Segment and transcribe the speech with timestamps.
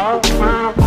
[0.00, 0.79] What's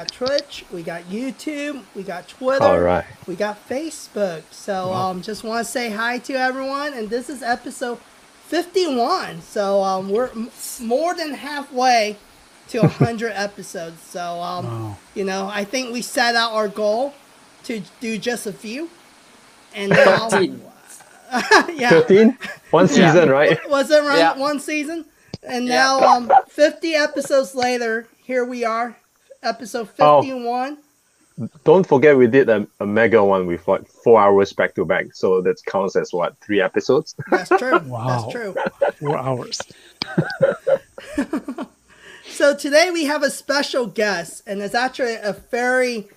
[0.00, 3.04] got Twitch, we got YouTube, we got Twitter, All right.
[3.26, 4.42] we got Facebook.
[4.50, 7.98] So um, just want to say hi to everyone, and this is episode
[8.46, 9.42] 51.
[9.42, 12.16] So um, we're m- more than halfway
[12.68, 14.00] to 100 episodes.
[14.02, 14.96] So um, Wow.
[15.14, 17.12] you know, I think we set out our goal
[17.64, 18.88] to do just a few,
[19.74, 20.62] and now, 13.
[21.76, 22.38] yeah, 13?
[22.70, 23.58] One season, right?
[23.68, 24.36] was it around Yeah.
[24.38, 25.04] one season?
[25.42, 25.74] And Yeah.
[25.74, 28.96] now, um, 50 episodes later, here we are,
[29.42, 30.22] episode Oh.
[30.22, 30.78] 51.
[31.64, 35.14] Don't forget we did a, a mega one with like four hours back to back.
[35.14, 37.14] So that counts as what, three episodes?
[37.30, 37.78] That's true.
[37.86, 38.08] Wow.
[38.08, 38.54] That's true.
[39.08, 39.60] Four hours.
[42.26, 46.08] So today we have a special guest, and it's actually a very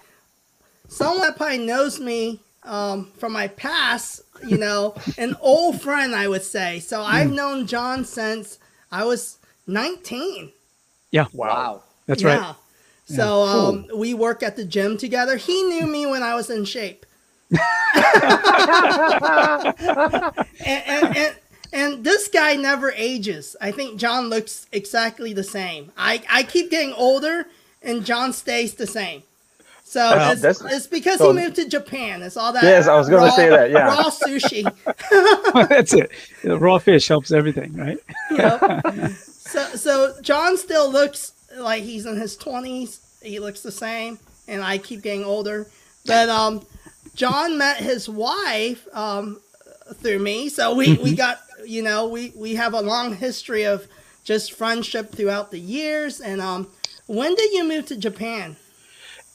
[0.88, 4.22] someone that probably knows me um, from my past.
[4.48, 6.80] You know, an old friend, I would say.
[6.80, 8.60] So I've known John since
[8.92, 10.52] I was 19.
[11.12, 11.26] Yeah.
[11.34, 11.84] Wow.
[12.06, 12.56] That's right.
[13.08, 13.16] Yeah.
[13.18, 15.38] So um, we work at the gym together.
[15.38, 17.06] He knew me when I was in shape.
[17.52, 17.64] and,
[20.66, 21.36] and, and,
[21.72, 23.56] and this guy never ages.
[23.62, 25.92] I think John looks exactly the same.
[25.98, 27.46] I, I keep getting older,
[27.82, 29.24] and John stays the same.
[29.84, 32.24] So Well, it's, that's- it's because so- he moved to Japan.
[32.24, 32.64] It's all that.
[32.64, 33.88] Yes, I was gonna say that, yeah.
[33.88, 34.64] raw sushi.
[35.70, 36.10] That's it.
[36.44, 38.00] The raw fish helps everything, right?
[38.32, 39.12] Yep.
[39.12, 43.00] so so John still looks like he's in his twenties.
[43.22, 45.68] He looks the same, and I keep getting older.
[46.06, 46.66] But um,
[47.16, 49.40] John met his wife um,
[49.96, 53.88] through me, so we, we got you know we we have a long history of
[54.24, 56.20] just friendship throughout the years.
[56.20, 56.68] And um,
[57.08, 58.56] when did you move to Japan?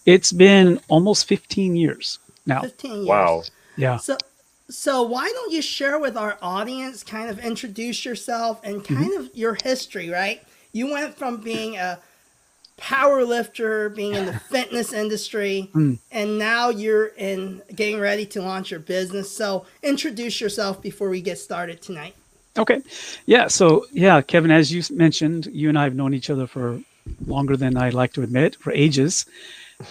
[0.07, 2.63] It's been almost 15 years now.
[2.63, 3.07] Fifteen years.
[3.07, 3.43] Wow.
[3.77, 3.99] Yeah.
[3.99, 4.17] So,
[4.71, 9.31] so why don't you share with our audience, kind of introduce yourself and kind of
[9.35, 10.43] your history, right?
[10.73, 11.99] You went from being a
[12.79, 15.95] power lifter, being in the fitness industry, hmm.
[16.11, 19.31] and now you're in getting ready to launch your business.
[19.31, 22.15] So, introduce yourself before we get started tonight.
[22.57, 22.81] Okay.
[23.27, 23.47] Yeah.
[23.49, 26.81] So, yeah, Kevin, as you mentioned, you and I have known each other for
[27.27, 29.27] longer than I'd like to admit, for ages.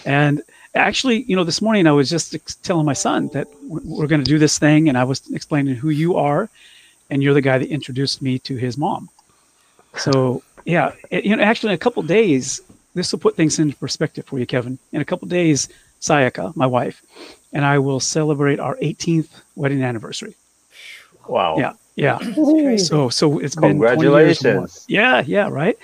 [0.04, 0.42] And
[0.74, 4.22] actually, you know, this morning I was just ex- telling my son that we're going
[4.22, 6.50] to do this thing, and I was explaining who you are,
[7.10, 9.08] and you're the guy that introduced me to his mom.
[9.96, 12.60] So, yeah, it, you know, actually, in a couple days,
[12.98, 14.78] this will put things into perspective for you, Kevin.
[14.92, 15.68] In a couple days,
[16.00, 17.02] Sayaka, my wife,
[17.54, 20.34] and I will celebrate our 18th wedding anniversary.
[21.28, 21.56] Wow.
[21.58, 22.18] Yeah, yeah.
[22.76, 24.68] So so it's been 20 years more.
[24.68, 24.86] Congratulations.
[24.88, 25.78] Yeah, yeah, right.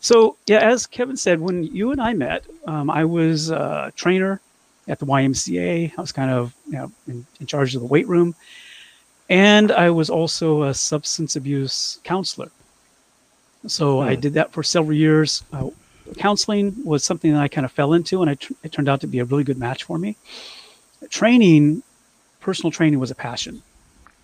[0.00, 4.40] So yeah, as Kevin said, when you and I met, um, I was a trainer
[4.88, 5.92] at the YMCA.
[5.96, 8.34] I was kind of you know in, in charge of the weight room,
[9.30, 12.50] and I was also a substance abuse counselor.
[13.68, 14.20] So I Hmm.
[14.20, 15.44] did that for several years.
[15.52, 15.70] Uh,
[16.16, 19.06] counseling was something that I kind of fell into, and it, it turned out to
[19.06, 20.16] be a really good match for me.
[21.10, 21.82] Training,
[22.40, 23.62] personal training, was a passion.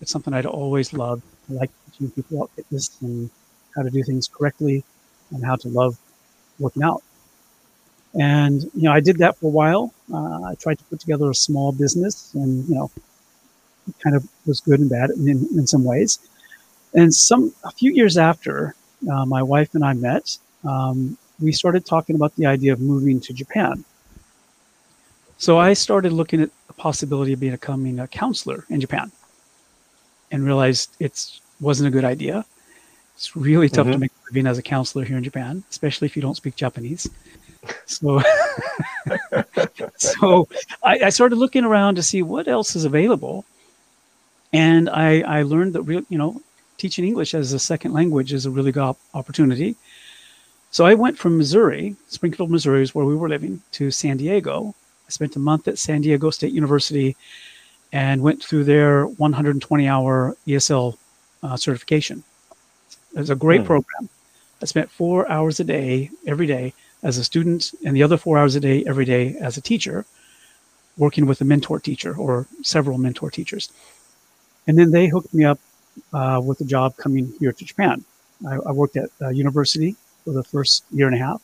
[0.01, 1.23] It's something I'd always loved.
[1.49, 3.29] I like teaching people about fitness and
[3.75, 4.83] how to do things correctly
[5.31, 5.97] and how to love
[6.57, 7.03] working out.
[8.19, 9.93] And, you know, I did that for a while.
[10.11, 12.91] Uh, I tried to put together a small business and, you know,
[13.87, 16.19] it kind of was good and bad in, in some ways.
[16.93, 18.73] And some, a few years after
[19.11, 23.19] uh, my wife and I met, um, we started talking about the idea of moving
[23.21, 23.83] to Japan.
[25.37, 29.11] So I started looking at the possibility of becoming a counselor in Japan
[30.31, 32.45] and realized it wasn't a good idea.
[33.15, 33.99] It's really tough to Mhm.
[33.99, 37.09] make a living as a counselor here in Japan, especially if you don't speak Japanese.
[37.85, 38.21] So,
[39.97, 40.47] so
[40.83, 43.45] I, I started looking around to see what else is available,
[44.53, 46.41] and I, I learned that real, you know,
[46.77, 49.75] teaching English as a second language is a really good op- opportunity.
[50.71, 54.75] So I went from Missouri, Springfield, Missouri is where we were living, to San Diego.
[55.07, 57.15] I spent a month at San Diego State University
[57.91, 60.95] and went through their 120 hour ESL
[61.41, 62.23] uh, certification.
[63.15, 63.67] It was a great Hmm.
[63.67, 64.09] program.
[64.61, 68.37] I spent four hours a day, every day, as a student, and the other four
[68.37, 70.05] hours a day, every day, as a teacher,
[70.97, 73.71] working with a mentor teacher or several mentor teachers.
[74.67, 75.59] And then they hooked me up
[76.13, 78.03] uh, with a job coming here to Japan.
[78.47, 79.95] I, I worked at a university
[80.29, 81.41] for the first year and a half,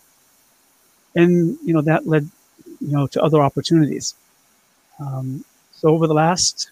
[1.16, 2.30] and you know that led
[2.80, 4.14] you know to other opportunities.
[5.00, 6.70] Um, so over the last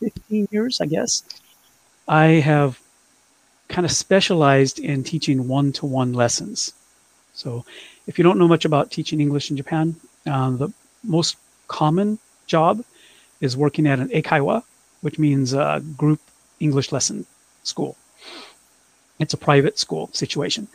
[0.00, 1.22] 15 years, I guess,
[2.06, 2.78] I have
[3.68, 6.74] kind of specialized in teaching one-to-one lessons.
[7.32, 7.64] So
[8.06, 10.68] if you don't know much about teaching English in Japan, um, the
[11.02, 11.36] most
[11.68, 12.84] common job
[13.40, 14.62] is working at an eikaiwa,
[15.00, 16.20] which means a group
[16.60, 17.26] English lesson
[17.62, 17.96] school.
[19.18, 20.68] It's a private school situation.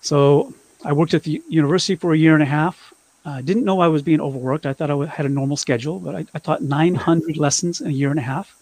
[0.00, 0.54] So
[0.84, 2.92] I worked at the university for a year and a half.
[3.24, 4.64] I uh, didn't know I was being overworked.
[4.64, 7.90] I thought I had a normal schedule, but I, I taught 900 lessons in a
[7.90, 8.56] year and a half.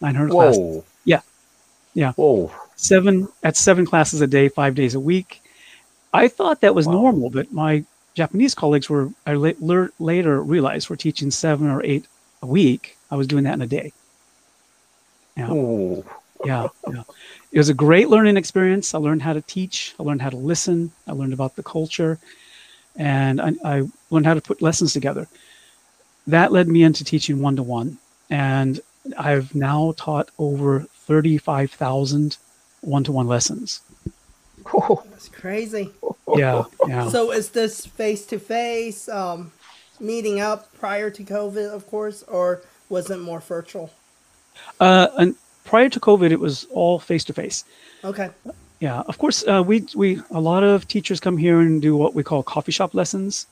[0.00, 0.34] 900 Whoa.
[0.36, 0.84] classes.
[1.04, 1.20] Yeah.
[1.94, 2.12] Yeah.
[2.12, 2.52] Whoa.
[2.76, 5.42] Seven at seven classes a day, five days a week.
[6.14, 6.92] I thought that was Wow.
[6.92, 12.04] normal, but my Japanese colleagues were, I later realized, were teaching seven or eight
[12.40, 12.96] a week.
[13.10, 13.92] I was doing that in a day.
[15.36, 15.50] Yeah.
[15.50, 16.04] Ooh.
[16.44, 17.02] Yeah, yeah.
[17.52, 18.94] It was a great learning experience.
[18.94, 19.94] I learned how to teach.
[19.98, 20.92] I learned how to listen.
[21.06, 22.18] I learned about the culture,
[22.96, 25.28] and I, I learned how to put lessons together.
[26.26, 27.98] That led me into teaching one to one,
[28.30, 28.80] and
[29.18, 32.36] I've now taught over thirty-five thousand
[32.80, 33.80] one-to-one lessons.
[35.10, 35.90] That's crazy.
[36.36, 37.08] Yeah, yeah.
[37.08, 39.52] So is this face to face um
[40.00, 43.90] meeting up prior to COVID, of course, or was it more virtual?
[44.80, 47.64] Uh, and prior to COVID, it was all face-to-face.
[48.04, 48.30] Okay.
[48.80, 49.44] Yeah, of course.
[49.46, 52.72] Uh, we we a lot of teachers come here and do what we call coffee
[52.72, 53.46] shop lessons.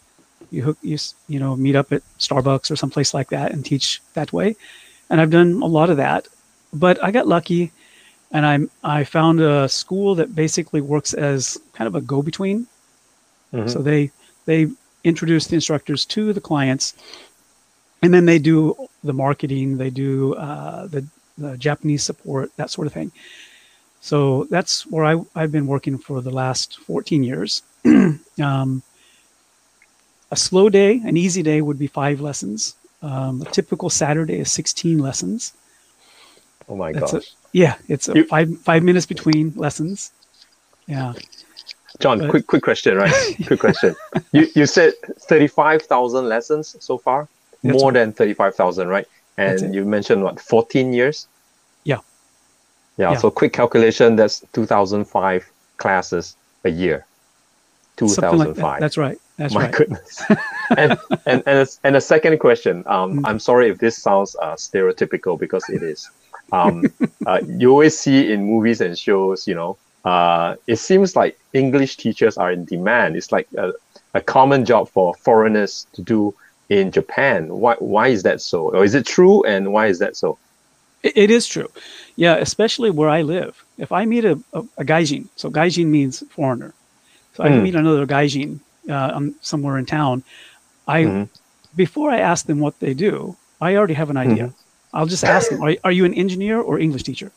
[0.51, 0.99] You hook you
[1.29, 4.57] you know meet up at Starbucks or someplace like that and teach that way,
[5.09, 6.27] and I've done a lot of that.
[6.73, 7.71] But I got lucky,
[8.33, 12.67] and I I found a school that basically works as kind of a go between.
[13.53, 13.71] Mhm.
[13.71, 14.11] So they
[14.47, 14.69] they
[15.05, 16.95] introduce the instructors to the clients,
[18.03, 18.75] and then they do
[19.05, 21.07] the marketing, they do uh, the
[21.41, 23.11] the Japanese support, that sort of thing.
[24.01, 27.63] So that's where I, I've been working for the last 14 years.
[28.43, 28.83] um,
[30.31, 32.75] a slow day, an easy day would be five lessons.
[33.03, 35.53] Um, a typical Saturday is 16 lessons.
[36.69, 37.33] Oh my That's a, gosh.
[37.53, 40.13] yeah, it's a You- five five minutes between lessons.
[40.87, 41.15] Yeah.
[41.99, 43.13] John, but- quick quick question, right?
[43.47, 43.97] quick question.
[44.33, 44.93] You you said
[45.29, 47.27] thirty five thousand lessons so far?
[47.63, 47.99] That's More right.
[47.99, 49.07] than thirty five thousand, right?
[49.37, 51.27] And you mentioned what, fourteen years?
[52.97, 53.13] Yeah.
[53.13, 55.49] Yeah, so quick calculation, that's two thousand five
[55.79, 57.07] classes a year.
[57.97, 58.81] Two Something like that.
[58.81, 59.19] That's right.
[59.37, 59.75] That's My right.
[59.75, 60.23] goodness.
[60.77, 62.83] and and and a, and a second question.
[62.87, 63.23] Um, Mm.
[63.29, 66.09] I'm sorry if this sounds uh, stereotypical because it is.
[66.53, 66.85] Um,
[67.27, 71.97] uh, you always see in movies and shows, you know, uh, it seems like English
[71.97, 73.17] teachers are in demand.
[73.17, 73.73] It's like a,
[74.15, 76.35] a common job for foreigners to do
[76.69, 77.49] in Japan.
[77.49, 78.71] Why why is that so?
[78.71, 79.43] Or is it true?
[79.45, 80.39] And why is that so?
[81.03, 81.69] It, it is true.
[82.17, 83.65] Yeah, especially where I live.
[83.79, 86.73] If I meet a, a, a gaijin, so gaijin means foreigner.
[87.35, 87.63] So I Mm.
[87.63, 90.23] meet another gaijin uh, um, somewhere in town.
[90.89, 91.29] I Mhm.
[91.77, 94.45] before I ask them what they do, I already have an idea.
[94.47, 94.97] Mm-hmm.
[94.97, 97.31] I'll just ask them, are, are you an engineer or English teacher?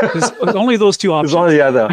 [0.00, 1.34] There's there's only those two options.
[1.34, 1.86] one or the other.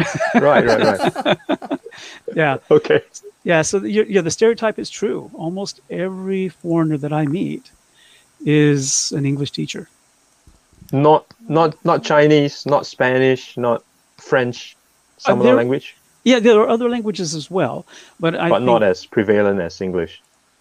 [0.48, 1.78] right, right, right.
[2.36, 3.00] Yeah, Okay.
[3.44, 3.62] yeah.
[3.62, 5.30] So the, yeah, the stereotype is true.
[5.34, 7.70] Almost every foreigner that I meet
[8.44, 9.88] is an English teacher.
[10.92, 13.82] Not not not Chinese, not Spanish, not
[14.16, 14.76] French,
[15.18, 17.86] some other language, Yeah, there are other languages as well,
[18.20, 20.20] but I but not as prevalent as English.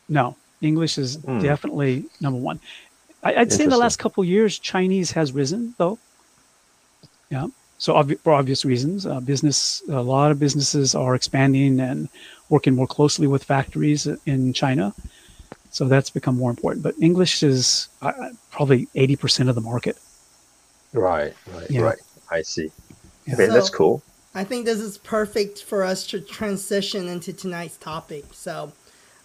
[0.10, 1.40] No, English is Hmm.
[1.40, 2.60] definitely number one.
[3.24, 5.98] I, I'd say in the last couple of years, Chinese has risen though.
[7.30, 7.48] Yeah.
[7.80, 12.10] So obvi- for obvious reasons, uh, business, a lot of businesses are expanding and
[12.50, 14.94] working more closely with factories in China.
[15.72, 16.82] So that's become more important.
[16.84, 18.12] But English is uh,
[18.52, 19.98] probably 80% of the market.
[20.94, 21.82] Right, right, Yeah.
[21.82, 21.98] right.
[22.32, 22.72] I see.
[23.26, 23.34] Yeah.
[23.36, 24.02] Okay, that's cool.
[24.36, 28.26] I think this is perfect for us to transition into tonight's topic.
[28.34, 28.72] So,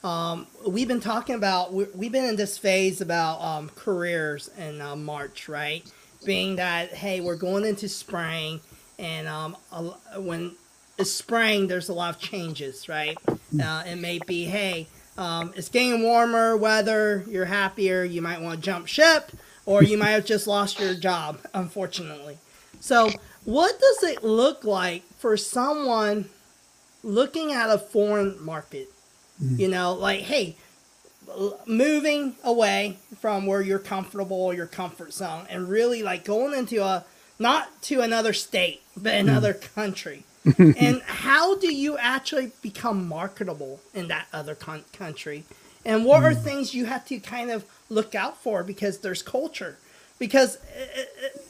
[0.02, 4.80] um, we've been talking about we- we've been in this phase about um, careers in
[4.80, 5.84] uh, March, right?
[6.24, 8.60] Being that hey, we're going into spring,
[8.98, 10.52] and um, a l- when
[10.98, 13.18] it's spring, there's a lot of changes, right?
[13.28, 14.86] Uh, it may be hey,
[15.18, 19.30] um, it's getting warmer weather, you're happier, you might want to jump ship,
[19.66, 22.38] or you might have just lost your job, unfortunately.
[22.80, 23.10] So,
[23.44, 26.28] what does it look like for someone
[27.02, 28.88] looking at a foreign market?
[29.42, 29.60] Mm-hmm.
[29.60, 30.56] You know, like, hey,
[31.66, 37.04] moving away from where you're comfortable, your comfort zone, and really like going into a
[37.38, 39.28] not to another state, but mm-hmm.
[39.28, 40.24] another country.
[40.58, 45.44] and how do you actually become marketable in that other con- country?
[45.84, 46.42] And what are mm-hmm.
[46.42, 49.78] things you have to kind of look out for because there's culture?
[50.18, 51.46] Because it, it,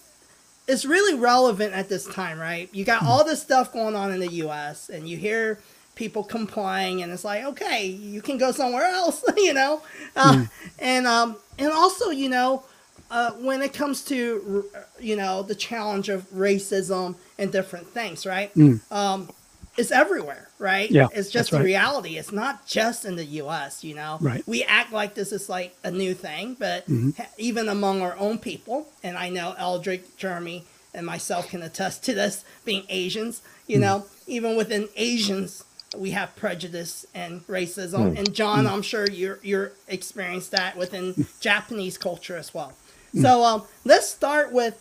[0.69, 2.69] it's really relevant at this time, right?
[2.73, 4.89] You got all this stuff going on in the U.S.
[4.89, 5.59] and you hear
[5.95, 9.83] people complying, and it's like, okay, you can go somewhere else, you know,
[10.17, 10.51] uh, mm.
[10.79, 12.65] and um, and also, you know,
[13.11, 14.65] uh, when it comes to
[14.99, 18.55] you know the challenge of racism and different things, right?
[18.55, 18.81] Mm.
[18.91, 19.29] Um,
[19.77, 20.91] it's everywhere, right?
[20.91, 21.65] Yeah, it's just the right.
[21.65, 22.19] reality.
[22.19, 23.83] It's not just in the U.S.
[23.83, 24.43] You know, right?
[24.47, 27.21] We act like this is like a new thing, but mm-hmm.
[27.39, 30.65] even among our own people, and I know Eldrick, Jeremy,
[30.95, 33.41] and myself can attest to this, being Asians.
[33.67, 35.65] You mm know, even within Asians,
[35.97, 38.13] we have prejudice and racism.
[38.13, 38.19] Mm.
[38.19, 38.71] And John, mm.
[38.71, 42.73] I'm sure you're you're experienced that within Japanese culture as well.
[43.15, 43.23] Mm.
[43.23, 44.79] So um, let's start with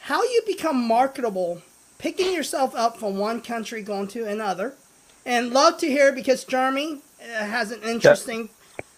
[0.00, 1.62] how you become marketable
[1.98, 4.74] picking yourself up from one country going to another.
[5.26, 8.48] And love to hear because Jeremy uh, has an interesting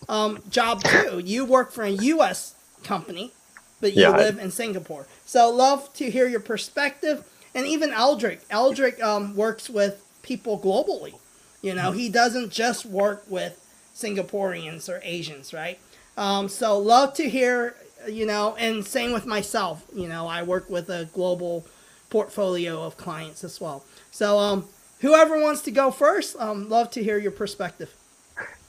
[0.09, 1.21] um, job too.
[1.25, 2.55] You work for a U.S.
[2.85, 3.33] company,
[3.81, 4.43] but you yeah, live I...
[4.43, 5.07] in Singapore.
[5.25, 7.25] So love to hear your perspective.
[7.55, 11.15] And even Eldrick, Eldrick um, works with people globally.
[11.63, 13.61] You know, he doesn't just work with
[13.95, 15.79] Singaporeans or Asians, right?
[16.17, 17.75] Um, so love to hear,
[18.09, 19.85] you know, and same with myself.
[19.95, 21.67] You know, I work with a global
[22.11, 23.85] portfolio of clients as well.
[24.11, 24.67] So, um,
[25.01, 27.95] whoever wants to go first, um, love to hear your perspective.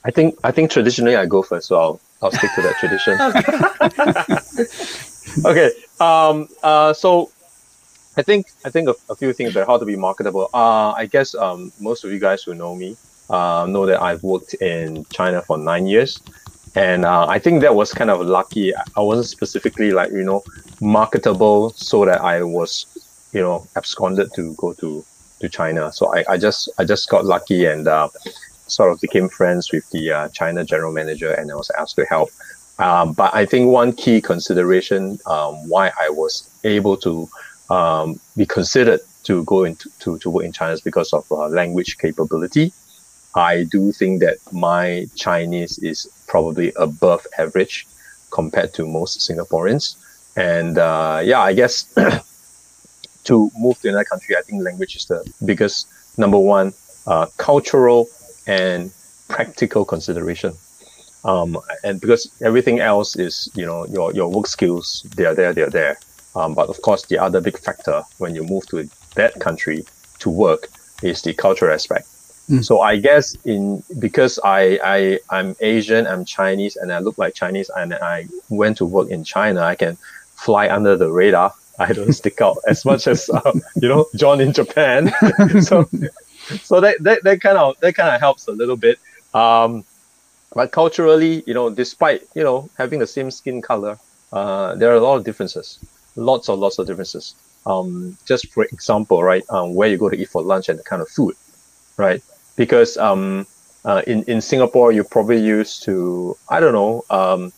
[0.04, 3.14] I think I think traditionally I go first, so I'll I'll stick to that tradition.
[5.50, 5.70] okay.
[6.00, 6.48] Um.
[6.62, 6.92] Uh.
[6.92, 7.30] So,
[8.16, 10.48] I think I think a, a few things about how to be marketable.
[10.52, 10.92] Uh.
[10.92, 12.96] I guess um most of you guys who know me
[13.30, 16.20] uh know that I've worked in China for nine years,
[16.74, 18.74] and uh, I think that was kind of lucky.
[18.74, 20.42] I wasn't specifically like you know
[20.80, 22.86] marketable so that I was
[23.32, 25.04] you know absconded to go to
[25.40, 25.92] to China.
[25.92, 28.08] So I, I just I just got lucky and uh,
[28.66, 32.04] sort of became friends with the uh, China general manager, and I was asked to
[32.06, 32.30] help.
[32.78, 37.28] Um, but I think one key consideration um, why I was able to
[37.70, 41.48] um, be considered to go into to, to work in China is because of uh,
[41.48, 42.72] language capability.
[43.34, 47.86] I do think that my Chinese is probably above average
[48.30, 49.96] compared to most Singaporeans.
[50.36, 51.94] And uh, yeah, I guess
[53.24, 55.86] to move to another country, I think language is the biggest
[56.18, 56.72] number one
[57.06, 58.08] uh, cultural
[58.46, 58.92] and
[59.28, 60.54] practical consideration.
[61.24, 65.52] Um, and because everything else is, you know, your, your work skills, they are there,
[65.52, 65.98] they are there.
[66.34, 69.84] Um, but of course, the other big factor when you move to that country
[70.20, 70.68] to work
[71.02, 72.08] is the cultural aspect.
[72.48, 72.64] Mm.
[72.64, 77.34] So I guess in because I, I I'm Asian, I'm Chinese, and I look like
[77.34, 79.96] Chinese, and I went to work in China, I can
[80.34, 84.40] fly under the radar I don't stick out as much as uh, you know John
[84.40, 85.12] in Japan.
[85.60, 85.88] so
[86.62, 88.98] so that, that that kind of that kind of helps a little bit.
[89.34, 89.84] Um,
[90.54, 93.98] but culturally, you know, despite you know having the same skin color,
[94.32, 95.78] uh, there are a lot of differences.
[96.16, 97.34] Lots of lots of differences.
[97.64, 100.82] Um, just for example, right, um, where you go to eat for lunch and the
[100.82, 101.36] kind of food,
[101.96, 102.22] right?
[102.56, 103.46] Because um,
[103.84, 107.52] uh, in in Singapore, you're probably used to I don't know um,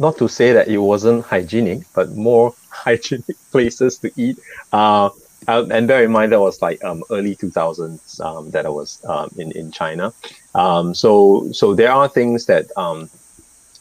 [0.00, 4.38] not to say that it wasn't hygienic, but more hygienic places to eat.
[4.72, 5.10] Uh,
[5.46, 9.30] and bear in mind that was like um, early 2000s um, that I was um,
[9.36, 10.12] in in China.
[10.54, 13.08] Um, so so there are things that um,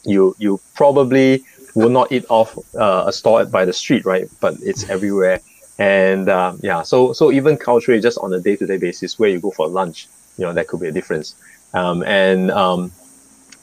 [0.06, 1.44] you you probably
[1.76, 4.28] will not eat off uh, a store by the street, right?
[4.40, 5.42] But it's everywhere.
[5.78, 9.30] And uh, yeah, so so even culturally, just on a day to day basis, where
[9.30, 10.08] you go for lunch,
[10.38, 11.36] you know, that could be a difference.
[11.74, 12.52] Um, and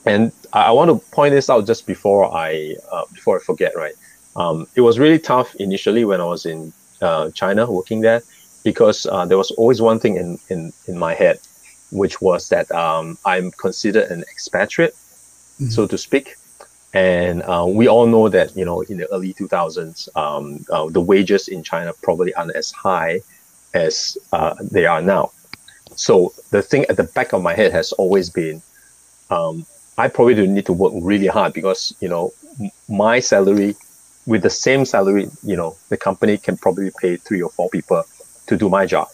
[0.06, 3.76] and I, want to point this out just before I uh, before I forget.
[3.76, 3.94] Right,
[4.36, 6.72] um, it was really tough initially when I was in
[7.02, 8.22] uh, China working there
[8.66, 11.38] because uh, there was always one thing in, in, in my head,
[11.92, 15.68] which was that um, I'm considered an expatriate, mm-hmm.
[15.68, 16.34] so to speak.
[16.92, 21.00] And uh, we all know that you know in the early 2000s, um, uh, the
[21.00, 23.20] wages in China probably aren't as high
[23.72, 25.30] as uh, they are now.
[25.94, 28.62] So the thing at the back of my head has always been,
[29.30, 29.64] um,
[29.98, 32.32] I probably do need to work really hard because you know
[32.88, 33.76] my salary
[34.26, 38.02] with the same salary, you know, the company can probably pay three or four people
[38.48, 39.08] to do my job.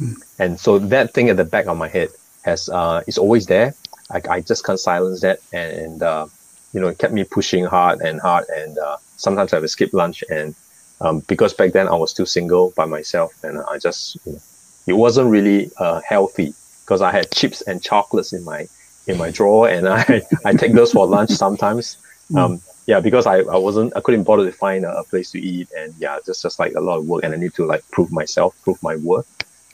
[0.00, 0.14] Mm.
[0.38, 2.08] And so that thing at the back of my head
[2.42, 3.74] has uh, is always there.
[4.10, 6.26] I, I just can't silence that, and, uh,
[6.72, 8.44] you know, it kept me pushing hard and hard.
[8.48, 10.54] And uh, sometimes I would skip lunch, and
[11.00, 14.40] um, because back then I was still single by myself, and I just you know,
[14.86, 18.68] it wasn't really uh, healthy because I had chips and chocolates in my
[19.06, 21.96] in my drawer, and I I take those for lunch sometimes.
[22.30, 22.38] Mm.
[22.38, 25.40] Um, yeah, because I, I wasn't I couldn't bother to find a, a, place to
[25.40, 27.88] eat, and yeah, just just like a lot of work, and I need to like
[27.90, 29.28] prove myself, prove my worth.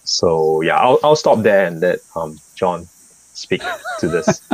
[0.04, 2.86] So yeah, I'll I'll stop there and let um John
[3.34, 3.62] speak
[3.98, 4.42] to this.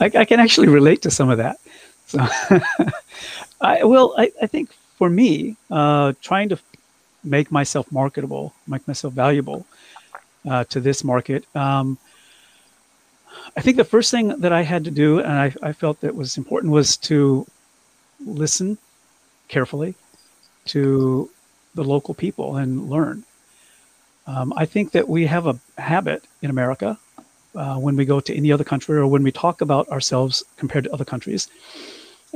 [0.00, 1.58] I, I can actually relate to some of that.
[2.06, 2.18] So
[3.60, 6.58] I well, I, I think for me, uh, trying to
[7.22, 9.66] make myself marketable, make myself valuable
[10.48, 11.44] uh, to this market.
[11.54, 11.98] Um,
[13.56, 16.14] I think the first thing that I had to do, and I, I felt that
[16.14, 17.46] was important, was to
[18.24, 18.78] listen
[19.48, 19.94] carefully
[20.66, 21.30] to
[21.74, 23.24] the local people and learn.
[24.26, 26.98] Um, I think that we have a habit in America
[27.54, 30.84] uh, when we go to any other country or when we talk about ourselves compared
[30.84, 31.48] to other countries.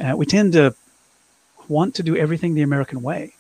[0.03, 0.75] Uh, we tend to
[1.69, 3.35] want to do everything the American way.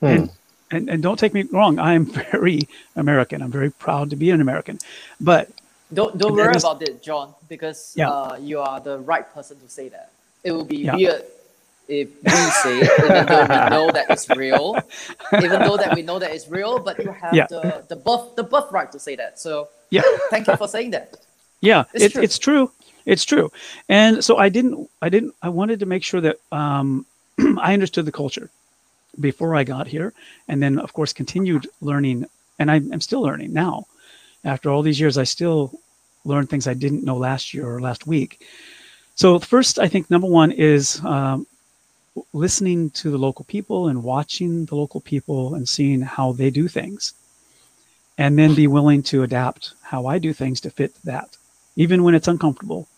[0.00, 0.06] Hmm.
[0.06, 0.30] And,
[0.70, 3.42] and and don't take me wrong, I am very American.
[3.42, 4.78] I'm very proud to be an American.
[5.20, 5.50] But
[5.92, 8.10] Don't don't worry about it, John, because Yeah.
[8.10, 10.10] uh, you are the right person to say that.
[10.42, 10.96] It will be Yeah.
[10.96, 11.22] weird
[11.88, 12.30] if we
[12.64, 14.82] say it, even though we know that it's real,
[15.32, 17.46] even though that we know that it's real, but you have Yeah.
[17.46, 19.38] the the birth the birthright to say that.
[19.38, 21.14] So yeah, thank you for saying that.
[21.60, 22.22] yeah, It's it, true.
[22.22, 22.70] it's true.
[23.06, 23.52] It's true.
[23.88, 27.06] And so I didn't, I didn't, I wanted to make sure that um,
[27.38, 28.50] I understood the culture
[29.20, 30.12] before I got here.
[30.48, 32.26] And then, of course, continued learning.
[32.58, 33.86] And I, I'm still learning now.
[34.44, 35.72] After all these years, I still
[36.24, 38.44] learn things I didn't know last year or last week.
[39.14, 41.46] So, first, I think number one is um,
[42.32, 46.68] listening to the local people and watching the local people and seeing how they do
[46.68, 47.14] things.
[48.18, 51.36] And then be willing to adapt how I do things to fit that,
[51.76, 52.88] even when it's uncomfortable,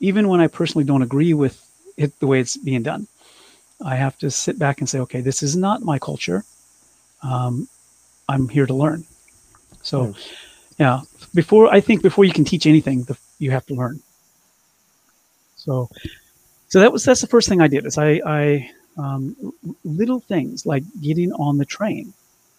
[0.00, 1.64] even when I personally don't agree with
[1.96, 3.06] it the way it's being done.
[3.82, 6.44] I have to sit back and say, okay, this is not my culture.
[7.22, 7.68] Um,
[8.28, 9.06] I'm here to learn.
[9.82, 10.12] So, Hmm.
[10.78, 11.00] Yeah,
[11.34, 14.00] before I think before you can teach anything, the, you have to learn.
[15.56, 15.88] So,
[16.68, 17.86] so that was that's the first thing I did.
[17.86, 19.52] Is I I um,
[19.84, 22.12] little things like getting on the train,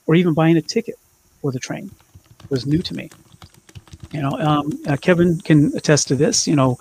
[0.06, 0.96] or even buying a ticket
[1.42, 1.92] for the train,
[2.50, 3.10] was new to me.
[4.12, 6.48] You know, um, uh, Kevin can attest to this.
[6.48, 6.80] You know,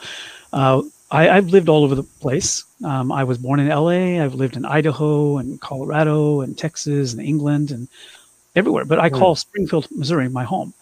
[0.53, 2.65] uh, I, I've lived all over the place.
[2.85, 4.23] Um, I was born in LA.
[4.23, 7.89] I've lived in Idaho and Colorado and Texas and England and
[8.55, 8.85] everywhere.
[8.85, 10.75] But I call Springfield, Missouri, my home.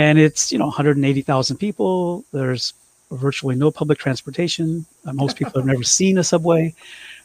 [0.00, 2.24] And it's you know 180,000 people.
[2.32, 2.72] There's
[3.10, 4.86] virtually no public transportation.
[5.04, 6.74] Uh, most people have never seen a subway,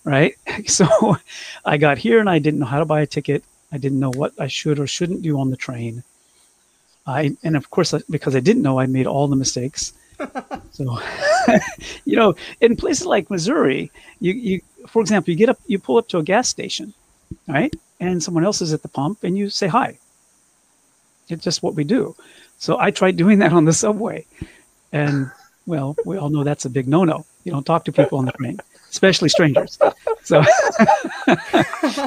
[0.04, 0.36] right?
[0.68, 0.86] So
[1.66, 3.46] I got here and I didn't know how to buy a ticket.
[3.72, 6.04] I didn't know what I should or shouldn't do on the train.
[7.08, 9.94] I and of course because I didn't know, I made all the mistakes.
[10.72, 11.00] so,
[12.06, 15.98] you know, in places like Missouri, you you for example, you get up, you pull
[15.98, 16.94] up to a gas station,
[17.48, 19.98] right, and someone else is at the pump, and you say hi.
[21.30, 22.16] It's just what we do.
[22.58, 24.26] So I tried doing that on the subway,
[24.92, 25.32] and
[25.66, 27.26] well, we all know that's a big no-no.
[27.44, 28.60] You don't talk to people on the train,
[28.90, 29.78] especially strangers.
[30.24, 30.40] So,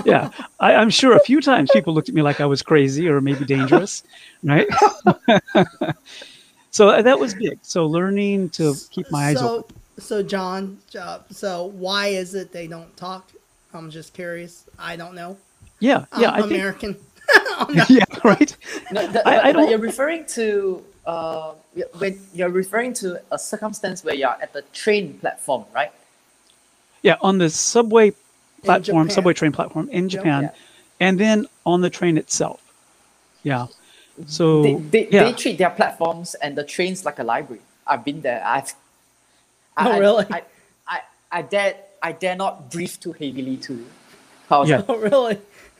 [0.04, 3.08] yeah, I, I'm sure a few times people looked at me like I was crazy
[3.08, 4.02] or maybe dangerous,
[4.42, 4.66] right?
[6.70, 7.58] so that was big.
[7.62, 9.76] So learning to keep my eyes so, open.
[9.98, 13.30] So, John, uh, so why is it they don't talk?
[13.72, 14.64] I'm just curious.
[14.78, 15.36] I don't know.
[15.80, 16.30] Yeah, yeah.
[16.30, 16.98] I'm I think,
[17.68, 17.86] American.
[17.96, 18.56] yeah, right.
[18.92, 21.52] No, the, I- I but- but don't- you're referring to uh,
[21.98, 25.92] when you're referring to a circumstance where you're at the train platform, right?
[27.02, 28.12] Yeah, on the subway
[28.62, 30.50] platform, subway train platform in Japan, Yeah.
[31.00, 32.60] and then on the train itself.
[33.42, 33.68] Yeah.
[34.26, 37.62] So they, they, yeah, they treat their platforms and the trains like a library.
[37.86, 38.42] I've been there.
[38.44, 38.74] I've.
[39.76, 40.26] Oh, I, really?
[40.30, 40.42] I,
[40.88, 43.86] I, I dare I dare not breathe too heavily too.
[44.48, 44.78] How's Yeah.
[44.78, 44.86] that?
[44.90, 45.38] oh, really?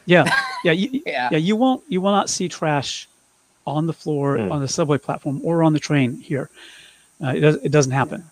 [0.09, 0.25] Yeah,
[0.65, 1.29] yeah, you, Yeah.
[1.33, 1.39] yeah.
[1.39, 3.09] You won't, you will not see trash
[3.67, 4.51] on the floor Mm.
[4.51, 6.49] on the subway platform or on the train here.
[7.23, 8.25] Uh, it, does, it doesn't happen,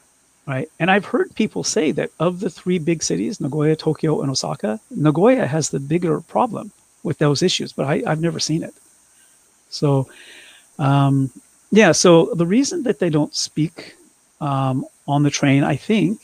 [0.46, 0.68] right?
[0.80, 4.80] And I've heard people say that of the three big cities, Nagoya, Tokyo, and Osaka,
[4.90, 6.70] Nagoya has the bigger problem
[7.02, 8.74] with those issues, but I, I've never seen it.
[9.70, 10.08] So,
[10.78, 11.30] um,
[11.70, 11.92] yeah.
[11.92, 13.96] So the reason that they don't speak
[14.40, 16.20] um, on the train, I think,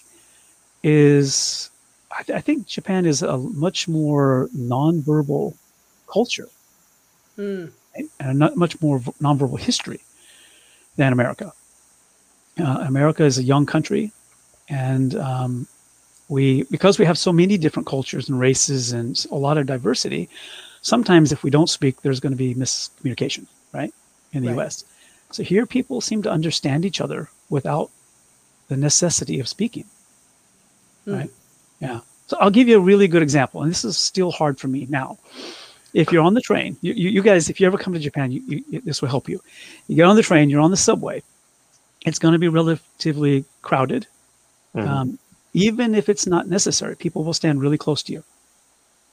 [0.82, 1.70] is
[2.18, 5.55] I, th- I think Japan is a much more nonverbal
[6.07, 6.48] culture
[7.37, 7.66] Hmm.
[7.94, 10.01] and a not much more v- nonverbal history
[10.96, 11.53] than America.
[12.59, 14.12] Uh, America is a young country,
[14.68, 15.66] and um,
[16.29, 20.29] we because we have so many different cultures and races and a lot of diversity.
[20.83, 23.92] Sometimes, if we don't speak, there's going to be miscommunication, right?
[24.33, 24.57] In the Right.
[24.57, 24.85] U.S.
[25.31, 27.90] So here, people seem to understand each other without
[28.68, 29.87] the necessity of speaking,
[31.07, 31.14] Hmm.
[31.14, 31.31] right?
[31.82, 32.00] Yeah.
[32.28, 34.86] So I'll give you a really good example, and this is still hard for me
[34.88, 35.18] now
[35.94, 38.32] if you're on the train, you, you, you guys, if you ever come to Japan,
[38.32, 39.40] you, this will help you.
[39.88, 41.22] You get on the train, you're on the subway.
[42.06, 44.06] It's going to be relatively crowded.
[44.74, 44.88] Mhm.
[44.88, 45.18] Um,
[45.54, 48.24] even if it's not necessary, people will stand really close to you.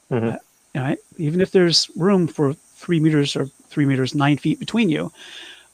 [0.10, 0.38] Mhm.
[0.76, 0.98] All right.
[1.18, 5.12] Even if there's room for three meters or three meters, nine feet between you,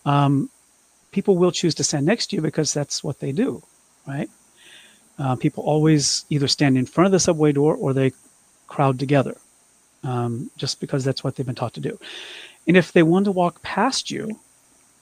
[0.06, 0.50] um,
[1.12, 3.62] people will choose to stand next to you because that's what they do.
[4.08, 4.30] Right.
[5.18, 8.12] Uh, people always either stand in front of the subway door or they
[8.68, 9.38] crowd together,
[10.04, 11.98] um, just because that's what they've been taught to do.
[12.68, 14.40] And if they want to walk past you,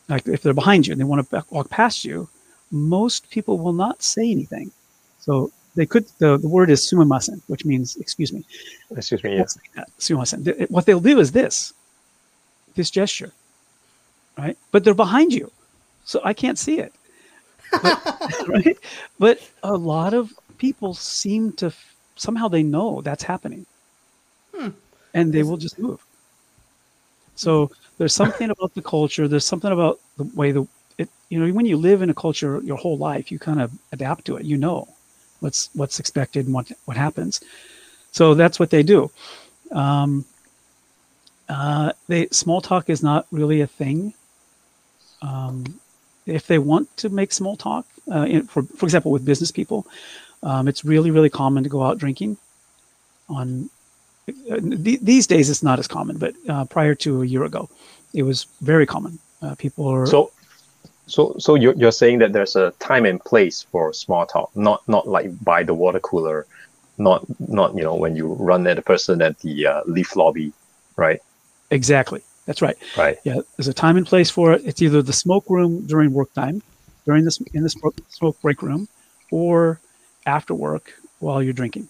[0.10, 2.28] like if they're behind you and they want to walk past you,
[2.72, 4.72] most people will not say anything.
[5.20, 6.06] So they could.
[6.20, 8.44] The, the word is sumimasen, which means excuse me.
[8.92, 9.38] Excuse me.
[9.38, 9.58] Yes.
[10.00, 10.70] Sumimasen.
[10.70, 11.74] What they'll do is this,
[12.76, 13.32] this gesture,
[14.38, 14.58] right?
[14.72, 15.52] But they're behind you,
[16.04, 16.94] so I can't see it.
[17.82, 18.00] But,
[18.48, 18.78] right?
[19.20, 23.66] But a lot of people seem to f- somehow they know that's happening,
[25.14, 26.00] and they will just move.
[27.36, 29.28] So there's something about the culture.
[29.28, 31.10] There's something about the way the it.
[31.30, 34.26] You know, when you live in a culture your whole life, you kind of adapt
[34.26, 34.46] to it.
[34.46, 34.88] You know
[35.40, 37.42] what's what's expected and what what happens.
[38.12, 39.10] So that's what they do.
[39.72, 40.26] Um,
[41.50, 44.14] uh, they small talk is not really a thing.
[45.22, 45.80] Um,
[46.26, 49.86] if they want to make small talk, uh, in, for for example, with business people,
[50.42, 52.38] um, it's really really common to go out drinking.
[53.30, 53.70] On
[54.52, 57.70] uh, th- these days, it's not as common, but uh, prior to a year ago,
[58.14, 59.20] it was very common.
[59.42, 60.32] Uh, people are So,
[61.08, 64.88] so, so you're, you're saying that there's a time and place for small talk, not
[64.88, 66.46] not like by the water cooler,
[66.98, 70.54] not not you know when you run at a person at the uh, leaf lobby,
[70.96, 71.22] right?
[71.72, 72.78] exactly that's right.
[72.98, 73.18] Right.
[73.24, 74.62] Yeah, there's a time and place for it.
[74.66, 76.62] It's either the smoke room during work time,
[77.06, 78.88] during this in the smoke, smoke break room,
[79.32, 79.80] or
[80.26, 81.90] after work while you're drinking.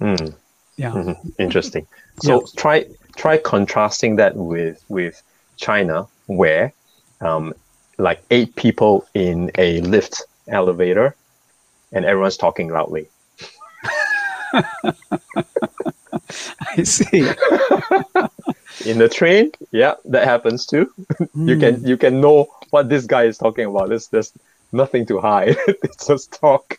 [0.00, 0.34] Mm.
[0.76, 0.92] Yeah.
[0.92, 1.32] Mhm.
[1.38, 1.86] Interesting.
[2.22, 2.46] So Yeah.
[2.56, 2.84] try
[3.16, 5.22] try contrasting that with with
[5.58, 6.72] China, where
[7.20, 7.52] um,
[7.98, 11.14] like eight people in a lift elevator,
[11.92, 13.08] and everyone's talking loudly.
[16.76, 17.28] I see.
[18.84, 20.92] In the train, yeah, that happens too.
[21.34, 21.86] you can Hmm.
[21.86, 23.88] you can know what this guy is talking about.
[23.88, 24.32] There's there's
[24.72, 25.56] nothing to hide.
[25.82, 26.78] it's just talk.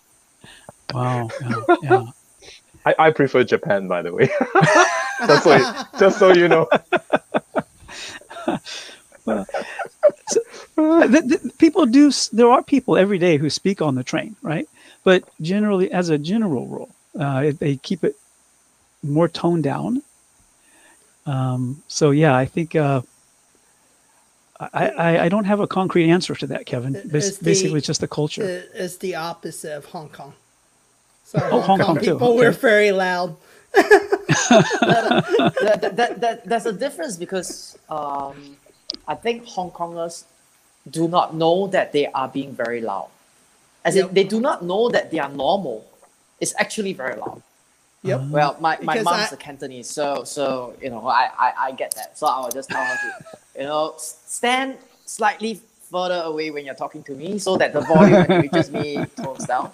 [0.93, 1.29] Wow.
[1.41, 1.63] Yeah.
[1.83, 2.03] yeah.
[2.85, 4.29] I, I prefer Japan, by the way.
[5.27, 6.67] just so you- just so you know.
[9.27, 9.43] Uh,
[11.07, 12.11] th- th- people do.
[12.31, 14.67] There are people every day who speak on the train, right?
[15.03, 18.15] But generally, as a general rule, uh, they keep it
[19.03, 20.01] more toned down.
[21.27, 23.01] Um, so yeah, I think uh,
[24.59, 26.95] I, I I don't have a concrete answer to that, Kevin.
[26.95, 28.63] It- Bas- it's the- basically, it's just the culture.
[28.73, 30.33] It's the opposite of Hong Kong.
[31.25, 32.57] So Oh, Hong, Hong Kong Kong too, people were okay.
[32.71, 33.35] very loud.
[33.73, 38.55] that, that, that, that, there's a difference because um,
[39.07, 40.23] I think Hong Kongers
[40.89, 43.09] do not know that they are being very loud.
[43.83, 44.07] As Yep.
[44.09, 45.85] in, they do not know that they are normal.
[46.39, 47.41] It's actually very loud.
[48.03, 48.21] Yep.
[48.29, 51.95] Well, my, my mom's I- a Cantonese, so so you know I, I, I get
[51.95, 52.17] that.
[52.17, 56.75] So I will just tell her to, you know, stand slightly further away when you're
[56.75, 59.71] talking to me, so that the volume reaches me tones down.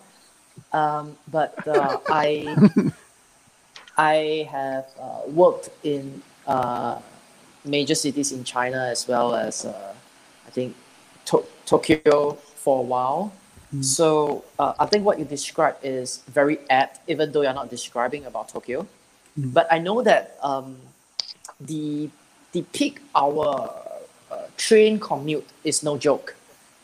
[0.71, 2.55] Um, but uh, I
[3.97, 6.99] I have uh, worked in uh,
[7.65, 9.93] major cities in China as well as uh,
[10.47, 10.75] I think
[11.25, 13.33] to- Tokyo for a while.
[13.81, 18.25] So uh, I think what you described is very apt, even though you're not describing
[18.25, 18.87] about Tokyo.
[19.53, 20.77] But I know that um,
[21.59, 22.09] the
[22.53, 23.73] the peak hour
[24.31, 26.35] uh, train commute is no joke.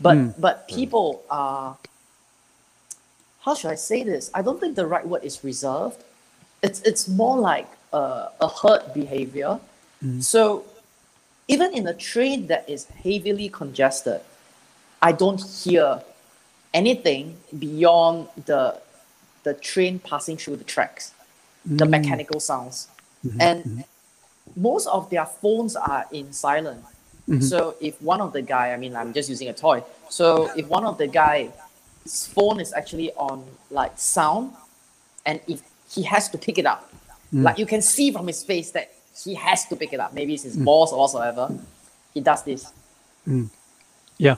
[0.02, 0.34] But Mm.
[0.40, 1.78] but people are
[3.42, 4.32] how should I say this?
[4.34, 6.04] I don't think the right word is reserved.
[6.64, 9.60] It's it's more like a, a herd behavior.
[10.20, 10.66] So
[11.48, 14.22] even in a train that is heavily congested,
[15.02, 16.02] I don't hear
[16.74, 18.80] anything beyond the
[19.44, 21.14] the train passing through the tracks,
[21.66, 21.90] the mm.
[21.90, 22.88] mechanical sounds,
[23.26, 24.62] mm-hmm, and mm-hmm.
[24.62, 26.84] most of their phones are in silent.
[27.28, 27.42] Mm-hmm.
[27.42, 29.84] So if one of the guy, I mean, I'm just using a toy.
[30.10, 31.52] So if one of the guy's
[32.34, 34.54] phone is actually on like sound,
[35.26, 36.92] and if he has to pick it up,
[37.34, 37.44] mm.
[37.44, 38.92] like you can see from his face that
[39.24, 40.14] he has to pick it up.
[40.14, 40.66] Maybe it's his mm.
[40.66, 41.54] boss or whatsoever.
[42.14, 42.72] He does this.
[44.18, 44.36] Yeah.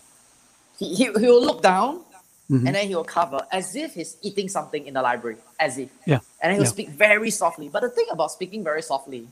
[0.78, 2.02] He, he, he will look down
[2.52, 2.68] Mhm.
[2.68, 5.90] and then he will cover as if he's eating something in the library, as if.
[6.06, 6.20] Yeah.
[6.42, 6.70] And then he'll Yeah.
[6.78, 7.70] speak very softly.
[7.70, 9.28] But the thing about speaking very softly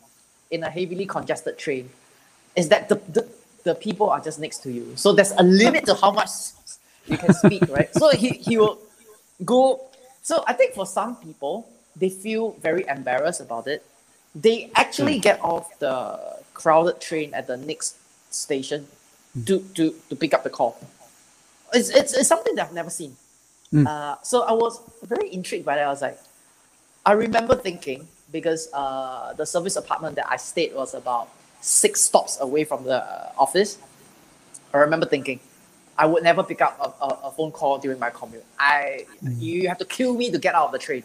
[0.50, 1.90] in a heavily congested train
[2.56, 3.28] is that the, the,
[3.66, 4.94] the people are just next to you.
[4.96, 6.30] So there's a limit to how much
[7.08, 7.94] you can speak, right?
[7.94, 8.80] So he, he will
[9.44, 9.82] go.
[10.24, 13.86] So I think for some people, they feel very embarrassed about it.
[14.34, 17.98] They actually get off the crowded train at the next
[18.32, 18.88] station
[19.46, 20.80] to, to, to pick up the call.
[21.74, 23.16] It's, it's, it's something that I've never seen.
[23.74, 23.86] Mm.
[23.86, 25.86] Uh, so I was very intrigued by that.
[25.86, 26.18] I was like,
[27.06, 31.30] I remember thinking because uh, the service apartment that I stayed was about
[31.62, 33.04] six stops away from the
[33.38, 33.78] office.
[34.74, 35.40] I remember thinking,
[35.98, 38.46] I would never pick up a, a, a phone call during my commute.
[38.58, 41.04] I you have to kill me to get out of the train.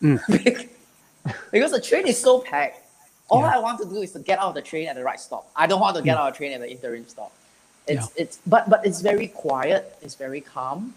[1.52, 2.82] because the train is so packed.
[3.28, 3.56] All Yeah.
[3.56, 5.48] I want to do is to get out of the train at the right stop.
[5.54, 7.32] I don't want to get out of the train at the interim stop.
[7.86, 9.96] It's it's but but it's very quiet.
[10.02, 10.94] It's very calm.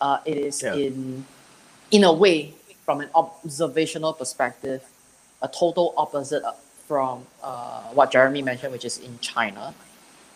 [0.00, 0.74] Uh, it is Yeah.
[0.74, 1.24] in
[1.90, 4.82] in a way from an observational perspective,
[5.42, 6.42] a total opposite
[6.88, 9.74] from uh, what Jeremy mentioned, which is in China.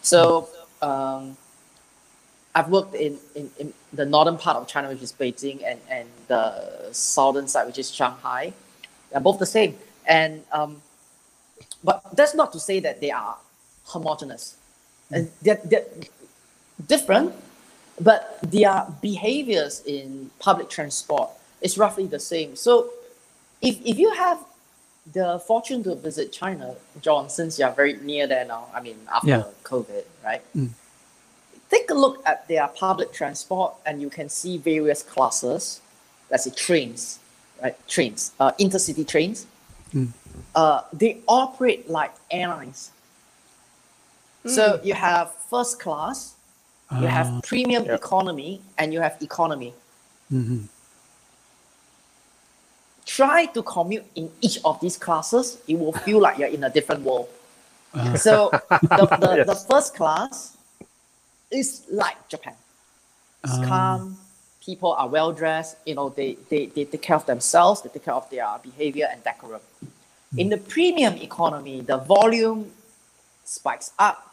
[0.02, 0.48] So
[0.80, 1.36] um,
[2.54, 6.08] I've worked in, in, in the northern part of China, which is Beijing, and, and
[6.28, 8.52] the southern side, which is Shanghai.
[9.10, 9.76] They're both the same.
[10.06, 10.80] And um,
[11.84, 13.36] but that's not to say that they are
[13.84, 14.56] homogeneous.
[15.10, 15.86] And they're, they're
[16.86, 17.34] different,
[18.00, 22.56] but their behaviors in public transport is roughly the same.
[22.56, 22.90] So
[23.62, 24.38] if, if you have
[25.12, 29.28] the fortune to visit China, John, since you're very near there now, I mean, after
[29.28, 29.44] Yeah.
[29.64, 30.42] COVID, right?
[30.54, 30.70] Mm.
[31.70, 35.80] Take a look at their public transport and you can see various classes.
[36.30, 37.18] Let's say trains,
[37.62, 37.76] right?
[37.88, 39.46] Trains, uh, intercity trains.
[39.94, 40.12] Mm.
[40.54, 42.90] Uh, they operate like airlines.
[44.48, 46.34] So you have first class,
[47.00, 49.74] you Ah, have premium economy, and you have economy.
[50.32, 50.68] mhm.
[53.06, 56.70] Try to commute in each of these classes, it will feel like you're in a
[56.70, 57.28] different world.
[57.94, 58.14] Ah.
[58.16, 58.50] So
[58.82, 60.56] the, the, the first class
[61.50, 62.54] is like Japan.
[63.44, 63.64] It's Ah.
[63.66, 64.18] calm,
[64.60, 68.04] people are well dressed, you know, they, they, they take care of themselves, they take
[68.04, 69.62] care of their behavior and decorum.
[70.36, 72.70] In the premium economy, the volume
[73.44, 74.27] spikes up.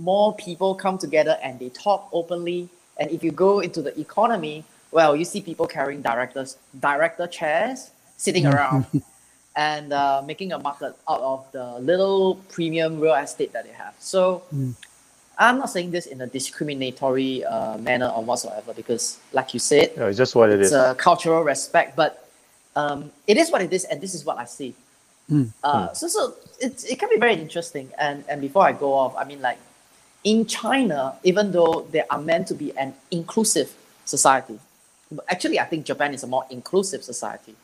[0.00, 2.70] More people come together and they talk openly.
[2.98, 7.92] And if you go into the economy, well, you see people carrying directors, director chairs,
[8.18, 8.86] sitting around
[9.56, 13.94] and uh, making a market out of the little premium real estate that they have.
[14.00, 14.74] So Mm.
[15.38, 19.96] I'm not saying this in a discriminatory uh, manner or whatsoever because, like you said,
[19.98, 20.74] No, it's just what it it's is.
[20.74, 22.28] a cultural respect, but
[22.76, 24.74] um, it is what it is, and this is what I see.
[25.30, 25.52] Mm.
[25.64, 27.90] Uh, So, so it, it can be very interesting.
[27.98, 29.58] And and before I go off, I mean, like
[30.24, 34.58] in China, even though they are meant to be an inclusive society,
[35.28, 37.54] actually, I think Japan is a more inclusive society,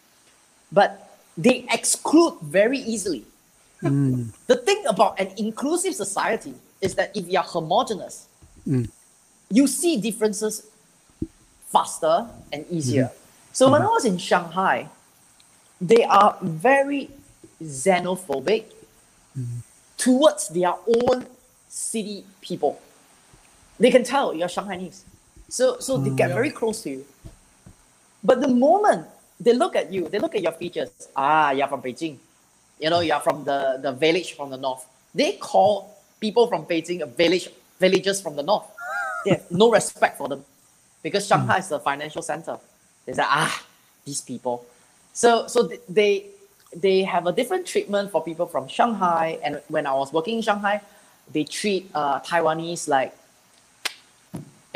[0.73, 3.25] but they exclude very easily.
[3.83, 4.33] Mm.
[4.47, 8.27] The thing about an inclusive society is that if you're homogenous,
[8.67, 8.91] Mm.
[9.51, 10.63] you see differences
[11.69, 13.13] faster and easier.
[13.53, 14.89] So when I was in Shanghai,
[15.81, 17.11] they are very
[17.63, 18.65] xenophobic
[19.97, 21.27] towards their own
[21.77, 22.81] city people.
[23.79, 25.03] They can tell you're Shanghainese.
[25.49, 27.05] So so they get very close to you.
[28.25, 29.07] But the moment
[29.39, 30.91] they look at you, they look at your features.
[31.15, 32.17] Ah, you're from Beijing.
[32.81, 34.87] You know, you're from the, the village from the north.
[35.15, 38.65] They call people from Beijing a village villagers from the north.
[39.25, 40.45] They have no respect for them.
[41.03, 42.59] Because Shanghai is the financial center.
[43.05, 43.63] They say, ah,
[44.05, 44.65] these people.
[45.13, 46.27] So so they
[46.75, 49.39] they have a different treatment for people from Shanghai.
[49.45, 50.81] And when I was working in Shanghai,
[51.33, 53.15] they treat uh, Taiwanese like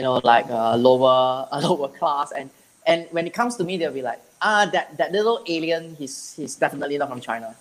[0.01, 2.33] you know, like a lower a lower class.
[2.33, 2.49] And
[2.87, 6.33] and when it comes to me, they'll be like, ah, that, that little alien, he's
[6.35, 7.55] he's definitely not from China.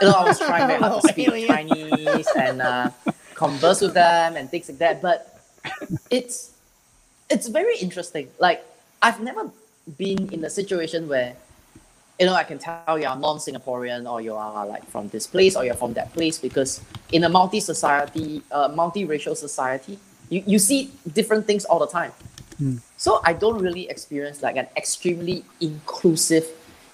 [0.00, 2.90] You know, I was trying very hard to speak Chinese and uh,
[3.34, 5.00] converse with them and things like that.
[5.00, 5.40] But
[6.10, 6.52] it's
[7.30, 8.28] it's very interesting.
[8.38, 8.62] Like
[9.00, 9.50] I've never
[9.96, 11.34] been in a situation where
[12.18, 15.56] you know I can tell you are non-Singaporean or you are like from this place
[15.56, 16.80] or you're from that place because
[17.12, 19.98] in a multi-society, uh, multi-racial society,
[20.28, 22.12] you, you see different things all the time.
[22.96, 26.46] So I don't really experience like an extremely inclusive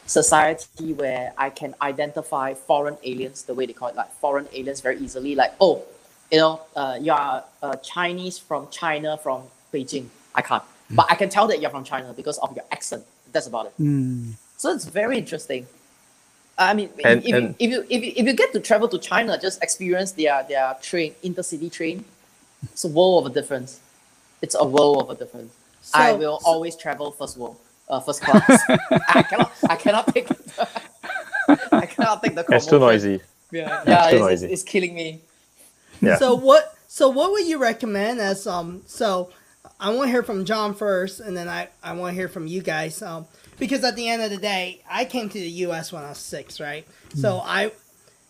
[0.06, 4.80] society where I can identify foreign aliens the way they call it, like foreign aliens
[4.80, 5.34] very easily.
[5.34, 5.84] Like, oh,
[6.32, 10.06] you know, uh, you are uh, Chinese from China from Beijing.
[10.34, 13.04] I can't, but I can tell that you're from China because of your accent.
[13.32, 13.74] That's about it.
[13.80, 14.34] Mm.
[14.60, 15.66] So it's very interesting.
[16.58, 18.88] I mean, And- if, and- you, if, you, if, you, if you get to travel
[18.88, 22.04] to China, just experience their, their train, intercity train.
[22.64, 23.80] It's a world of a difference.
[24.42, 25.54] It's a world of a difference.
[25.94, 27.56] I So- will always travel first world,
[27.88, 28.60] uh, first class.
[29.08, 30.28] I cannot, I cannot take,
[31.72, 32.44] I cannot take the.
[32.50, 33.22] It's too noisy.
[33.50, 34.46] Yeah, yeah, too it's, noisy.
[34.52, 35.20] it's killing me.
[36.02, 36.18] Yeah.
[36.18, 36.76] So what?
[36.86, 38.82] So what would you recommend as um?
[38.84, 39.30] So
[39.80, 42.46] I want to hear from John first, and then I I want to hear from
[42.46, 43.00] you guys.
[43.00, 43.26] Um,
[43.60, 45.92] because at the end of the day, I came to the U.S.
[45.92, 46.86] when I was six, right?
[47.14, 47.42] So mm.
[47.44, 47.72] I,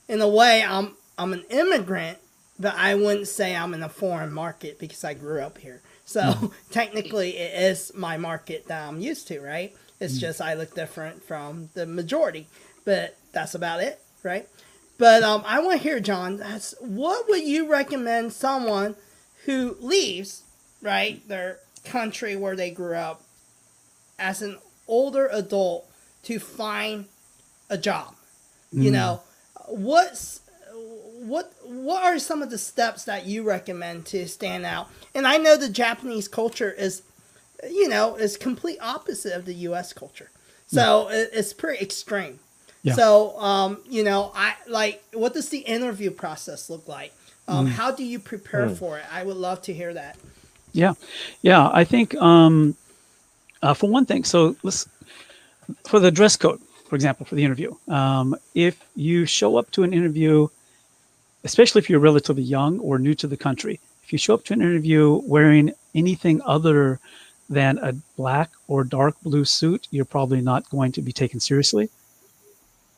[0.09, 2.19] in a way, I'm I'm an immigrant,
[2.59, 5.81] but I wouldn't say I'm in a foreign market because I grew up here.
[6.05, 6.53] So mm.
[6.71, 9.75] technically, it is my market that I'm used to, right?
[10.01, 10.21] It's mm.
[10.21, 12.47] just I look different from the majority,
[12.85, 14.47] but that's about it, right?
[14.99, 16.43] But um, I want to hear, John.
[16.81, 18.97] What would you recommend someone
[19.47, 20.43] who leaves
[20.83, 23.23] right, their country where they grew up,
[24.19, 24.59] as an
[24.90, 25.87] older adult
[26.24, 27.07] to find
[27.70, 28.14] a job.
[28.72, 28.94] You Mm.
[28.94, 29.20] know,
[29.66, 30.40] what's
[31.22, 34.88] what what are some of the steps that you recommend to stand out?
[35.14, 37.03] And I know the Japanese culture is,
[37.64, 39.92] you know, is complete opposite of the U.S.
[39.92, 40.31] culture,
[40.66, 42.38] so it, it's pretty extreme.
[42.83, 42.94] Yeah.
[42.94, 47.12] So, um, you know, I like what does the interview process look like?
[47.48, 47.70] Um, Mm.
[47.72, 49.05] How do you prepare for it?
[49.12, 50.16] I would love to hear that.
[50.72, 50.94] Yeah,
[51.42, 51.68] yeah.
[51.72, 52.76] I think um,
[53.62, 54.88] uh, for one thing, so let's
[55.87, 57.75] for the dress code, for example, for the interview.
[57.88, 60.49] Um, if you show up to an interview,
[61.44, 64.53] especially if you're relatively young or new to the country, if you show up to
[64.53, 66.99] an interview wearing anything other
[67.49, 71.88] than a black or dark blue suit, you're probably not going to be taken seriously.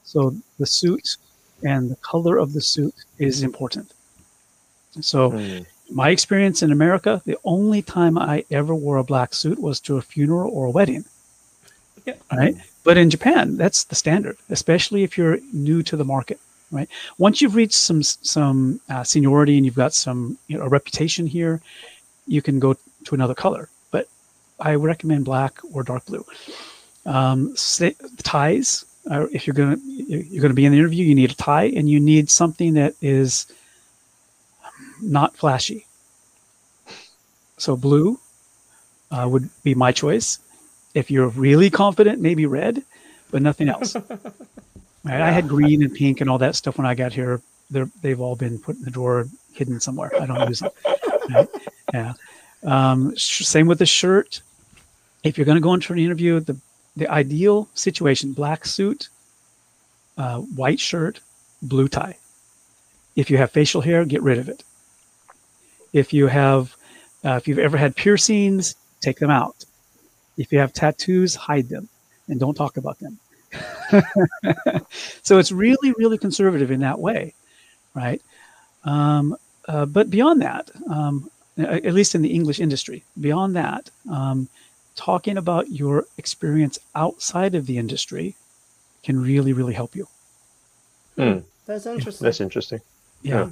[0.04, 1.16] So the suit
[1.62, 3.92] and the color of the suit is important.
[5.00, 5.60] So Hmm.
[5.92, 9.96] My experience in America, the only time I ever wore a black suit was to
[9.96, 11.04] a funeral or a wedding.
[12.04, 12.14] Yeah.
[12.32, 12.56] Right.
[12.84, 16.40] But in Japan, that's the standard, especially if you're new to the market.
[16.70, 16.88] Right.
[17.18, 21.26] Once you've reached some some uh, seniority and you've got some you know, a reputation
[21.26, 21.60] here,
[22.26, 22.74] you can go
[23.04, 23.68] to another color.
[23.90, 24.08] But
[24.58, 26.24] I recommend black or dark blue.
[27.04, 27.54] Um,
[28.22, 28.84] ties.
[29.10, 31.90] Uh, if you're gonna you're gonna be in the interview, you need a tie and
[31.90, 33.46] you need something that is
[35.02, 35.86] not flashy.
[37.58, 38.18] So blue
[39.10, 40.38] uh, would be my choice.
[40.94, 42.82] If you're really confident, maybe red,
[43.30, 43.96] but nothing else.
[45.04, 45.20] Right?
[45.20, 47.40] I had green and pink and all that stuff when I got here.
[47.70, 50.12] They're, they've all been put in the drawer, hidden somewhere.
[50.20, 50.70] I don't use them.
[51.28, 51.48] Right?
[51.92, 52.12] Yeah.
[52.62, 54.42] Um, sh- same with the shirt.
[55.24, 56.56] If you're going to go into an interview, the
[56.96, 59.08] the ideal situation: black suit,
[60.18, 61.20] uh, white shirt,
[61.62, 62.16] blue tie.
[63.16, 64.62] If you have facial hair, get rid of it.
[65.92, 66.76] If you have,
[67.24, 69.64] uh, if you've ever had piercings, take them out.
[70.36, 71.88] If you have tattoos, hide them
[72.28, 73.18] and don't talk about them.
[75.22, 77.34] so it's really, really conservative in that way,
[77.94, 78.22] right?
[78.84, 79.36] Um,
[79.68, 84.48] uh, but beyond that, um, at least in the English industry, beyond that, um,
[84.94, 88.34] talking about your experience outside of the industry
[89.02, 90.08] can really, really help you.
[91.16, 91.38] Hmm.
[91.66, 92.24] That's interesting.
[92.24, 92.80] That's interesting.
[93.22, 93.50] Yeah.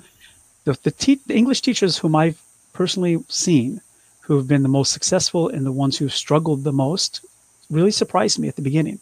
[0.64, 2.40] The, the, te- the English teachers whom I've
[2.72, 3.80] personally seen
[4.20, 7.24] who have been the most successful and the ones who've struggled the most
[7.70, 8.98] really surprised me at the beginning.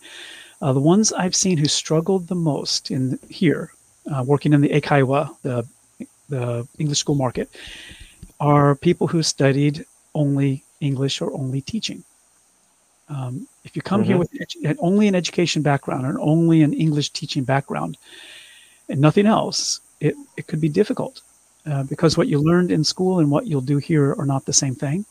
[0.63, 3.73] Uh, the ones I've seen who struggled the most in here,
[4.13, 5.67] uh, working in the Eikaiwa, the,
[6.29, 7.49] the English school market,
[8.41, 12.03] are people who studied only English or only teaching.
[13.09, 14.21] Um, if you come here Mhm.
[14.21, 17.97] with edu- only an education background or only an English teaching background
[18.89, 21.23] and nothing else, it, it could be difficult
[21.67, 24.53] uh, because what you learned in school and what you'll do here are not the
[24.53, 25.05] same thing.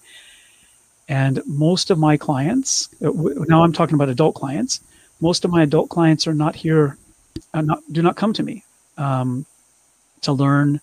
[1.09, 3.11] And most of my clients, uh,
[3.47, 4.81] now I'm talking about adult clients,
[5.21, 6.97] most of my adult clients are not here,
[7.53, 8.63] uh, not, do not come to me
[8.97, 9.45] um,
[10.21, 10.81] to learn,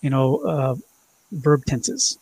[0.00, 0.74] you know, uh,
[1.32, 2.18] verb tenses.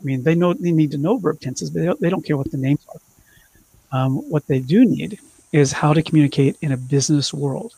[0.00, 2.24] I mean, they know they need to know verb tenses, but they don't, they don't
[2.24, 3.98] care what the names are.
[3.98, 5.20] Um, what they do need
[5.52, 7.74] is how to communicate in a business world,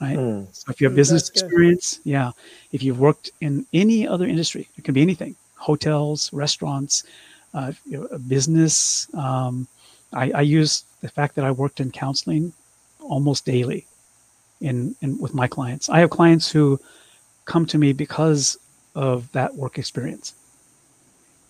[0.00, 0.16] right?
[0.16, 0.44] Hmm.
[0.52, 1.42] So if you have Mm, business that's good.
[1.42, 2.32] experience, yeah.
[2.72, 7.04] If you've worked in any other industry, it could be anything: hotels, restaurants,
[7.54, 9.06] uh, you know, a business.
[9.14, 9.66] Um,
[10.12, 12.52] I, I use the fact that I worked in counseling
[13.00, 13.86] almost daily,
[14.60, 15.88] in, in with my clients.
[15.88, 16.78] I have clients who
[17.44, 18.58] come to me because
[18.94, 20.34] of that work experience.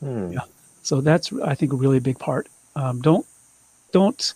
[0.01, 0.33] Hmm.
[0.33, 0.41] Yeah.
[0.83, 2.49] So that's I think a really big part.
[2.77, 3.27] Um, don't
[3.93, 4.35] don't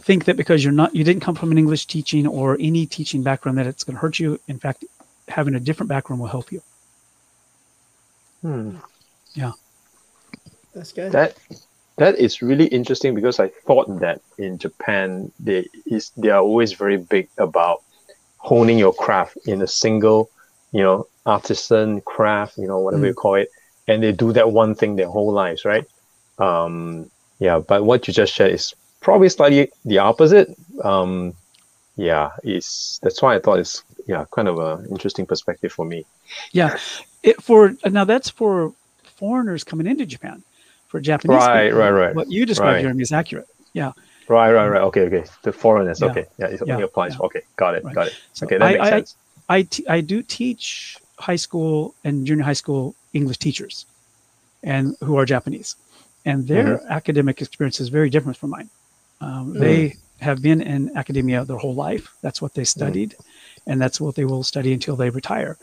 [0.00, 3.22] think that because you're not you didn't come from an English teaching or any teaching
[3.22, 4.40] background that it's going to hurt you.
[4.48, 4.84] In fact,
[5.28, 6.62] having a different background will help you.
[8.42, 8.76] Hmm.
[9.34, 9.52] Yeah.
[10.74, 11.12] That's good.
[11.12, 11.36] That
[11.96, 16.72] that is really interesting because I thought that in Japan they is they are always
[16.72, 17.82] very big about
[18.36, 20.30] honing your craft in a single,
[20.70, 23.08] you know, artisan craft, you know, whatever Mm.
[23.08, 23.48] you call it,
[23.88, 25.84] and they do that one thing their whole lives, right?
[26.38, 30.48] Um, yeah, but what you just shared is probably slightly the opposite.
[30.84, 31.34] Um,
[31.96, 36.06] yeah, is that's why I thought it's yeah kind of a interesting perspective for me.
[36.52, 36.78] Yeah,
[37.22, 40.44] it, for now that's for foreigners coming into Japan.
[40.88, 42.82] For Japanese, Right, people, right, right, What you described, right.
[42.82, 43.46] Jeremy, is accurate.
[43.74, 43.92] Yeah.
[44.28, 44.82] Right, right, right.
[44.82, 45.24] Okay, okay.
[45.42, 46.00] The foreigners.
[46.00, 46.06] Yeah.
[46.06, 47.12] Okay, yeah, it Yeah, only applies.
[47.14, 47.26] yeah.
[47.26, 47.94] Okay, got it, Right.
[47.94, 48.14] got it.
[48.32, 49.16] So Okay, that I, makes I, sense.
[49.48, 53.86] I, t- I do teach high school and junior high school English teachers,
[54.62, 55.76] and who are Japanese,
[56.24, 56.92] and their Mm-hmm.
[56.92, 58.70] academic experience is very different from mine.
[59.20, 62.08] Um, They have been in academia their whole life.
[62.22, 62.66] That's what they Mm.
[62.76, 63.16] studied,
[63.66, 65.56] and that's what they will study until they retire.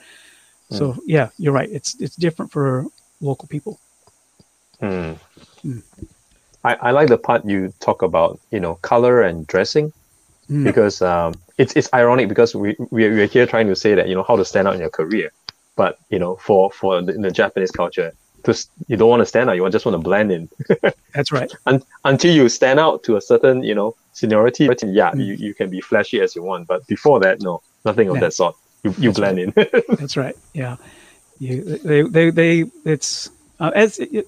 [0.71, 0.77] Mm.
[0.77, 1.69] So yeah, you're right.
[1.71, 2.85] It's it's different for
[3.21, 3.79] local people.
[4.81, 5.17] Mm.
[6.63, 9.93] I, I like the part you talk about, you know, color and dressing,
[10.49, 10.63] Mm.
[10.63, 14.15] because um, it's it's ironic because we we we're here trying to say that you
[14.15, 15.31] know how to stand out in your career,
[15.75, 18.13] but you know for for the, in the Japanese culture,
[18.45, 20.49] just you don't want to stand out, you just want to blend in.
[21.13, 21.51] That's right.
[21.65, 25.25] Un- until you stand out to a certain you know seniority, yeah, Mm.
[25.25, 28.21] you, you can be flashy as you want, but before that, no, nothing of Yeah.
[28.21, 28.55] that sort.
[28.83, 29.53] You you That's blend in.
[29.99, 30.35] That's right.
[30.53, 30.75] Yeah,
[31.39, 32.53] you they they they
[32.85, 33.29] it's
[33.59, 34.27] uh, as it,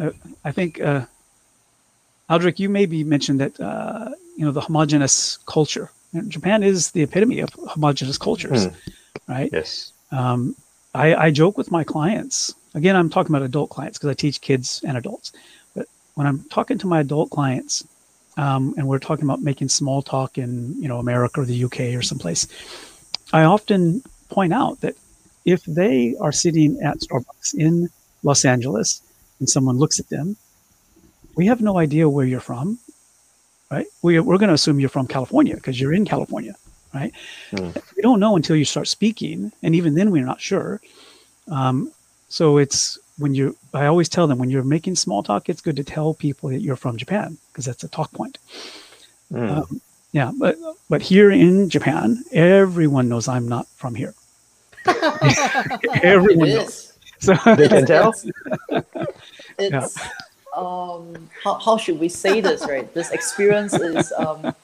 [0.00, 0.10] uh,
[0.44, 1.06] I think uh,
[2.28, 5.90] Aldrich, you maybe mentioned that uh, you know the homogenous culture.
[6.28, 8.68] Japan is the epitome of homogenous cultures,
[9.28, 9.50] right?
[9.52, 9.92] yes.
[10.10, 10.54] Um,
[10.94, 12.54] I, I joke with my clients.
[12.76, 15.32] Again, I'm talking about adult clients because I teach kids and adults.
[15.74, 17.86] But when I'm talking to my adult clients,
[18.36, 21.80] um, and we're talking about making small talk in you know America or the UK
[21.96, 22.46] or someplace,
[23.32, 24.94] I often point out that
[25.46, 27.88] if they are sitting at Starbucks in
[28.22, 29.00] Los Angeles
[29.38, 30.36] and someone looks at them,
[31.34, 32.78] we have no idea where you're from,
[33.70, 33.86] right?
[34.02, 36.56] We, we're going to assume you're from California because you're in California,
[36.92, 37.12] right?
[37.52, 37.74] Mm.
[37.96, 40.82] We don't know until you start speaking, and even then we're not sure.
[41.48, 41.92] Um,
[42.28, 45.76] so it's when you, I always tell them when you're making small talk, it's good
[45.76, 48.38] to tell people that you're from Japan because that's a talk point.
[49.32, 49.50] Mm.
[49.50, 49.80] Um,
[50.12, 50.56] yeah, but
[50.88, 54.14] but here in Japan, everyone knows I'm not from here.
[56.02, 56.92] everyone It knows.
[57.18, 58.14] So they can tell.
[59.58, 59.98] It's
[60.56, 62.92] um how, how should we say this right?
[62.94, 64.54] This experience is um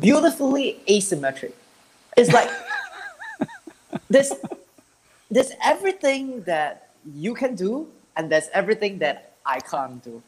[0.00, 1.52] beautifully asymmetric.
[2.16, 2.50] It's like
[4.10, 4.32] there's
[5.30, 10.22] there's everything that you can do and there's everything that I can't do.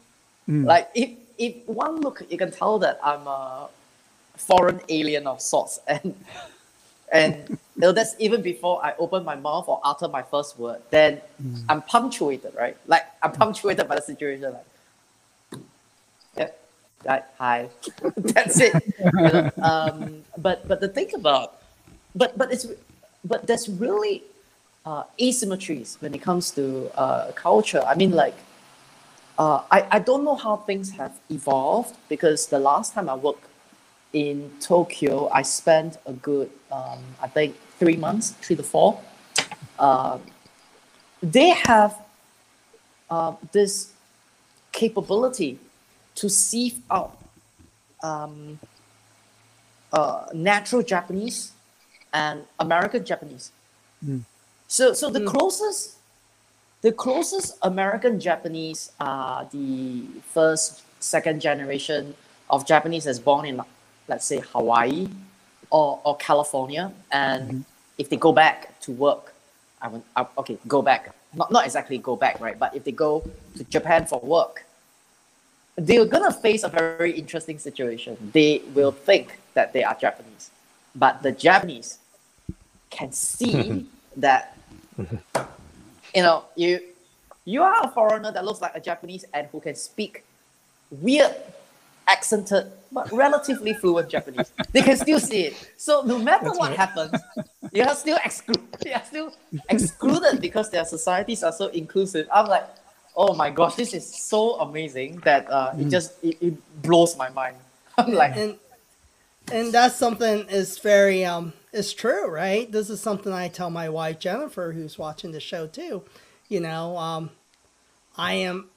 [0.49, 0.65] Mm.
[0.65, 3.67] Like if if one look you can tell that I'm a
[4.37, 6.15] foreign alien of sorts and
[7.11, 10.81] and that's even before I open my mouth or utter my first word.
[10.89, 11.65] Then Mm.
[11.67, 12.77] I'm punctuated, right?
[12.87, 14.53] Like I'm punctuated by the situation.
[14.53, 15.61] Like,
[16.37, 16.51] yep,
[17.03, 17.67] like, hi,
[18.17, 18.73] that's it.
[18.97, 19.51] You know?
[19.61, 21.59] um, but but the thing about,
[22.15, 22.65] but but it's
[23.25, 24.23] but there's really
[24.85, 27.81] uh, asymmetries when it comes to uh, culture.
[27.85, 28.35] I mean, like,
[29.37, 33.47] uh, I I don't know how things have evolved because the last time I worked
[34.13, 38.99] in Tokyo, I spent a good, um, I think, three months, three to four.
[39.79, 40.21] Um,
[41.21, 41.97] they have
[43.09, 43.93] uh, this
[44.71, 45.59] capability
[46.15, 47.17] to sieve out
[48.03, 48.59] um,
[49.91, 51.53] uh, natural Japanese
[52.13, 53.51] and American Japanese.
[54.05, 54.21] Mm.
[54.73, 55.27] So, so the Mm.
[55.27, 55.97] closest,
[56.81, 62.15] the closest American Japanese are the first, second generation
[62.49, 63.61] of Japanese that's born in,
[64.07, 65.09] let's say, Hawaii
[65.69, 66.91] or, or California.
[67.11, 67.61] And mm-hmm.
[67.99, 69.35] if they go back to work,
[69.79, 71.13] I would, I, okay, go back.
[71.35, 72.57] Not, not exactly go back, right?
[72.57, 73.23] But if they go
[73.57, 74.65] to Japan for work,
[75.75, 78.17] they're gonna face a very interesting situation.
[78.33, 79.05] They will mm.
[79.05, 80.49] think that they are Japanese,
[80.95, 81.99] but the Japanese
[82.89, 83.85] can see
[84.17, 84.52] that
[86.15, 86.79] you know you
[87.45, 90.23] you are a foreigner that looks like a Japanese and who can speak
[90.91, 91.35] weird
[92.07, 94.51] accented but relatively fluent Japanese.
[94.71, 95.71] They can still see it.
[95.77, 96.77] So no matter That's what right.
[96.77, 97.13] happens,
[97.71, 98.63] you are still excluded.
[98.85, 99.33] You are still
[99.69, 102.27] excluded because their societies are so inclusive.
[102.31, 102.65] I'm like,
[103.15, 105.81] oh my gosh, this is so amazing that uh, Mm.
[105.81, 107.57] it just it, it blows my mind.
[107.97, 108.57] I'm like, and
[109.51, 112.71] and that's something is very um is true right?
[112.71, 116.03] This is something i tell my wife jennifer who's watching the show too.
[116.49, 117.31] You know um
[118.17, 118.69] i am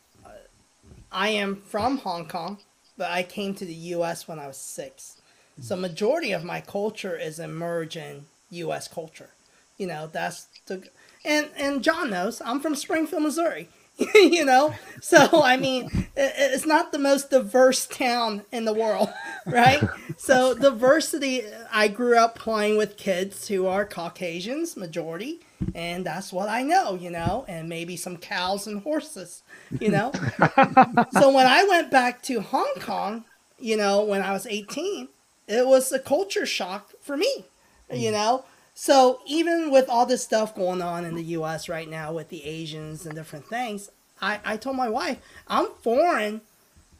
[1.13, 2.59] i am from hong kong
[2.97, 5.21] but i came to the us when i was six.
[5.61, 9.31] So majority of my culture is emerging us culture.
[9.79, 10.89] You know that's the
[11.25, 13.69] and and john knows i'm from springfield missouri
[14.15, 14.75] you know?
[15.01, 19.13] So i mean it's not the most diverse town in the world
[19.47, 19.83] right?
[20.17, 21.43] So diversity
[21.73, 25.41] i grew up playing with kids who are caucasians majority
[25.75, 27.45] and that's what i know you know?
[27.49, 29.43] And maybe some cows and horses
[29.81, 30.13] you know?
[31.13, 33.25] So when i went back to hong kong
[33.59, 35.09] you know when i was 18
[35.49, 37.47] it was a culture shock for me
[37.91, 38.13] you mm.
[38.13, 38.45] know
[38.79, 42.45] so even with all this stuff going on in the us right now with the
[42.45, 45.19] asians and different things i, I told my wife
[45.49, 46.43] i'm foreign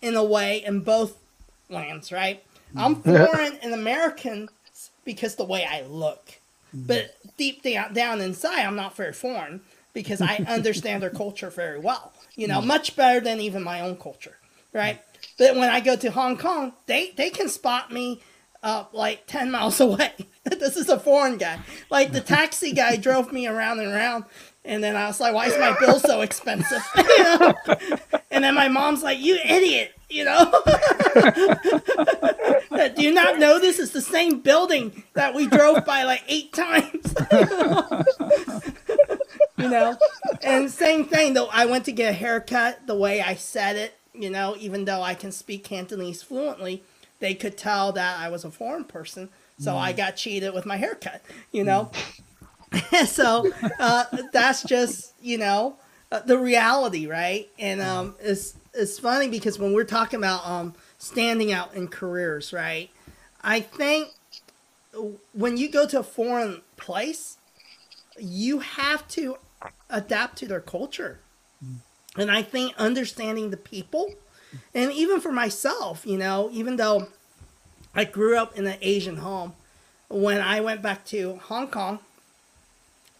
[0.01, 1.19] in a way in both
[1.69, 2.43] lands right?
[2.77, 4.49] I'm foreign and american
[5.05, 6.39] because the way i look.
[6.75, 9.61] But deep down, down inside i'm not very foreign
[9.95, 12.67] because i understand their culture very well you know mm.
[12.67, 14.37] much better than even my own culture
[14.73, 15.01] right?
[15.39, 18.21] But when i go to hong kong they, they can spot me
[18.63, 20.13] uh, like 10 miles away.
[20.45, 21.61] this is a foreign guy.
[21.91, 24.25] Like the taxi guy drove me around and around.
[24.65, 26.83] And then I was like, why is my bill so expensive?
[28.37, 30.53] And then my mom's like, you idiot, you know?
[32.95, 36.53] Do you not know this is the same building that we drove by like eight
[36.53, 37.15] times?
[39.57, 39.97] you know?
[40.43, 43.95] And same thing, though, I went to get a haircut the way I said it,
[44.13, 46.83] you know, even though I can speak Cantonese fluently,
[47.19, 49.29] they could tell that I was a foreign person.
[49.59, 49.77] So mm.
[49.77, 51.91] I got cheated with my haircut, you know?
[51.93, 52.23] Mm.
[53.07, 55.77] so uh, that's just, you know,
[56.13, 57.49] uh, the reality, right?
[57.59, 62.53] And um, it's, it's funny because when we're talking about um, standing out in careers,
[62.53, 62.91] right?
[63.43, 64.11] I think
[65.33, 67.39] when you go to a foreign place,
[68.19, 69.37] you have to
[69.91, 71.21] adapt to their culture.
[71.65, 71.77] Mm.
[72.17, 74.15] And I think understanding the people,
[74.75, 77.09] and even for myself, you know, even though
[77.95, 79.55] I grew up in an Asian home,
[80.09, 81.99] when I went back to Hong Kong,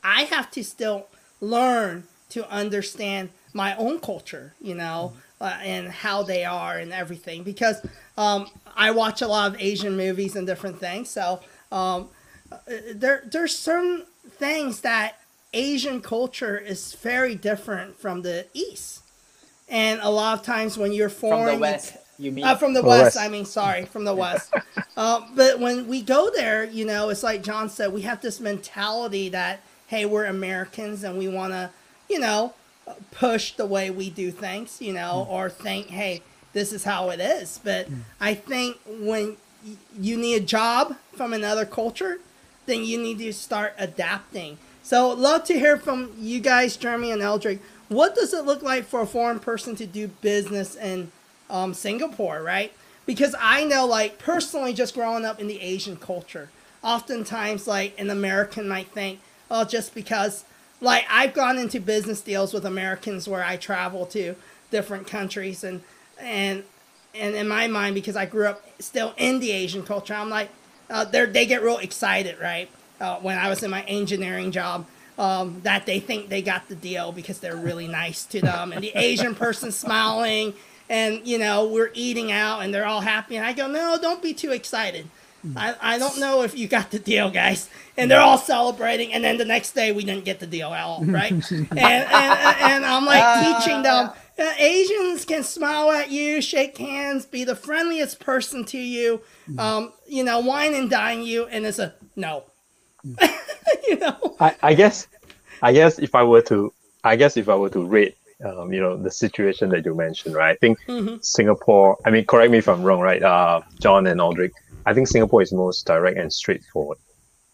[0.05, 1.09] I have to still
[1.41, 7.43] learn to understand my own culture, you know, uh, and how they are and everything.
[7.43, 7.85] Because
[8.17, 11.41] um, I watch a lot of Asian movies and different things, so
[11.73, 12.09] um,
[12.53, 12.59] uh,
[12.95, 15.21] there there's certain things that
[15.53, 19.03] Asian culture is very different from the East.
[19.69, 22.45] And a lot of times when you're foreign, from the West, you mean?
[22.45, 24.53] Uh, from the west, west, I mean, sorry, from the West.
[24.97, 28.41] uh, but when we go there, you know, it's like John said, we have this
[28.41, 31.71] mentality that, hey, we're Americans and we want to,
[32.09, 32.55] you know,
[33.11, 35.33] push the way we do things, you know, mm.
[35.33, 37.61] or think, hey, this is how it is.
[37.63, 38.01] But mm.
[38.21, 39.37] I think when
[39.99, 42.19] you need a job from another culture,
[42.67, 44.59] then you need to start adapting.
[44.83, 47.61] So, love to hear from you guys, Jeremy and Eldrick.
[47.89, 51.13] What does it look like for a foreign person to do business in
[51.49, 52.73] um, Singapore, right?
[53.05, 56.51] Because I know, like, personally, just growing up in the Asian culture,
[56.83, 59.21] oftentimes, like, an American might think,
[59.51, 60.45] oh, just because,
[60.81, 64.35] like, I've gone into business deals with Americans where I travel to
[64.73, 65.83] different countries, and,
[66.19, 66.65] and,
[67.15, 70.51] and in my mind, because I grew up still in the Asian culture, I'm like,
[70.91, 72.69] uh, they get real excited, right?
[73.01, 74.87] uh, when I was in my engineering job
[75.19, 78.83] um, that they think they got the deal because they're really nice to them, and
[78.83, 80.55] the Asian person smiling,
[80.89, 84.23] and you know we're eating out, and they're all happy, and I go, no, don't
[84.23, 85.09] be too excited.
[85.55, 87.69] I, I don't know if you got the deal, guys.
[87.97, 90.83] And they're all celebrating, and then the next day we didn't get the deal at
[90.83, 91.31] all, right?
[91.51, 94.11] and, and, and I'm like uh, teaching them.
[94.39, 99.23] Uh, Asians can smile at you, shake hands, be the friendliest person to you,
[99.59, 102.45] um, you know, wine and dine you, and it's a no.
[103.89, 104.37] you know.
[104.41, 105.07] I, I guess,
[105.63, 106.73] I guess if I were to,
[107.05, 110.35] I guess if I were to rate, um, you know, the situation that you mentioned,
[110.35, 110.51] right?
[110.51, 111.17] I think mm-hmm.
[111.23, 111.97] Singapore.
[112.05, 113.23] I mean, correct me if I'm wrong, right?
[113.23, 114.53] Uh, John and Aldrich.
[114.85, 116.99] I think Singapore is most direct and straightforward,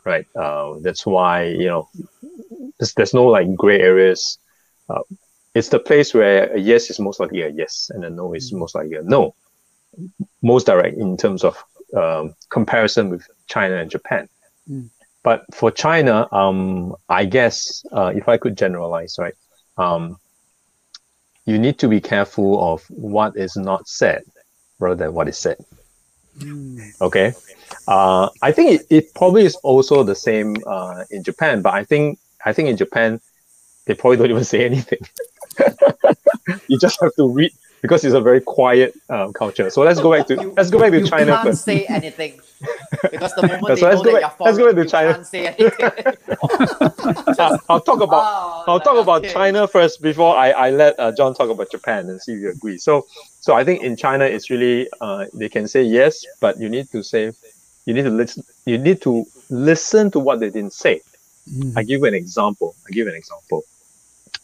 [0.05, 0.27] right?
[0.35, 1.89] Uh, that's why you know,
[2.79, 4.39] there's, there's no like gray areas.
[4.89, 5.03] Uh,
[5.55, 8.53] it's the place where a yes is most likely a yes and a no is
[8.53, 8.59] mm.
[8.59, 9.35] most likely a no.
[10.43, 11.63] Most direct in terms of
[11.97, 14.29] um, comparison with China and Japan.
[14.69, 14.89] Mm.
[15.23, 19.35] But for China, um, I guess uh, if I could generalize, right,
[19.79, 20.19] um,
[21.45, 24.23] you need to be careful of what is not said
[24.79, 25.59] rather than what is said.
[26.39, 27.01] Mm.
[27.01, 27.35] Okay,
[27.87, 31.85] uh, I think it, it probably is also the same uh, in Japan, but I
[31.85, 33.21] think I think in Japan
[33.85, 35.01] they probably don't even say anything.
[36.69, 37.53] you just have to read
[37.83, 39.69] because it's a very quiet um, culture.
[39.69, 41.65] So let's go back to you, let's go back to China you can't first.
[41.65, 42.41] say anything
[43.11, 45.15] because the moment so they know that back, you're let's go back to you China.
[45.15, 47.35] can't say anything.
[47.37, 49.33] Just, I'll talk about oh, I'll talk like, about okay.
[49.33, 52.51] China first before I, I let uh, John talk about Japan and see if you
[52.51, 52.79] agree.
[52.79, 53.07] So
[53.41, 56.89] so I think in China it's really uh, they can say yes, but you need
[56.93, 57.33] to say
[57.85, 61.01] you need to listen you need to listen to what they didn't say.
[61.51, 61.77] Mm.
[61.77, 62.77] I give you an example.
[62.87, 63.65] I give you an example.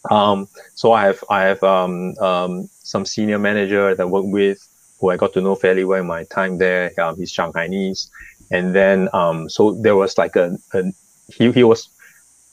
[0.09, 4.59] Um, so I have I have um, um, some senior manager that I work with
[4.99, 6.91] who I got to know fairly well in my time there.
[6.99, 8.09] Um, he's Shanghainese,
[8.51, 10.83] and then um, so there was like a, a
[11.27, 11.89] he he was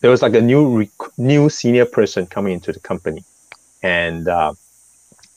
[0.00, 3.24] there was like a new rec- new senior person coming into the company,
[3.82, 4.52] and uh,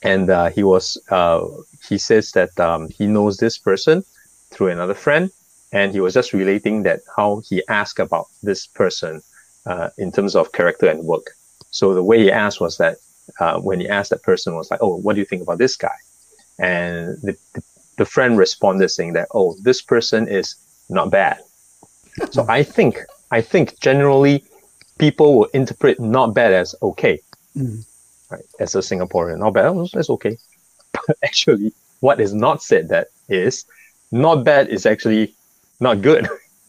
[0.02, 1.46] and uh, he was uh,
[1.88, 4.04] he says that um, he knows this person
[4.50, 5.30] through another friend,
[5.72, 9.22] and he was just relating that how he asked about this person
[9.66, 11.36] uh, in terms of character and work.
[11.70, 12.96] So the way he asked was that
[13.38, 15.76] uh, when he asked that person was like, "Oh, what do you think about this
[15.76, 15.96] guy?"
[16.58, 17.62] And the, the,
[17.98, 20.56] the friend responded saying that, "Oh, this person is
[20.88, 21.38] not bad."
[22.30, 22.98] so I think
[23.30, 24.44] I think generally
[24.98, 27.20] people will interpret not bad as okay,
[27.56, 27.84] mm.
[28.30, 28.44] right?
[28.58, 30.36] As a Singaporean, not bad, oh, that's okay.
[30.92, 33.64] But actually, what is not said that is
[34.10, 35.34] not bad is actually
[35.78, 36.26] not good.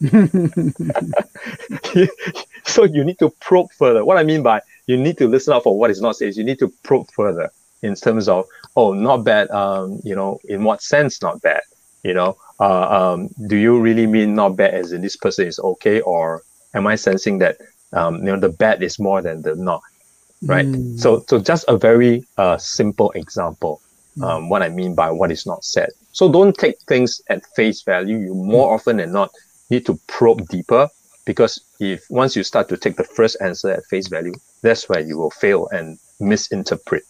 [2.64, 4.04] so you need to probe further.
[4.04, 6.36] What I mean by you need to listen out for what is not said.
[6.36, 7.50] You need to probe further
[7.82, 11.62] in terms of oh not bad um you know in what sense not bad?
[12.02, 15.58] You know uh, um do you really mean not bad as in this person is
[15.58, 16.42] okay or
[16.74, 17.56] am I sensing that
[17.92, 19.82] um you know the bad is more than the not
[20.46, 20.66] right?
[20.66, 20.98] Mm.
[20.98, 23.80] so so just a very uh simple example
[24.22, 25.90] um what I mean by what is not said.
[26.12, 28.18] So don't take things at face value.
[28.18, 29.30] You more often than not
[29.70, 30.88] need to probe deeper
[31.24, 35.00] because if once you start to take the first answer at face value that's where
[35.00, 37.02] you will fail and misinterpret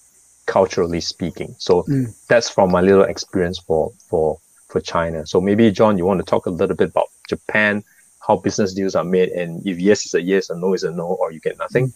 [0.47, 2.07] culturally speaking so Mm.
[2.29, 4.39] that's from my little experience for for
[4.69, 7.83] for china so maybe john you want to talk a little bit about japan
[8.27, 10.91] how business deals are made and if yes is a yes and no is a
[10.91, 11.93] no or you get nothing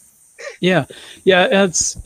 [0.61, 0.85] Yeah,
[1.25, 1.65] yeah.
[1.65, 1.97] It's.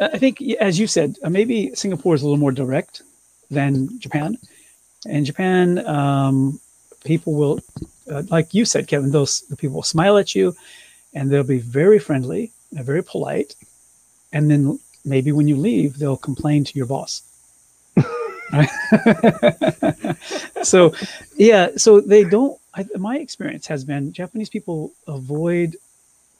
[0.00, 3.02] I think, as you said, uh, maybe Singapore is a little more direct
[3.48, 4.38] than Japan.
[5.04, 6.58] In Japan, um,
[7.06, 7.60] people will,
[8.10, 10.54] uh, like you said, Kevin, those the people will smile at you,
[11.14, 13.54] and they'll be very friendly and very polite,
[14.32, 17.22] and then maybe when you leave, they'll complain to your boss.
[20.66, 20.92] So,
[21.36, 21.70] yeah.
[21.76, 22.58] So they don't.
[22.74, 25.76] I, my experience has been Japanese people avoid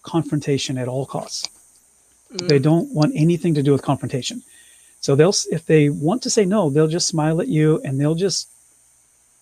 [0.02, 1.48] confrontation at all costs.
[2.30, 4.42] They don't want anything to do with confrontation.
[5.00, 8.16] So they'll, if they want to say no, they'll just smile at you and they'll
[8.16, 8.48] just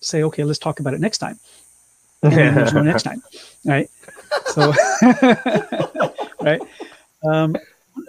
[0.05, 1.39] say, okay, let's talk about it next time.
[2.23, 3.21] And then next time.
[3.65, 3.89] Right.
[4.47, 4.73] So,
[6.41, 6.61] right.
[7.23, 7.55] Um,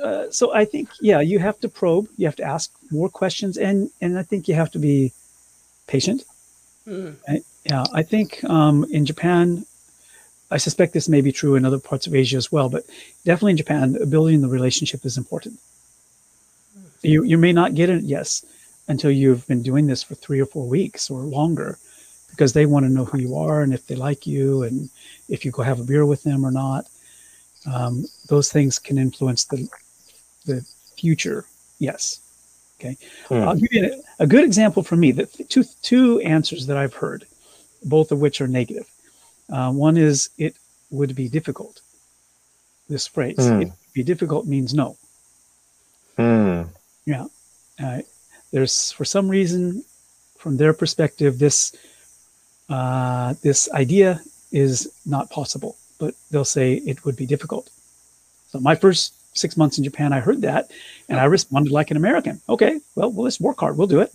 [0.03, 3.59] uh, so I think, yeah, you have to probe, you have to ask more questions
[3.59, 5.13] and, and I think you have to be
[5.87, 6.25] patient.
[6.87, 7.17] Mm.
[7.65, 9.67] Yeah, I think um, in Japan,
[10.51, 12.85] I suspect this may be true in other parts of Asia as well, but
[13.25, 15.59] definitely in Japan, building the relationship is important.
[17.03, 18.45] You you may not get it yes
[18.89, 21.79] until you've been doing this for three or four weeks or longer,
[22.37, 24.91] because they want to know who you are and if they like you and
[25.31, 26.85] if you go have a beer with them or not.
[27.65, 29.69] Um, those things can influence the
[30.45, 30.65] the
[30.97, 31.47] future.
[31.79, 32.21] Yes.
[32.79, 32.97] Okay.
[33.29, 33.49] Hmm.
[33.49, 33.85] I'll give you
[34.19, 35.13] a, a good example for me.
[35.13, 37.27] The two two answers that I've heard,
[37.85, 38.87] both of which are negative.
[39.51, 40.55] Uh, one is it
[40.91, 41.81] would be difficult.
[42.89, 43.53] This phrase, Hmm.
[43.55, 44.97] it would be difficult means no.
[46.17, 46.63] Hmm.
[47.07, 47.27] Yeah.
[47.83, 48.03] Uh,
[48.53, 49.83] there's for some reason,
[50.39, 51.75] from their perspective, this
[52.69, 54.21] uh, this idea
[54.53, 55.77] is not possible.
[55.99, 57.71] But they'll say it would be difficult.
[58.51, 60.71] So my first six months in Japan, I heard that,
[61.09, 62.41] and I responded like an American.
[62.49, 63.77] Okay, well, well let's work hard.
[63.79, 64.11] We'll do it.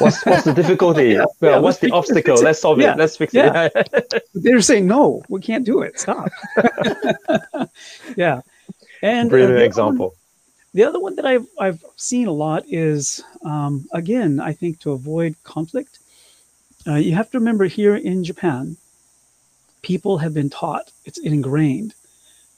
[0.00, 3.32] what's what's the difficulty well yeah, what's the obstacle let's solve Yeah, it let's fix
[3.34, 5.98] it they're saying no, we can't do it.
[5.98, 6.28] Stop.
[8.16, 8.42] yeah.
[9.02, 10.14] And uh, brilliant the other one- example
[10.74, 14.92] The other one that I've I've seen a lot is um, again I think to
[14.92, 15.98] avoid conflict,
[16.86, 18.76] uh, you have to remember here in Japan,
[19.82, 21.94] people have been taught it's ingrained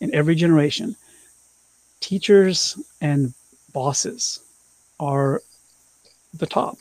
[0.01, 0.97] in every generation.
[2.01, 3.33] Teachers and
[3.73, 4.41] bosses
[5.01, 5.41] are
[6.35, 6.79] the top,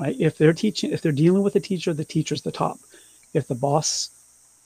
[0.00, 0.16] right?
[0.18, 2.78] If they're teaching, if they're dealing with a teacher, the teacher's the top.
[3.34, 4.10] If the boss,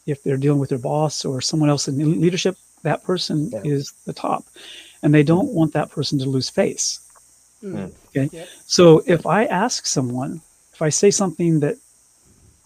[0.06, 3.60] if they're dealing with their boss or someone else in leadership, that person Yeah.
[3.64, 4.44] is the top
[5.02, 7.00] and they don't want that person to lose face.
[7.62, 7.92] Mm.
[8.08, 8.28] Okay.
[8.32, 8.48] Yep.
[8.66, 10.40] So if I ask someone,
[10.72, 11.76] if I say something that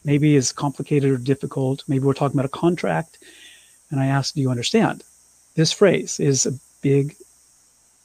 [0.05, 3.19] maybe is complicated or difficult, maybe we're talking about a contract,
[3.91, 5.03] and I ask, Do you understand?
[5.55, 7.17] This phrase is a big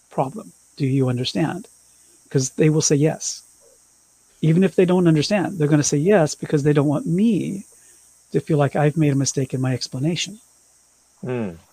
[0.10, 0.52] problem.
[0.78, 1.68] Do you understand?
[2.24, 3.44] Because they will say yes.
[4.42, 7.66] Even if they don't understand, they're going to say yes because they don't want me
[8.32, 10.40] to feel like I've made a mistake in my explanation.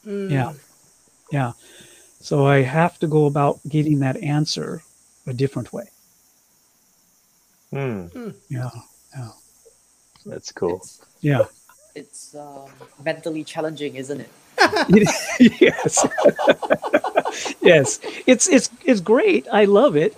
[0.04, 0.30] Mm.
[0.30, 0.52] Yeah.
[1.30, 1.52] Yeah.
[2.20, 4.82] So I have to go about getting that answer
[5.26, 5.88] a different way.
[7.70, 8.06] Hmm.
[8.06, 8.30] Hmm.
[8.48, 8.70] Yeah,
[9.16, 9.30] Yeah.
[10.26, 11.44] That's cool It's, Yeah.
[11.94, 12.68] it's um,
[13.04, 14.30] mentally challenging, isn't it?
[15.60, 16.06] yes.
[17.62, 18.00] yes.
[18.26, 19.46] It's it's it's great.
[19.52, 20.16] I love it.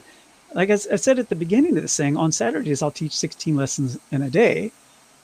[0.55, 3.99] Like I said at the beginning of this thing, on Saturdays I'll teach 16 lessons
[4.11, 4.73] in a day,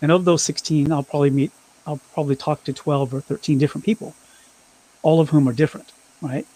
[0.02, 1.52] and of those 16, I'll probably meet,
[1.86, 4.14] I'll probably talk to 12 or 13 different people,
[5.02, 6.46] all of whom are different, right?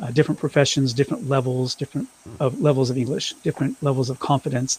[0.00, 2.08] Uh, different professions, different levels, different
[2.40, 4.78] of levels of English, different levels of confidence.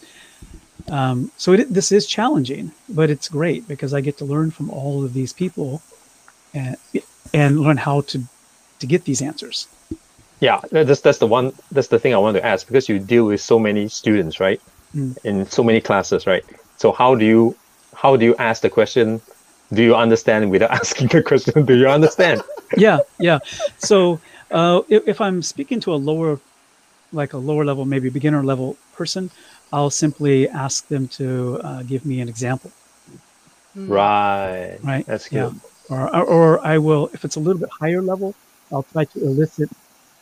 [0.90, 4.70] Um, so it, this is challenging, but it's great because I get to learn from
[4.70, 5.82] all of these people,
[6.54, 6.76] and
[7.34, 8.24] and learn how to
[8.80, 9.68] to get these answers.
[10.40, 13.26] yeah that's that's the one that's the thing i want to ask because you deal
[13.30, 14.62] with so many students right
[14.96, 15.16] Mm.
[15.24, 16.44] in so many classes right
[16.82, 17.56] so how do you
[18.02, 19.22] how do you ask the question
[19.72, 22.42] do you understand without asking the question do you understand
[22.86, 23.40] yeah, yeah.
[23.78, 24.20] So
[24.60, 26.40] uh, if, if I'm speaking to a lower,
[27.14, 29.30] like a lower level, maybe beginner level person,
[29.72, 32.72] I'll simply ask them to uh, give me an example.
[33.76, 34.78] Right.
[34.84, 35.06] Right.
[35.06, 35.54] That's good.
[35.90, 38.36] Or, or, or I will, if it's a little bit higher level,
[38.72, 39.70] I'll try to elicit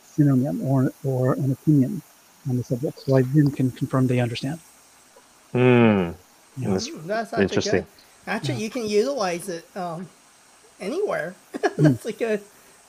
[0.02, 2.02] synonym or, or an opinion
[2.48, 4.60] on the subject so I then can confirm they understand.
[5.52, 6.10] Hmm.
[6.56, 6.70] Yeah.
[6.70, 7.80] That's Mm, That's actually interesting.
[7.80, 7.86] good.
[8.26, 10.08] Actually, you can utilize it um,
[10.80, 11.34] anywhere.
[11.76, 12.40] That's a good,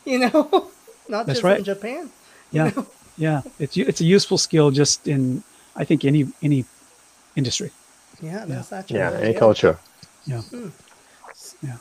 [0.06, 0.72] you know,
[1.10, 1.60] not That's just right.
[1.60, 2.10] in Japan.
[2.52, 2.72] Yeah.
[3.18, 3.42] Yeah.
[3.60, 5.44] It's, it's a useful skill just in,
[5.76, 6.66] I think, any, any
[7.36, 7.72] industry.
[8.22, 9.12] Yeah, that's actually Yeah.
[9.12, 9.78] Any culture.
[10.26, 10.42] Yeah.
[11.62, 11.78] Yeah.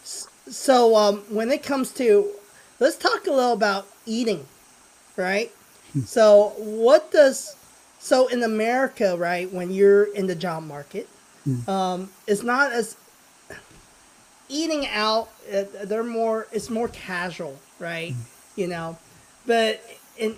[0.48, 2.30] So, um, when it comes to,
[2.78, 4.46] let's talk a little about eating,
[5.16, 5.50] right?
[5.92, 6.02] Hmm.
[6.02, 7.56] So, what does,
[7.98, 11.08] so in America, right, when you're in the job market,
[11.44, 11.70] Hmm.
[11.70, 12.96] um, it's not as,
[14.48, 18.12] eating out, uh, they're more, it's more casual, right?
[18.12, 18.20] Hmm.
[18.60, 18.98] You know,
[19.46, 19.80] but
[20.18, 20.36] in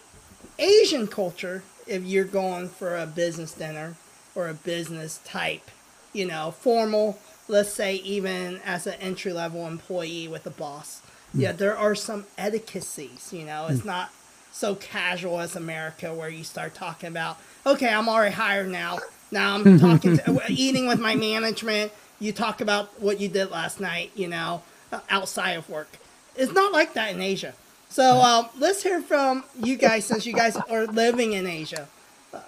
[0.58, 3.96] Asian culture, if you're going for a business dinner
[4.34, 5.70] or a business type,
[6.12, 7.18] you know, formal,
[7.48, 11.00] let's say even as an entry level employee with a boss,
[11.32, 11.40] hmm.
[11.40, 13.88] yeah, there are some etiquettes, you know, it's hmm.
[13.88, 14.10] not
[14.52, 18.98] so casual as America where you start talking about, okay, I'm already hired now.
[19.30, 21.90] Now I'm talking to, eating with my management.
[22.20, 24.62] You talk about what you did last night, you know,
[25.08, 25.88] outside of work.
[26.36, 27.54] It's not like that in Asia.
[27.92, 31.86] So um, let's hear from you guys since you guys are living in Asia.
[32.32, 32.40] Uh,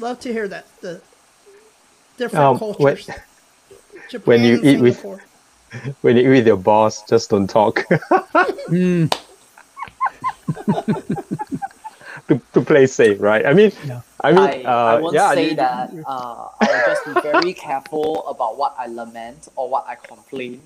[0.00, 1.00] love to hear that the
[2.18, 3.06] different Um, when- cultures.
[4.10, 5.04] Japan, when you eat with-
[6.02, 7.86] When you eat with your boss, just don't talk.
[8.72, 9.12] Mm,
[12.28, 13.44] to, to play safe, right?
[13.46, 14.00] I mean, Yeah.
[14.24, 15.90] I mean, I, uh, I won't yeah, say you- that.
[16.06, 20.62] Uh, I will just be very careful about what I lament or what I complain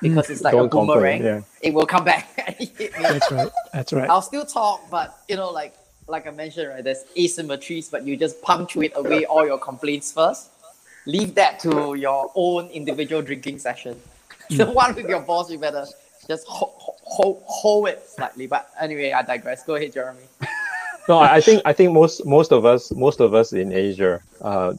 [0.00, 1.18] because it's like a Don't boomerang.
[1.18, 1.68] complain, yeah.
[1.68, 3.02] It will come back and hit me.
[3.02, 3.50] that's right.
[3.72, 4.08] That's right.
[4.10, 5.74] I'll still talk, but you know, like
[6.08, 6.82] like I mentioned, right?
[6.82, 10.50] There's asymmetries, but you just punctuate away all your complaints first.
[11.06, 13.96] Leave that to your own individual drinking session.
[14.50, 15.86] The one with your boss, you better
[16.26, 18.48] just hold, hold, hold it slightly.
[18.48, 19.62] But anyway, I digress.
[19.62, 20.24] Go ahead, Jeremy.
[21.08, 24.20] no, I I think I think most most of us most of us in Asia
[24.40, 24.74] uh,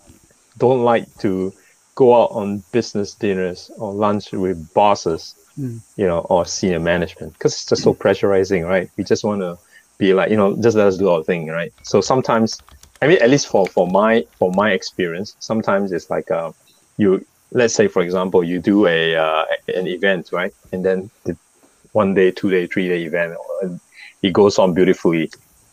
[0.57, 1.53] don't like to
[1.95, 5.81] go out on business dinners or lunch with bosses, Mm.
[5.97, 8.89] you know, or senior management because it's just so pressurizing, right?
[8.95, 9.57] We just want to
[9.97, 11.73] be like, you know, just let us do our thing, right?
[11.83, 12.61] So sometimes,
[13.01, 16.53] I mean, at least for for my for my experience, sometimes it's like uh,
[16.97, 19.43] you let's say for example you do a uh,
[19.75, 21.35] an event, right, and then the
[21.91, 23.35] one day, two day, three day event,
[24.21, 25.29] it goes on beautifully,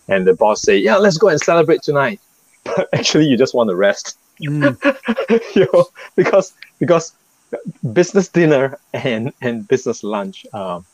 [0.08, 2.20] and the boss say, yeah, let's go and celebrate tonight,
[2.64, 5.86] but actually you just want to rest Mm, you know,
[6.16, 7.12] because because
[7.92, 10.84] business dinner and and business lunch, um,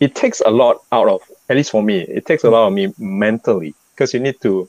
[0.00, 2.72] it takes a lot out of at least for me, it takes a lot of
[2.72, 4.68] me mentally because you need to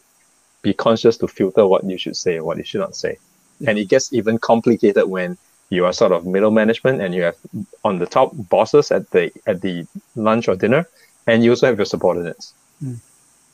[0.62, 3.18] be conscious to filter what you should say and what you should not say,
[3.68, 5.38] and it gets even complicated when
[5.70, 7.38] you are sort of middle management and you have
[7.84, 9.86] on the top bosses at the at the
[10.16, 10.88] lunch or dinner,
[11.28, 12.54] and you also have your subordinates.
[12.84, 13.00] Mm.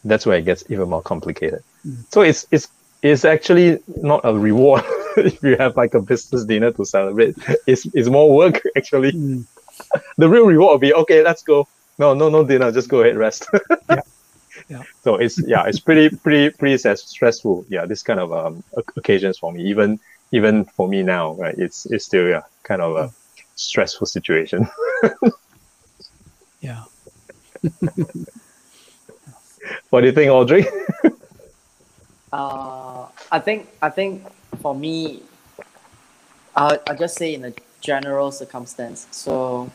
[0.04, 1.64] That's where it gets even more complicated.
[2.10, 2.68] So it's it's
[3.02, 4.84] it's actually not a reward
[5.18, 7.36] if you have like a business dinner to celebrate.
[7.68, 9.12] It's it's more work actually.
[9.14, 9.46] mm,
[10.18, 11.68] The real reward will be okay, let's go.
[11.98, 13.48] No, no, no dinner, just go ahead, rest.
[13.90, 14.02] Yeah.
[14.70, 14.84] Yeah.
[15.04, 17.66] So it's yeah, it's pretty pretty pretty stress- stressful.
[17.70, 18.64] Yeah, this kind of um
[18.98, 19.64] occasions for me.
[19.64, 20.00] Even
[20.32, 21.56] even for me now, right?
[21.58, 23.12] It's it's still yeah, kind of a
[23.56, 24.68] stressful situation.
[26.62, 26.84] yeah.
[29.90, 30.66] what do you think, Audrey?
[32.32, 34.24] Uh, I think I think
[34.62, 35.22] for me,
[36.56, 39.08] I I just say in a general circumstance.
[39.12, 39.70] So,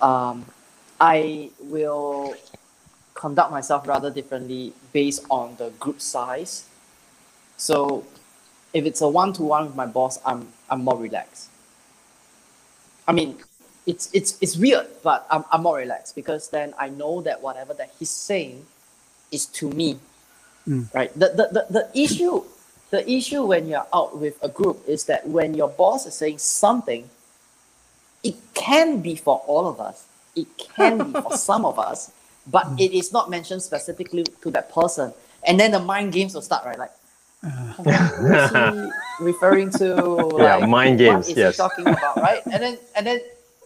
[0.00, 0.46] um,
[1.00, 2.34] I will
[3.14, 6.66] conduct myself rather differently based on the group size.
[7.56, 8.04] So,
[8.72, 11.48] if it's a one to one with my boss, I'm I'm more relaxed.
[13.08, 13.38] I mean,
[13.86, 17.74] it's it's it's weird, but I'm I'm more relaxed because then I know that whatever
[17.74, 18.66] that he's saying
[19.32, 19.98] is to me
[20.94, 21.12] right?
[21.14, 22.44] The, the, the, the issue
[22.90, 26.38] the issue when you're out with a group is that when your boss is saying
[26.38, 27.08] something
[28.22, 30.06] it can be for all of us.
[30.36, 32.12] It can be for some of us
[32.46, 35.12] but it is not mentioned specifically to that person.
[35.46, 36.78] And then the mind games will start right?
[36.78, 36.92] Like
[37.44, 38.50] Uh, "Oh, what is
[39.18, 39.88] he referring to
[40.38, 41.56] Yeah, Like, mind games, what is yes.
[41.56, 42.16] he talking about?
[42.18, 42.42] Right?
[42.46, 43.20] And then and then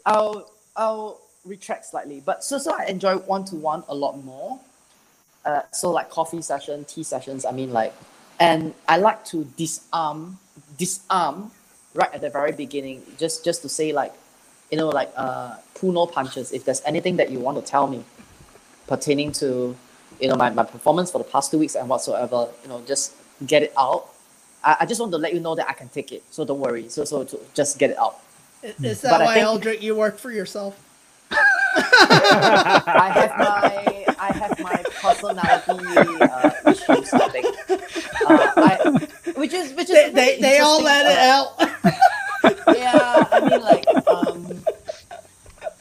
[0.06, 2.20] i'll i'll retract slightly.
[2.24, 4.60] But so so i enjoy one-to-one a lot more
[5.46, 7.44] uh, so like coffee session, tea sessions.
[7.46, 7.94] I mean, like,
[8.38, 10.38] and I like to disarm,
[10.76, 11.50] disarm
[11.94, 14.12] right at the very beginning, just just to say like,
[14.70, 16.52] you know, like uh, pull no punches.
[16.52, 18.04] If there's anything that you want to tell me
[18.86, 19.74] pertaining to,
[20.20, 23.14] you know, my, my performance for the past two weeks and whatsoever, you know, just
[23.46, 24.08] get it out.
[24.64, 26.60] I, I just want to let you know that I can take it, so don't
[26.60, 26.88] worry.
[26.88, 28.18] So so to just get it out.
[28.82, 30.82] Is that But I why, think- Eldrick, you work for yourself?
[31.30, 35.88] I have my have my personality
[36.20, 37.12] uh, issues.
[37.12, 41.48] I think, uh, I, which is which is They, they, they all let it out.
[42.76, 44.64] yeah, I mean, like, um,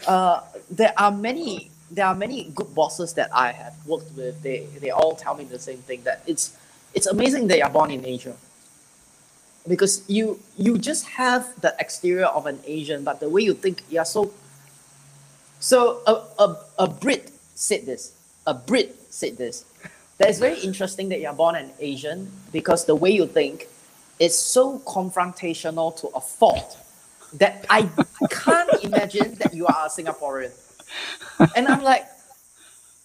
[0.07, 4.41] uh, there are many, there are many good bosses that I have worked with.
[4.41, 6.55] They, they all tell me the same thing that it's,
[6.93, 8.35] it's amazing they are born in Asia.
[9.67, 13.83] Because you, you just have the exterior of an Asian, but the way you think,
[13.89, 14.31] you're so.
[15.59, 18.14] So a, a, a Brit said this.
[18.47, 19.65] A Brit said this.
[20.17, 23.67] That it's very interesting that you're born an Asian because the way you think
[24.19, 26.77] is so confrontational to a fault
[27.33, 27.89] that I
[28.29, 30.51] can't imagine that you are a Singaporean.
[31.55, 32.05] And I'm like,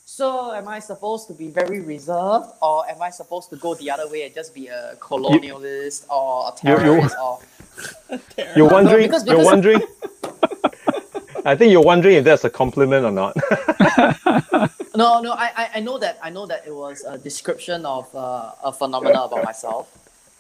[0.05, 3.91] so am I supposed to be very reserved or am I supposed to go the
[3.91, 7.39] other way and just be a colonialist or a You- you- terrorist or
[8.55, 9.07] You're wondering.
[9.09, 9.81] because- you're wondering.
[11.45, 13.37] I think you're wondering if that's a compliment or not.
[14.97, 18.15] no no I, I I know that I know that it was a description of
[18.15, 19.89] uh, a phenomena about myself.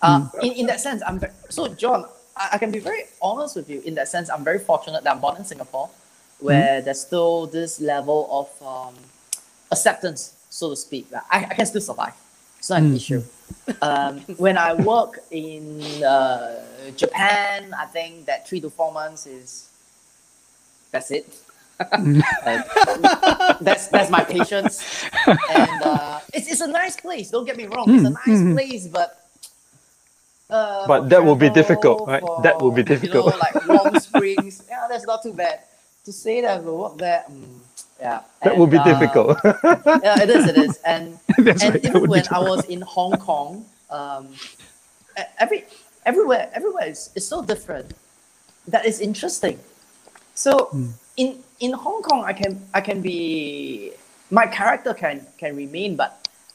[0.02, 2.06] Uh, in, in that sense, I'm ve- so John.
[2.36, 3.80] I, I can be very honest with you.
[3.82, 5.90] In that sense, I'm very fortunate that I'm born in Singapore,
[6.40, 8.94] where there's still this level of um,
[9.70, 11.06] acceptance, so to speak.
[11.30, 12.14] I, I can still survive.
[12.58, 12.96] It's not an Mm.
[12.96, 13.22] issue.
[13.82, 16.62] Um, when I work in uh,
[16.96, 19.69] Japan, I think that three to four months is
[20.90, 21.26] that's it.
[21.80, 21.86] Uh,
[23.60, 24.84] that's that's my patience,
[25.50, 27.30] and uh, it's it's a nice place.
[27.30, 28.52] Don't get me wrong, it's a nice Mhm.
[28.54, 29.16] place, but.
[30.50, 32.22] Uh, But that will be difficult, right?
[32.42, 33.24] That will be difficult.
[33.26, 35.60] You know, like Warm Springs, yeah, that's not too bad.
[36.04, 37.60] To say that we work there, mm,
[38.00, 39.38] yeah, That and, would be uh, difficult.
[40.02, 41.84] Yeah, it is, it is, and That's and right.
[41.84, 44.40] Even when I was in Hong Kong, um,
[45.38, 45.64] every
[46.04, 47.94] everywhere everywhere is, is so different.
[48.66, 49.60] That is interesting.
[50.40, 50.90] So Hmm.
[51.16, 51.28] in
[51.60, 53.92] in Hong Kong, I can I can be
[54.30, 56.10] my character can can remain, but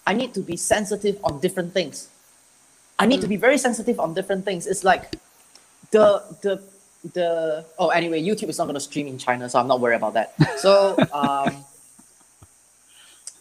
[0.10, 2.10] I need to be sensitive on different things.
[2.98, 4.66] I need to be very sensitive on different things.
[4.66, 5.04] It's like
[5.92, 6.54] the the
[7.14, 7.30] the
[7.78, 10.14] oh anyway, YouTube is not going to stream in China, so I'm not worried about
[10.14, 10.34] that.
[10.58, 10.74] So
[11.22, 11.64] um,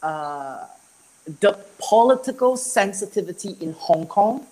[0.03, 0.67] uh,
[1.41, 4.47] the political sensitivity in Hong Kong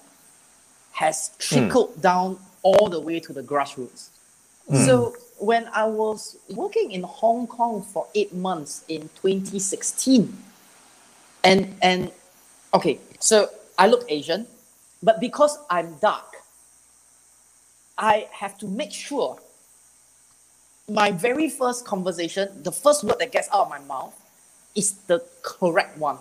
[0.92, 4.08] has trickled down all the way to the grassroots.
[4.86, 10.36] So when I was working in Hong Kong for eight months in 2016,
[11.42, 12.12] and and
[12.72, 14.46] okay, so I look Asian,
[15.02, 16.36] but because I'm dark,
[17.98, 19.38] I have to make sure
[20.88, 24.14] my very first conversation, the first word that gets out of my mouth,
[24.76, 26.18] is the correct one.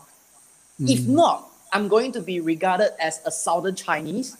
[0.79, 1.09] If mm.
[1.09, 4.35] not, I'm going to be regarded as a Southern Chinese.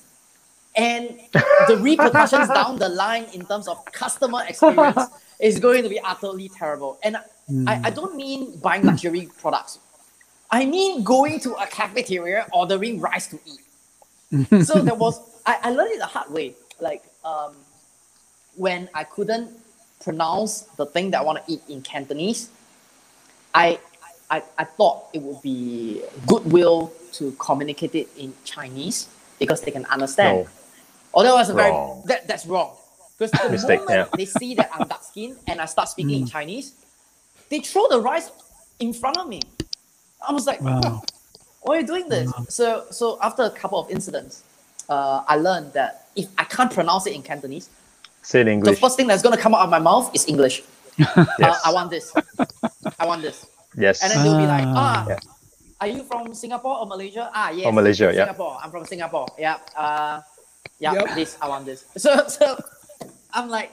[0.75, 1.19] And
[1.67, 5.01] the repercussions down the line in terms of customer experience
[5.39, 6.97] is going to be utterly terrible.
[7.03, 7.17] And
[7.67, 9.79] I, I don't mean buying luxury products.
[10.49, 14.65] I mean going to a cafeteria ordering rice to eat.
[14.65, 16.53] so there was I, I learned it the hard way.
[16.79, 17.53] Like um,
[18.55, 19.49] when I couldn't
[20.03, 22.49] pronounce the thing that I want to eat in Cantonese,
[23.53, 23.79] I,
[24.29, 29.07] I I thought it would be goodwill to communicate it in Chinese
[29.39, 30.45] because they can understand.
[30.45, 30.49] No.
[31.13, 31.71] Oh, that was a very
[32.05, 32.75] that, that's wrong.
[33.17, 34.17] Because the Mistake, moment yeah.
[34.17, 36.73] they see that I'm dark skinned and I start speaking in Chinese,
[37.49, 38.31] they throw the rice
[38.79, 39.41] in front of me.
[40.27, 41.01] I was like, Wow.
[41.61, 42.31] why are you doing this?
[42.49, 44.43] So so after a couple of incidents,
[44.89, 47.69] uh, I learned that if I can't pronounce it in Cantonese,
[48.23, 48.75] Say in English.
[48.75, 50.63] the first thing that's gonna come out of my mouth is English.
[51.07, 52.13] Uh, I want this.
[52.99, 53.45] I want this.
[53.77, 54.03] yes.
[54.03, 54.75] And then they'll be like, Ah.
[54.77, 55.19] ah, Yeah.
[55.81, 57.31] are you from Singapore or Malaysia?
[57.33, 57.65] Ah, yes.
[57.65, 58.25] Or Malaysia, yeah.
[58.27, 58.57] Singapore.
[58.61, 59.25] I'm from Singapore.
[59.39, 59.57] Yeah.
[59.75, 60.21] Uh,
[60.79, 61.15] yeah, Yep.
[61.15, 61.85] this, I want this.
[61.97, 62.61] So, so
[63.33, 63.71] I'm like,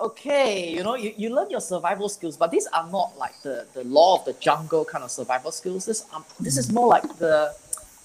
[0.00, 3.66] okay, you know, you, you learn your survival skills, but these are not like the,
[3.74, 5.86] the law of the jungle kind of survival skills.
[5.86, 7.54] This, um, this is more like the,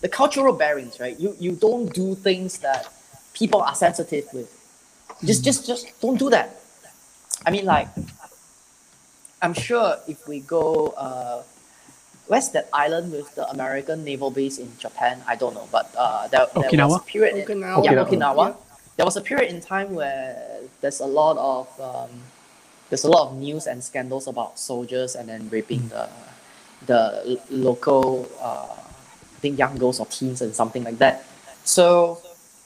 [0.02, 1.20] the cultural bearings, right?
[1.20, 2.92] You, you don't do things that
[3.34, 4.50] people are sensitive with.
[5.24, 6.56] Just, just, just don't do that.
[7.46, 7.88] I mean, like,
[9.42, 11.44] I'm sure if we go, uh,
[12.32, 15.20] where's that island with the American naval base in Japan?
[15.28, 17.36] I don't know, but uh, there, there was a period.
[17.36, 17.84] in- Okinawa.
[17.84, 18.08] Yeah, Okinawa.
[18.08, 18.48] Okinawa.
[18.48, 18.56] Yeah.
[18.96, 20.40] There was a period in time where
[20.80, 22.10] there's a lot of um,
[22.90, 26.08] there's a lot of news and scandals about soldiers and then raping the
[26.88, 27.02] the
[27.50, 31.26] local uh, I think young girls or teens and something like that.
[31.66, 32.22] So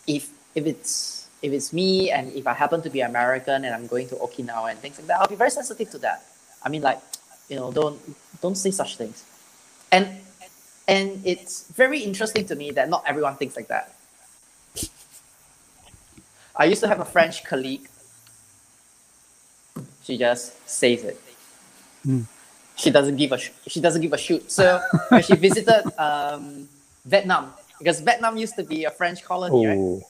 [0.05, 3.87] if if it's if it's me and if I happen to be American and I'm
[3.87, 6.21] going to Okinawa and things like that, I'll be very sensitive to that.
[6.61, 7.01] I mean, like
[7.49, 7.97] you know, don't
[8.41, 9.23] don't say such things.
[9.91, 10.19] And
[10.87, 13.95] and it's very interesting to me that not everyone thinks like that.
[16.55, 17.89] I used to have a French colleague
[20.05, 21.19] She just says it.
[22.03, 22.21] Hmm.
[22.75, 24.51] She doesn't give a sh- she doesn't give a shoot.
[24.51, 24.79] So
[25.09, 26.69] when she visited um,
[27.05, 29.77] Vietnam, because Vietnam used to be a French colony, right?
[29.77, 30.03] Oh,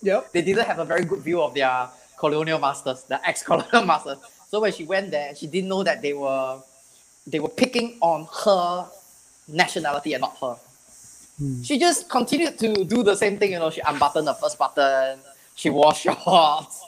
[0.00, 0.32] Yep.
[0.32, 4.18] They didn't have a very good view of their colonial masters, the ex-colonial masters.
[4.48, 6.62] So when she went there, she didn't know that they were
[7.26, 8.88] they were picking on her
[9.48, 10.56] nationality and not her.
[11.38, 11.62] Hmm.
[11.62, 13.52] She just continued to do the same thing.
[13.52, 15.18] You know, she unbuttoned the first button.
[15.54, 16.84] She wore shorts,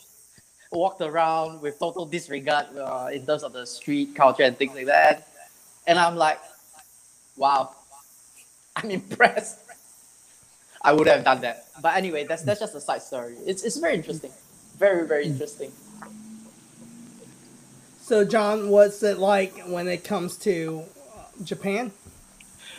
[0.70, 4.86] walked around with total disregard uh, in terms of the street culture and things like
[4.86, 5.26] that.
[5.86, 6.38] And I'm like,
[7.36, 7.74] wow,
[8.76, 9.58] I'm impressed.
[10.82, 11.66] I would have done that.
[11.82, 13.36] But anyway, that's that's just a side story.
[13.46, 14.32] It's it's very interesting.
[14.78, 15.72] Very, very interesting.
[18.02, 20.84] So, John, what's it like when it comes to
[21.14, 21.92] uh, Japan?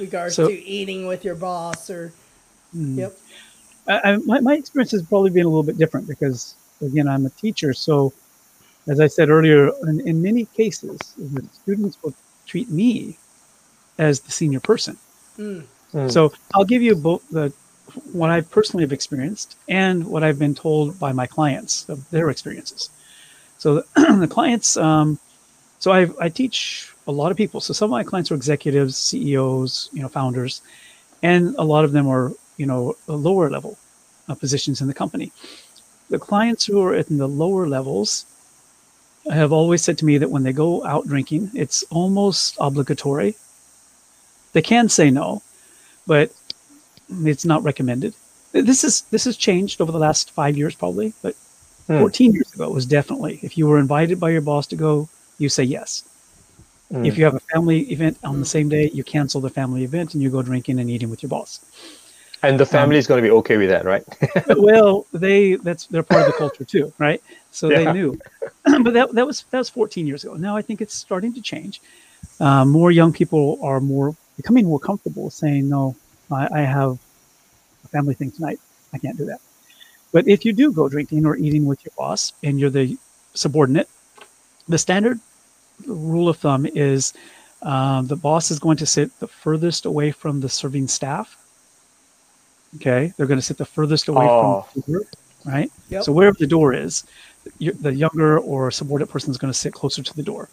[0.02, 2.12] Regards So- to eating with your boss or.
[2.76, 2.98] Mm.
[2.98, 3.18] Yep.
[3.88, 7.26] I, I, my, my experience has probably been a little bit different because, again, I'm
[7.26, 7.74] a teacher.
[7.74, 8.14] So,
[8.88, 12.14] as I said earlier, in, in many cases, the students will
[12.46, 13.18] treat me
[13.98, 14.98] as the senior person.
[15.38, 15.64] Mm.
[15.94, 17.54] mm, So, I'll give you both the
[18.14, 22.30] what I personally have experienced and what I've been told by my clients of their
[22.30, 22.90] experiences.
[23.58, 23.86] So, the,
[24.20, 25.20] the clients, um,
[25.82, 27.62] so I, I teach a lot of people.
[27.62, 30.62] So, some of my clients are executives, CEOs, you know, founders,
[31.24, 33.78] and a lot of them are you know lower level
[34.30, 35.32] uh, positions in the company.
[36.10, 38.26] The clients who are in the lower levels
[39.32, 43.36] have always said to me that when they go out drinking, it's almost obligatory.
[44.54, 45.42] They can say no,
[46.08, 46.32] but
[47.26, 48.14] it's not recommended.
[48.54, 51.36] This is this has changed over the last five years probably, but
[51.88, 51.98] Hmm.
[52.00, 55.10] 14 years ago it was definitely if you were invited by your boss to go,
[55.42, 56.04] you say yes.
[56.92, 59.84] mm, If you have a family event on the same day, you cancel the family
[59.84, 61.60] event and you go drinking and eating with your boss.
[62.44, 64.04] and the family is going to be okay with that, right?
[64.58, 67.22] well, they that's they're part of the culture too, right?
[67.52, 67.78] So Yeah.
[67.78, 68.18] they knew.
[68.84, 70.36] but that that was that was 14 years ago.
[70.36, 71.82] Now I think it's starting to change.
[72.40, 75.96] Uh, more young people are more becoming more comfortable saying, "No,
[76.32, 76.98] I, I have
[77.86, 78.60] a family thing tonight.
[78.94, 79.40] I can't do that."
[80.12, 82.98] But if you do go drinking or eating with your boss and you're the
[83.34, 83.90] subordinate,
[84.68, 85.20] the standard
[85.88, 87.14] rule of thumb is
[87.62, 91.38] um, the boss is going to sit the furthest away from the serving staff.
[92.78, 94.62] Okay, they're going to sit the furthest away Oh.
[94.72, 95.02] from the door,
[95.46, 95.72] right?
[95.90, 96.04] Yep.
[96.04, 97.04] So wherever the door is,
[97.60, 100.48] the younger or subordinate person is going to sit closer to the door,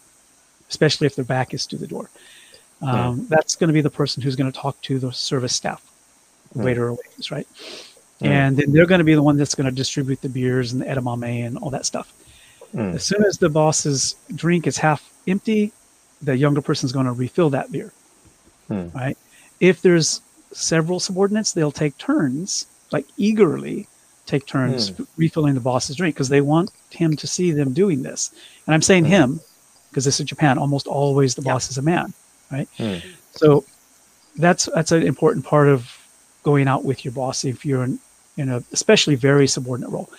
[0.69, 2.09] especially if their back is to the door.
[2.81, 5.81] Um, That's going to be the person who's going to talk to the service staff,
[6.53, 6.65] the Mm.
[6.65, 7.47] waiter or waitress, right?
[8.21, 10.81] And then they're going to be the one that's going to distribute the beers and
[10.81, 12.11] the edamame and all that stuff.
[12.75, 12.95] Mm.
[12.95, 15.71] As soon as the boss's drink is half empty,
[16.21, 17.93] the younger person is going to refill that beer.
[18.69, 18.93] Mm.
[18.93, 19.17] Right?
[19.59, 20.21] If there's
[20.51, 23.87] several subordinates, they'll take turns, like eagerly
[24.25, 28.31] take turns refilling the boss's drink because they want him to see them doing this.
[28.67, 29.39] And I'm saying him
[29.89, 30.57] because this is Japan.
[30.57, 31.53] Almost always the Yeah.
[31.53, 32.13] boss is a man,
[32.51, 32.69] right?
[32.77, 33.01] Mm.
[33.31, 33.65] So
[34.35, 35.91] that's that's an important part of
[36.43, 37.99] going out with your boss if you're in,
[38.37, 40.09] in a especially very subordinate role.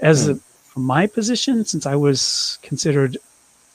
[0.00, 0.36] As a,
[0.66, 3.16] from my position, since I was considered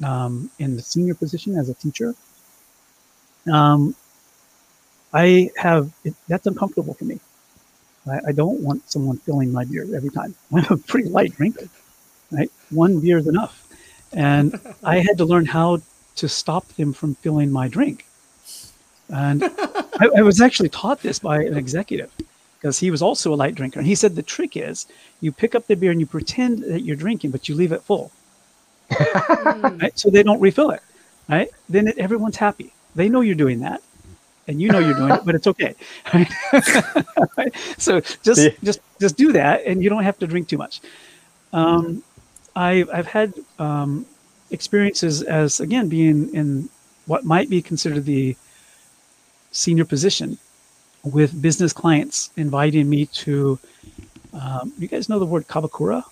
[0.04, 2.16] um, in the senior position as a teacher,
[3.52, 3.96] um,
[5.14, 7.20] I have it, that's uncomfortable for me.
[8.08, 10.36] I, I don't want someone filling my beer every time.
[10.54, 11.68] I'm a pretty light drinker,
[12.32, 12.52] right?
[12.70, 13.68] One beer is enough,
[14.14, 15.82] and I had to learn how
[16.16, 18.06] to stop them from filling my drink.
[19.10, 22.12] And I, I was actually taught this by an executive
[22.60, 23.80] because he was also a light drinker.
[23.80, 24.88] And he said the trick is
[25.22, 27.84] you pick up the beer and you pretend that you're drinking, but you leave it
[27.84, 28.12] full.
[28.92, 29.92] Right?
[29.96, 30.82] So they don't refill it,
[31.30, 31.50] right?
[31.70, 32.74] Then it, everyone's happy.
[32.96, 33.82] They know you're doing that,
[34.48, 35.76] and you know you're doing it, but it's okay.
[37.38, 37.54] Right?
[37.78, 38.50] So just Yeah.
[38.64, 40.82] just just do that, and you don't have to drink too much.
[41.52, 42.04] Um,
[42.56, 44.06] I've I've had um,
[44.52, 46.70] experiences as again being in
[47.08, 48.36] what might be considered the
[49.52, 50.38] senior position
[51.04, 53.60] with business clients inviting me to
[54.34, 56.04] um, you guys know the word kabakura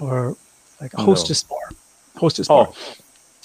[0.00, 0.36] or
[0.80, 1.56] like a hostess No.
[2.16, 2.72] Hostess bar Oh.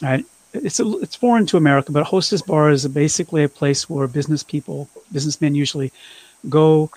[0.02, 0.10] bar.
[0.12, 3.90] Right it's a, it's foreign to america but a hostess bar is basically a place
[3.90, 5.92] where business people businessmen usually
[6.50, 6.90] go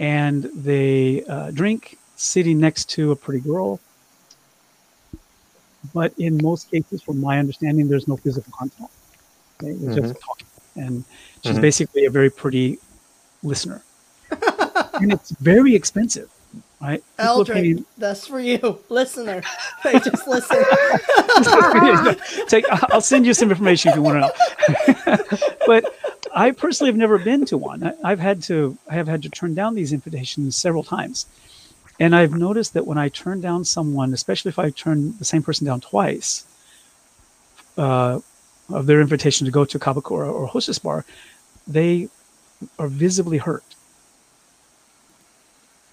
[0.00, 3.78] and they uh, drink sitting next to a pretty girl.
[5.94, 8.92] But in most cases from my understanding there's no physical contact.
[9.62, 9.72] Okay?
[9.72, 10.46] it's just talking.
[10.76, 11.04] And
[11.44, 11.60] she's Mhm.
[11.60, 12.78] basically a very pretty
[13.42, 13.82] listener.
[15.00, 16.28] And it's very expensive
[16.80, 19.42] right Eldrick, that's for you, listener.
[19.84, 20.64] They just listen.
[22.48, 25.38] Take, I'll send you some information if you want to know.
[25.66, 25.94] but
[26.34, 27.84] I personally have never been to one.
[27.84, 31.26] I, I've had to, I have had to turn down these invitations several times,
[31.98, 35.42] and I've noticed that when I turn down someone, especially if I turn the same
[35.42, 36.44] person down twice,
[37.76, 38.20] uh,
[38.70, 41.04] of their invitation to go to Kabakura or Hostess Bar,
[41.66, 42.08] they
[42.78, 43.64] are visibly hurt.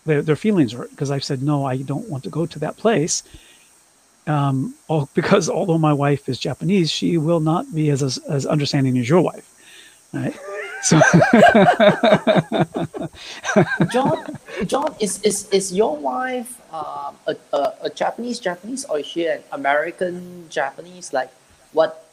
[0.06, 2.78] Their, their feelings hurt because I've said, no, I don't want to go to that
[2.78, 3.24] place.
[4.28, 8.46] Um, all, because although my wife is Japanese, she will not be as, as, as
[8.46, 9.52] understanding as your wife.
[10.14, 10.36] Right?
[10.86, 11.00] So,
[13.92, 14.38] John,
[14.68, 19.26] John, is is is your wife um, a, a a Japanese Japanese or is she
[19.26, 21.12] an American Japanese?
[21.12, 21.32] Like,
[21.74, 22.05] what?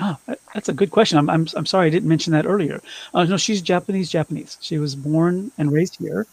[0.00, 0.18] Ah,
[0.54, 1.18] that's a good question.
[1.18, 2.80] I'm, I'm, I'm sorry I didn't mention that earlier.
[3.14, 4.58] Uh, no, she's Japanese Japanese.
[4.60, 6.26] She was born and raised here.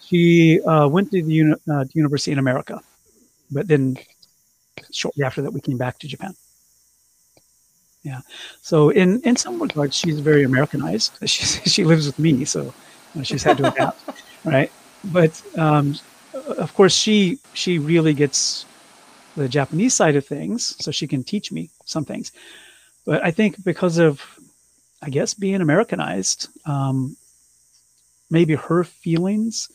[0.00, 2.80] She uh, went to the uni- uh, university in America,
[3.50, 3.96] but then
[4.92, 6.34] shortly after that, we came back to Japan.
[8.02, 8.20] Yeah.
[8.60, 11.12] So in, in some regards, she's very Americanized.
[11.26, 12.74] She, she lives with me, so
[13.22, 13.98] she's had to adapt,
[14.44, 14.70] right?
[15.04, 15.96] But um,
[16.58, 18.66] of course, she she really gets
[19.36, 22.32] the Japanese side of things, so she can teach me some things.
[23.04, 24.22] But I think because of,
[25.02, 27.16] I guess, being Americanized, um,
[28.30, 29.70] maybe her feelings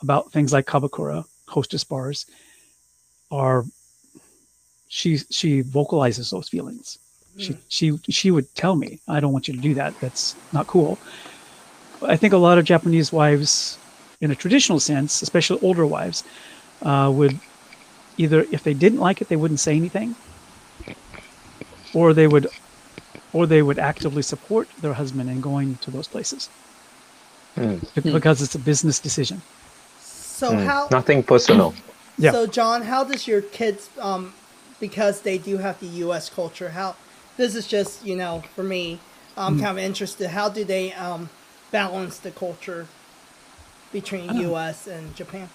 [0.00, 2.26] about things like Kabakura, hostess bars,
[3.30, 3.64] are
[4.88, 6.98] she she vocalizes those feelings.
[7.36, 9.98] She she she would tell me, "I don't want you to do that.
[10.00, 10.98] That's not cool."
[12.02, 13.78] I think a lot of Japanese wives,
[14.20, 16.24] in a traditional sense, especially older wives,
[16.82, 17.38] uh, would
[18.16, 20.14] either if they didn't like it, they wouldn't say anything,
[21.94, 22.48] or they would,
[23.32, 26.48] or they would actively support their husband in going to those places
[27.56, 27.80] Mm.
[27.94, 29.42] be- because it's a business decision.
[30.00, 30.66] So Mm.
[30.66, 30.88] how?
[30.90, 31.74] Nothing personal.
[32.18, 32.32] Yeah.
[32.32, 34.32] So John, how does your kids, um,
[34.80, 36.30] because they do have the U.S.
[36.30, 36.96] culture, how
[37.36, 39.00] this is just you know for me,
[39.36, 39.64] I'm Hmm.
[39.64, 40.28] kind of interested.
[40.30, 41.28] How do they um,
[41.72, 42.86] balance the culture
[43.92, 44.36] between.
[44.36, 44.86] U.S.
[44.86, 45.48] and Japan?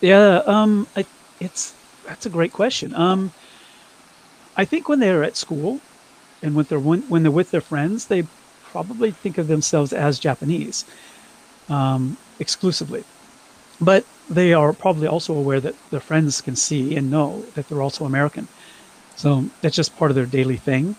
[0.00, 1.06] Yeah, um, I,
[1.40, 1.72] it's
[2.06, 2.94] that's a great question.
[2.94, 3.32] Um,
[4.56, 5.80] I think when they're at school,
[6.44, 8.26] and when they're when, when they're with their friends, they
[8.64, 10.84] probably think of themselves as Japanese
[11.68, 13.02] um, exclusively,
[13.80, 17.82] but they are probably also aware that their friends can see and know that they're
[17.82, 18.46] also American.
[19.16, 20.96] So that's just part of their daily thing.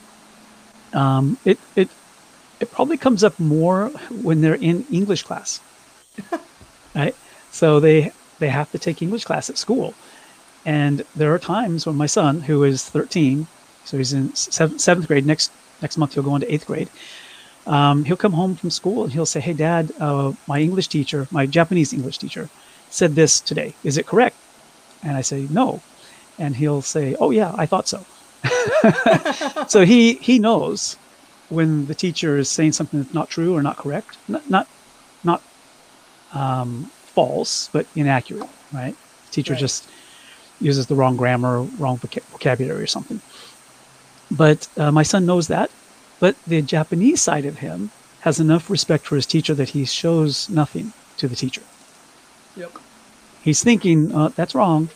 [0.94, 1.90] Um, it it
[2.60, 5.60] it probably comes up more when they're in English class,
[6.96, 7.16] right?
[7.52, 9.94] So they they have to take English class at school,
[10.66, 13.48] and there are times when my son, who is 13,
[13.86, 16.90] so he's in seventh, seventh grade next next month, he'll go into eighth grade.
[17.68, 21.28] Um, he'll come home from school and he'll say, "Hey, Dad, uh, my English teacher,
[21.32, 22.50] my Japanese English teacher,
[22.90, 23.74] said this today.
[23.84, 24.36] Is it correct?"
[25.04, 25.82] And I say, "No,"
[26.38, 28.06] and he'll say, "Oh yeah, I thought so."
[29.68, 30.98] so he he knows
[31.50, 34.68] when the teacher is saying something that's not true or not correct, not not
[35.24, 35.42] not
[36.34, 36.86] um,
[37.16, 38.96] false, but inaccurate, right?
[39.28, 39.60] The teacher Right.
[39.60, 39.88] just
[40.62, 43.20] uses the wrong grammar, wrong voca- vocabulary or something.
[44.36, 45.70] But uh, my son knows that.
[46.20, 47.92] But the Japanese side of him
[48.22, 51.62] has enough respect for his teacher that he shows nothing to the teacher.
[52.56, 52.72] Yep.
[53.44, 54.90] He's thinking, uh, that's wrong.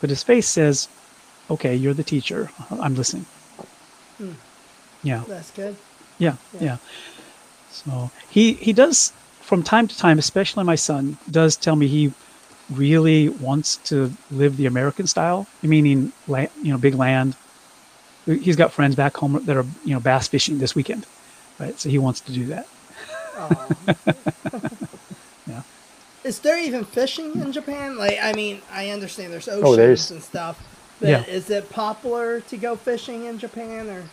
[0.00, 0.88] But his face says,
[1.50, 2.50] okay, you're the teacher.
[2.70, 3.26] I'm listening.
[4.18, 4.32] Hmm.
[5.02, 5.24] Yeah.
[5.26, 5.76] That's good.
[6.18, 6.60] Yeah, Yeah.
[6.62, 6.76] yeah.
[7.70, 12.12] So he he does from time to time, especially my son does tell me he
[12.70, 17.34] really wants to live the American style, meaning you know, big land.
[18.26, 21.06] He's got friends back home that are you know bass fishing this weekend,
[21.58, 21.78] right?
[21.78, 22.66] So he wants to do that.
[23.36, 23.66] Aw.
[25.46, 25.62] Yeah.
[26.24, 27.98] Is there even fishing in Japan?
[27.98, 30.58] Like, I mean, I understand there's oceans Oh, there's- and stuff,
[31.00, 31.24] but Yeah.
[31.26, 34.04] is it popular to go fishing in Japan or?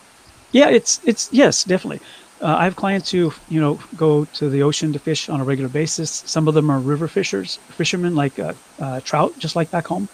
[0.51, 2.01] Yeah, it's it's yes, definitely.
[2.41, 5.45] Uh, I have clients who you know go to the ocean to fish on a
[5.45, 6.23] regular basis.
[6.25, 10.09] Some of them are river fishers, fishermen like uh, uh, trout, just like back home.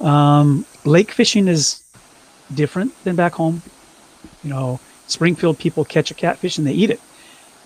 [0.00, 1.82] Um, lake fishing is
[2.54, 3.62] different than back home.
[4.42, 7.00] You know, Springfield people catch a catfish and they eat it.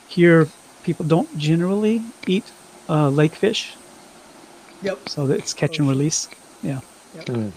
[0.08, 0.48] Here,
[0.82, 2.44] people don't generally eat
[2.88, 3.74] uh, lake fish,
[4.82, 5.08] Yep.
[5.08, 6.28] so it's catch and release.
[6.62, 6.80] Yeah,
[7.16, 7.52] Mm.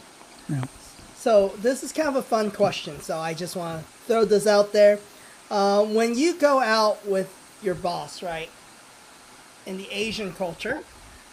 [0.50, 0.64] yeah.
[1.18, 3.02] So this is kind of a fun question.
[3.02, 5.00] So I just want to throw this out there.
[5.50, 8.50] Uh, when you go out with your boss, right,
[9.66, 10.82] in the Asian culture,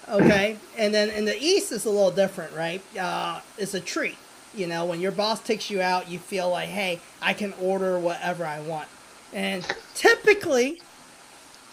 [0.08, 2.82] okay, and then in the East it's a little different, right?
[2.98, 4.16] Uh, it's a treat.
[4.54, 7.98] You know, when your boss takes you out, you feel like, hey, I can order
[7.98, 8.88] whatever I want.
[9.32, 10.80] And typically,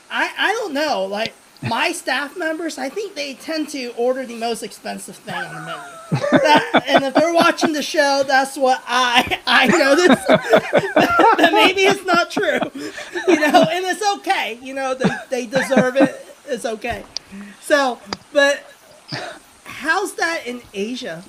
[0.09, 4.35] I I don't know, like my staff members, I think they tend to order the
[4.35, 5.81] most expensive thing on the menu.
[6.31, 10.25] That, and if they're watching the show, that's what I I notice.
[11.37, 12.59] that maybe it's not true,
[13.27, 14.57] you know, and it's okay.
[14.61, 16.25] You know, they they deserve it.
[16.47, 17.03] It's okay.
[17.61, 17.99] So,
[18.33, 18.63] but
[19.65, 21.23] how's that in Asia?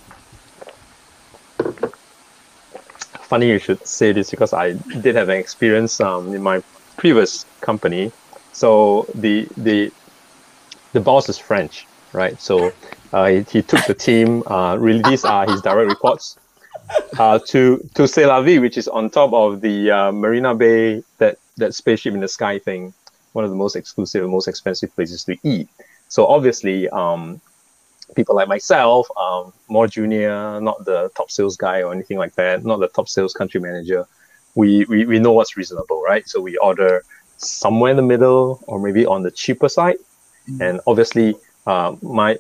[3.31, 4.73] Funny you should say this because I
[5.05, 6.61] did have an experience um, in my
[6.97, 8.11] previous company.
[8.53, 9.93] So the the
[10.95, 12.41] the boss is French, right?
[12.41, 12.73] So
[13.13, 14.43] uh, he, he took the team.
[14.49, 16.37] Uh, really, these are his direct reports
[17.21, 21.05] uh, to to CÉ LA VI, which is on top of the uh, Marina Bay,
[21.19, 22.93] that that spaceship in the sky thing,
[23.33, 25.69] one of the most exclusive and most expensive places to eat.
[26.09, 27.41] So obviously, um,
[28.15, 32.65] people like myself, um, more junior, not the top sales guy or anything like that,
[32.65, 34.07] not the top sales country manager,
[34.55, 36.29] we, we, we know what's reasonable, right?
[36.29, 37.05] So we order
[37.37, 39.97] somewhere in the middle or maybe on the cheaper side.
[40.49, 40.71] Mm.
[40.71, 42.39] And obviously, uh, my,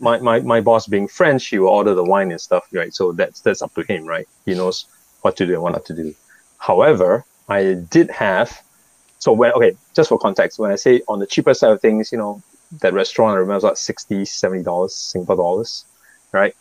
[0.00, 2.94] my, my, my boss being French, he will order the wine and stuff, right?
[2.94, 4.28] So that's, that's up to him, right?
[4.44, 4.86] He knows
[5.22, 6.14] what to do and what not to do.
[6.58, 8.60] However, I did have,
[9.18, 12.12] so when, okay, just for context, when I say on the cheaper side of things,
[12.12, 12.42] you know,
[12.80, 15.84] that restaurant, I remember it was like 60 $70 Singapore dollars,
[16.32, 16.54] right?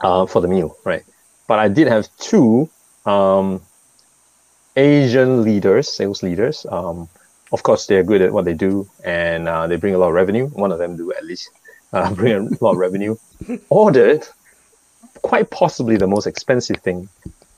[0.00, 1.04] Uh, for the meal, right?
[1.46, 2.68] But I did have two
[3.06, 3.60] um,
[4.76, 6.66] Asian leaders, sales leaders.
[6.70, 7.08] Um,
[7.52, 10.14] of course, they're good at what they do and uh, they bring a lot of
[10.14, 10.48] revenue.
[10.48, 11.50] One of them do at least
[11.92, 13.16] uh, bring a lot of revenue.
[13.68, 14.26] Ordered
[15.22, 17.08] quite possibly the most expensive thing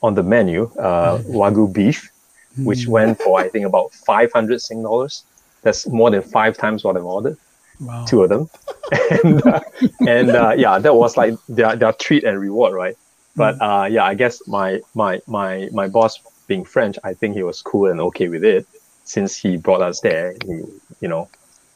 [0.02, 2.10] on the menu, uh, Wagyu beef,
[2.58, 2.90] which hmm.
[2.92, 5.24] went for I think about 500 Sing dollars.
[5.62, 7.38] That's more than five times what I've ordered.
[7.80, 8.04] Wow.
[8.06, 8.48] Two of them,
[9.22, 9.60] and uh,
[10.00, 12.96] and uh, yeah, that was like their their treat and reward, right?
[13.34, 13.84] But mm.
[13.84, 17.60] uh, yeah, I guess my my my my boss being French, I think he was
[17.60, 18.66] cool and okay with it
[19.04, 20.34] since he brought us there.
[20.44, 20.62] He,
[21.00, 21.28] you know,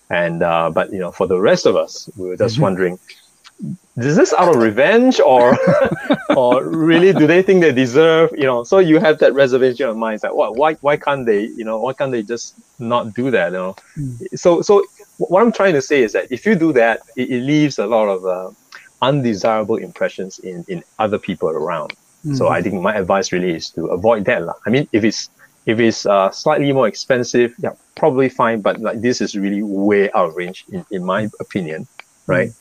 [0.09, 2.63] and uh, but you know, for the rest of us, we were just mm-hmm.
[2.63, 2.99] wondering,
[3.97, 5.57] is this out of revenge or
[6.37, 9.97] or really do they think they deserve you know so you have that reservation of
[9.97, 13.31] mind like what why why can't they you know why can't they just not do
[13.31, 14.39] that you know mm.
[14.39, 14.83] so so
[15.29, 17.87] what i'm trying to say is that if you do that it, it leaves a
[17.87, 18.51] lot of uh,
[19.03, 21.93] undesirable impressions in in other people around
[22.25, 22.37] mm.
[22.37, 25.31] so i think my advice really is to avoid that i mean if it's
[25.67, 30.11] if it's uh, slightly more expensive yeah probably fine but like this is really way
[30.13, 31.87] out of range in, in my opinion
[32.27, 32.55] right mm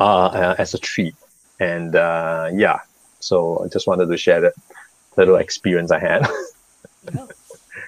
[0.00, 1.14] uh, uh, as a treat.
[1.60, 2.78] And uh, yeah,
[3.18, 4.54] so I just wanted to share that
[5.18, 6.26] little experience I had.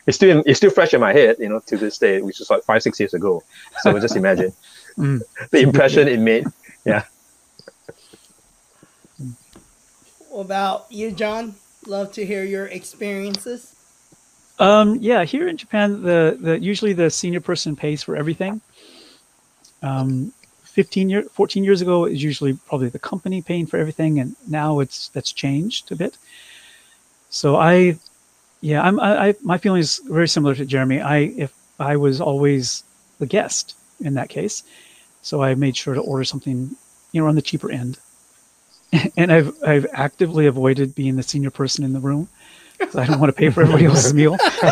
[0.07, 2.51] it's still it's still fresh in my head, you know, to this day, which is
[2.51, 3.43] like five six years ago.
[3.81, 4.53] So just imagine
[4.97, 5.21] mm.
[5.51, 6.47] the impression it made.
[6.85, 7.05] Yeah.
[10.29, 11.55] What about you, John?
[11.87, 13.75] Love to hear your experiences.
[14.59, 18.61] Um, yeah, here in Japan, the, the usually the senior person pays for everything.
[19.83, 24.37] Um, 15 years, 14 years ago, is usually probably the company paying for everything, and
[24.49, 26.17] now it's that's changed a bit.
[27.29, 27.99] So I,
[28.63, 31.01] yeah, I'm I, I my feeling is very similar to Jeremy.
[31.01, 32.85] I if I was always
[33.19, 34.63] the guest in that case,
[35.21, 36.75] so I made sure to order something,
[37.13, 37.99] you know, on the cheaper end.
[39.17, 42.29] and I've I've actively avoided being the senior person in the room
[42.79, 44.39] because I don't want to pay for everybody else's meal.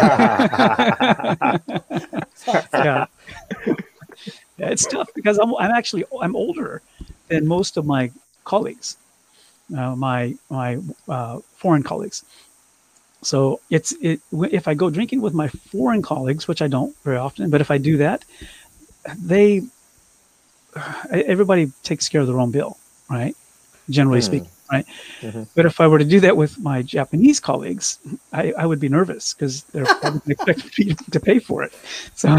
[2.73, 3.07] yeah
[4.59, 6.83] it's tough because I'm, I'm actually I'm older
[7.29, 8.11] than most of my
[8.45, 8.97] colleagues,
[9.77, 12.25] uh, my my uh, foreign colleagues.
[13.23, 17.19] So it's it if I go drinking with my foreign colleagues, which I don't very
[17.19, 18.25] often, but if I do that,
[19.19, 19.63] they
[21.11, 22.79] everybody takes care of their own bill,
[23.09, 23.37] right?
[23.89, 24.25] Generally mm.
[24.25, 24.87] speaking, right?
[25.21, 25.43] Mm-hmm.
[25.55, 27.99] But if I were to do that with my Japanese colleagues,
[28.33, 31.73] I, I would be nervous because they're probably expecting me to pay for it.
[32.15, 32.29] So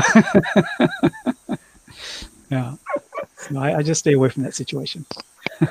[2.49, 2.75] yeah.
[3.37, 5.05] So I, I just stay away from that situation.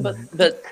[0.00, 0.62] but but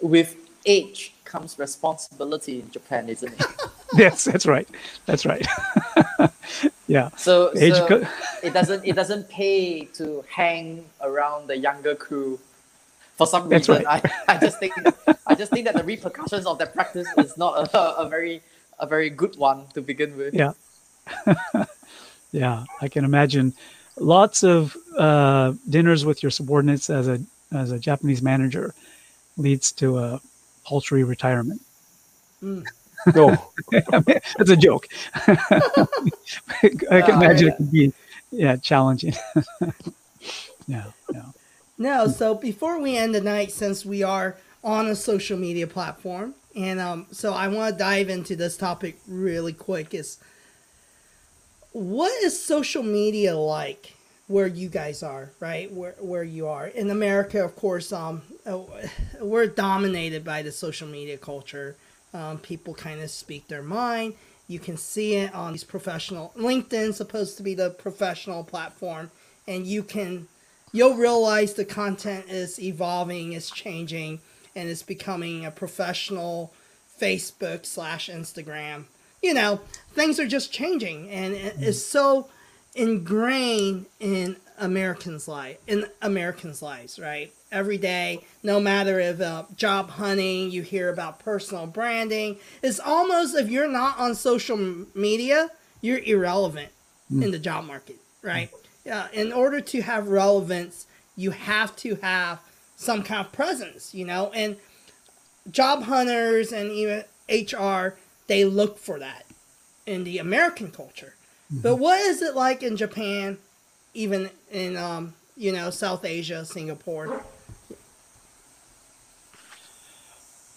[0.00, 0.36] with
[0.66, 3.46] age comes responsibility in Japan, isn't it?
[3.96, 4.68] yes, that's right.
[5.06, 5.46] That's right.
[6.86, 7.10] yeah.
[7.16, 8.06] So, age so
[8.42, 12.38] it doesn't it doesn't pay to hang around the younger crew.
[13.16, 14.04] For some reason, right.
[14.28, 14.72] I, I just think
[15.26, 18.42] I just think that the repercussions of that practice is not a, a very
[18.78, 20.34] a very good one to begin with.
[20.34, 20.52] Yeah.
[22.32, 23.52] Yeah, I can imagine
[23.98, 27.20] lots of uh, dinners with your subordinates as a
[27.52, 28.74] as a Japanese manager
[29.36, 30.20] leads to a
[30.64, 31.60] paltry retirement.
[32.42, 32.64] Mm.
[33.16, 33.36] No,
[33.72, 34.86] that's a joke.
[35.16, 35.80] I
[36.60, 37.92] can imagine it could be
[38.30, 39.14] yeah challenging.
[40.68, 41.24] yeah, yeah.
[41.78, 46.34] No, so before we end the night, since we are on a social media platform,
[46.54, 49.94] and um, so I want to dive into this topic really quick.
[49.94, 50.18] Is
[51.72, 53.94] what is social media like
[54.28, 55.72] where you guys are right?
[55.72, 56.66] Where, where you are.
[56.66, 58.58] In america of course um, uh,
[59.20, 61.76] we're dominated by the social media culture.
[62.14, 64.14] Um, people kind of speak their mind.
[64.48, 69.10] You can see it on these professional linkedin supposed to be the professional platform
[69.46, 70.28] and you can
[70.72, 74.20] you'll realize the content is evolving is changing
[74.54, 76.52] and it's becoming a professional
[77.00, 78.84] Facebook slash Instagram.
[79.22, 79.60] You know,
[79.92, 82.28] things are just changing, and it's so
[82.74, 87.32] ingrained in Americans' life, in Americans' lives, right?
[87.50, 92.38] Every day, no matter if uh, job hunting, you hear about personal branding.
[92.62, 94.56] It's almost if you're not on social
[94.94, 95.50] media,
[95.80, 96.70] you're irrelevant
[97.12, 97.22] mm.
[97.22, 98.50] in the job market, right?
[98.90, 100.86] Uh, in order to have relevance,
[101.16, 102.40] you have to have
[102.76, 104.56] some kind of presence, you know, and
[105.50, 107.96] job hunters and even HR,
[108.26, 109.24] they look for that
[109.86, 111.14] in the American culture.
[111.52, 111.62] Mm-hmm.
[111.62, 113.36] But what is it like in Japan,
[113.92, 117.22] even in um, you know South Asia, Singapore?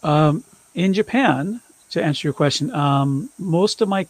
[0.03, 0.43] Um,
[0.73, 4.07] in Japan, to answer your question, um, most of my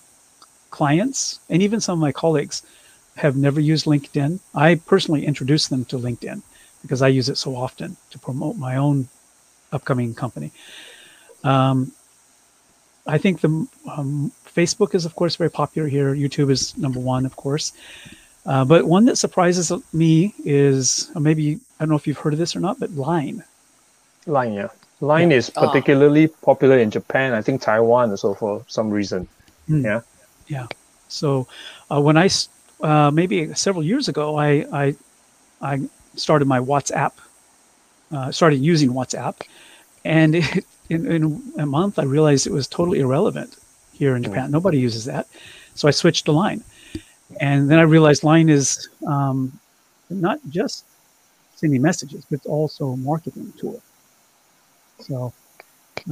[0.69, 2.61] clients and even some of my colleagues
[3.15, 4.39] have never used LinkedIn.
[4.53, 6.41] I personally introduced them to LinkedIn
[6.81, 9.07] because I use it so often to promote my own
[9.71, 10.51] upcoming company.
[11.43, 11.93] Um,
[13.07, 16.15] I think the um, Facebook is, of course, very popular here.
[16.15, 17.73] YouTube is number one, of course.
[18.45, 22.39] Uh, but one that surprises me is maybe I don't know if you've heard of
[22.39, 23.43] this or not, but Line.
[24.27, 24.69] Line, yeah.
[25.01, 25.37] Line yeah.
[25.37, 25.67] is ah.
[25.67, 27.33] particularly popular in Japan.
[27.33, 29.27] I think Taiwan also for some reason.
[29.69, 29.83] Mm.
[29.83, 30.01] Yeah.
[30.47, 30.67] Yeah.
[31.09, 31.47] So
[31.91, 32.29] uh, when I
[32.81, 34.95] uh, maybe several years ago, I I,
[35.61, 37.11] I started my WhatsApp.
[38.11, 39.41] Uh, started using WhatsApp,
[40.05, 43.57] and it, in, in a month I realized it was totally irrelevant
[43.97, 44.25] here in mm.
[44.25, 44.51] Japan.
[44.51, 45.27] Nobody uses that.
[45.73, 46.63] So I switched to Line.
[47.39, 49.59] And then I realized Line is um,
[50.09, 50.85] not just
[51.55, 53.81] sending messages, but it's also a marketing tool.
[54.99, 55.33] So,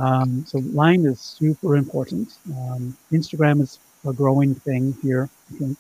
[0.02, 2.36] um, so Line is super important.
[2.50, 5.78] Um, Instagram is a growing thing here, I think.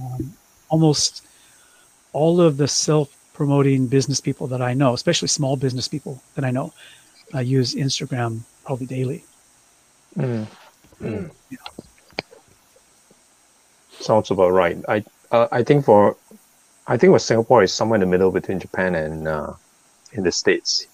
[0.00, 0.32] Um,
[0.68, 1.26] almost
[2.12, 6.44] all of the self promoting business people that I know, especially small business people that
[6.44, 6.72] I know,
[7.34, 9.24] uh, use Instagram probably daily.
[10.16, 10.46] Mm.
[11.02, 11.30] Mm.
[13.90, 14.78] Sounds about right.
[14.88, 16.16] I uh, I think for
[16.86, 19.52] I think for Singapore is somewhere in the middle between Japan and uh,
[20.12, 20.86] in the states.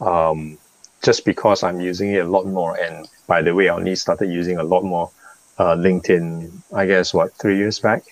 [0.00, 0.58] Um,
[1.02, 4.30] just because I'm using it a lot more, and by the way, I only started
[4.30, 5.10] using a lot more
[5.58, 6.50] uh, LinkedIn.
[6.74, 8.04] I guess what three years back.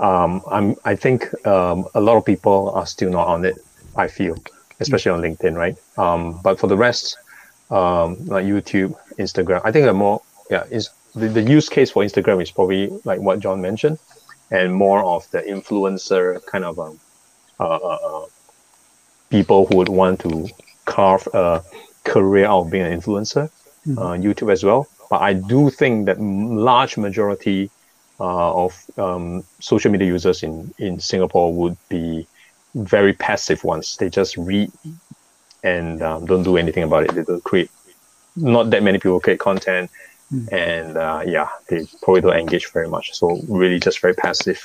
[0.00, 3.56] Um, I'm I think um, a lot of people are still not on it.
[3.96, 4.36] I feel,
[4.78, 5.76] especially on LinkedIn, right?
[5.96, 7.18] Um, but for the rest,
[7.70, 12.02] um, like YouTube, Instagram, I think they're more yeah, is the, the use case for
[12.02, 13.98] Instagram is probably like what John mentioned,
[14.50, 17.00] and more of the influencer kind of um,
[17.60, 18.26] uh, uh, uh,
[19.30, 20.48] people who would want to
[20.84, 21.62] carve a
[22.04, 23.50] career out of being an influencer,
[23.86, 23.98] mm-hmm.
[23.98, 24.86] uh, YouTube as well.
[25.10, 27.70] But I do think that large majority
[28.20, 32.26] uh, of um, social media users in, in Singapore would be
[32.74, 33.96] very passive ones.
[33.96, 34.70] They just read
[35.62, 37.14] and um, don't do anything about it.
[37.14, 37.70] They don't create.
[38.36, 39.90] Not that many people create content.
[40.32, 40.52] Mm.
[40.52, 43.14] And uh, yeah, they probably don't engage very much.
[43.14, 44.60] So really just very passive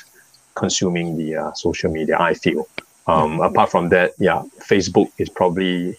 [0.56, 2.68] consuming the uh, social media, I feel.
[3.07, 3.49] Um, mm.
[3.49, 5.98] Apart from that, yeah, Facebook is probably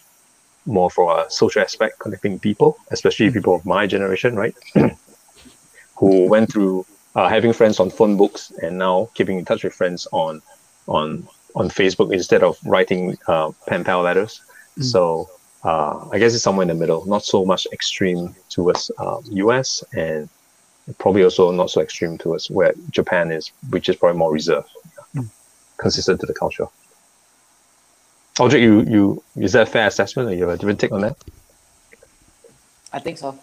[0.66, 3.34] more for a social aspect, connecting people, especially mm.
[3.34, 4.54] people of my generation, right?
[5.96, 9.74] Who went through uh, having friends on phone books and now keeping in touch with
[9.74, 10.42] friends on
[10.86, 14.40] on on Facebook instead of writing uh, pen pal letters.
[14.78, 14.84] Mm.
[14.84, 15.30] So
[15.64, 19.82] uh, I guess it's somewhere in the middle, not so much extreme towards uh, US
[19.94, 20.28] and
[20.98, 24.68] probably also not so extreme towards where Japan is, which is probably more reserved,
[25.14, 25.28] mm.
[25.78, 26.66] consistent to the culture.
[28.38, 31.00] Audrey, you, you is that a fair assessment or you have a different take on
[31.00, 31.16] that?
[32.92, 33.38] I think so.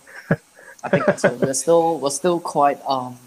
[0.83, 1.33] I think so.
[1.33, 3.17] We're still we're still quite um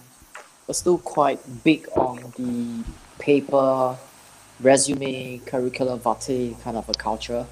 [0.68, 2.84] we're still quite big on the
[3.18, 3.96] paper
[4.60, 7.46] resume curriculum vitae kind of a culture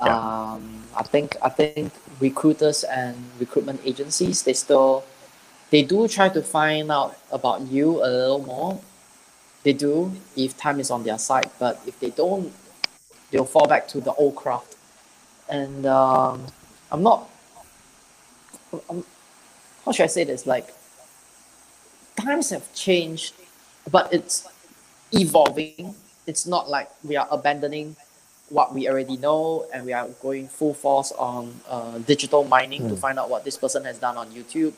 [0.00, 5.04] Um, I think I think recruiters and recruitment agencies they still
[5.70, 8.80] they do try to find out about you a little more.
[9.62, 12.52] They do if time is on their side, but if they don't,
[13.30, 14.76] they'll fall back to the old craft.
[15.48, 16.46] And um,
[16.90, 17.28] I'm not.
[18.88, 19.04] I'm,
[19.84, 20.46] how should I say this?
[20.46, 20.74] Like
[22.16, 23.34] times have changed,
[23.90, 24.48] but it's
[25.12, 25.94] evolving.
[26.26, 27.96] It's not like we are abandoning
[28.50, 32.88] what we already know and we are going full force on uh, digital mining mm.
[32.88, 33.00] to hmm.
[33.00, 34.74] find out what this person has done on YouTube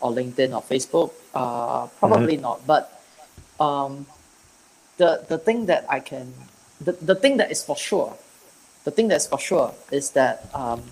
[0.00, 1.10] or LinkedIn or Facebook?
[1.34, 2.42] Uh, probably mm-hmm.
[2.42, 2.66] not.
[2.66, 3.02] But
[3.58, 4.06] um,
[4.98, 6.32] the the thing that I can
[6.80, 8.16] the, the thing that is for sure,
[8.84, 10.82] the thing that's for sure is that um,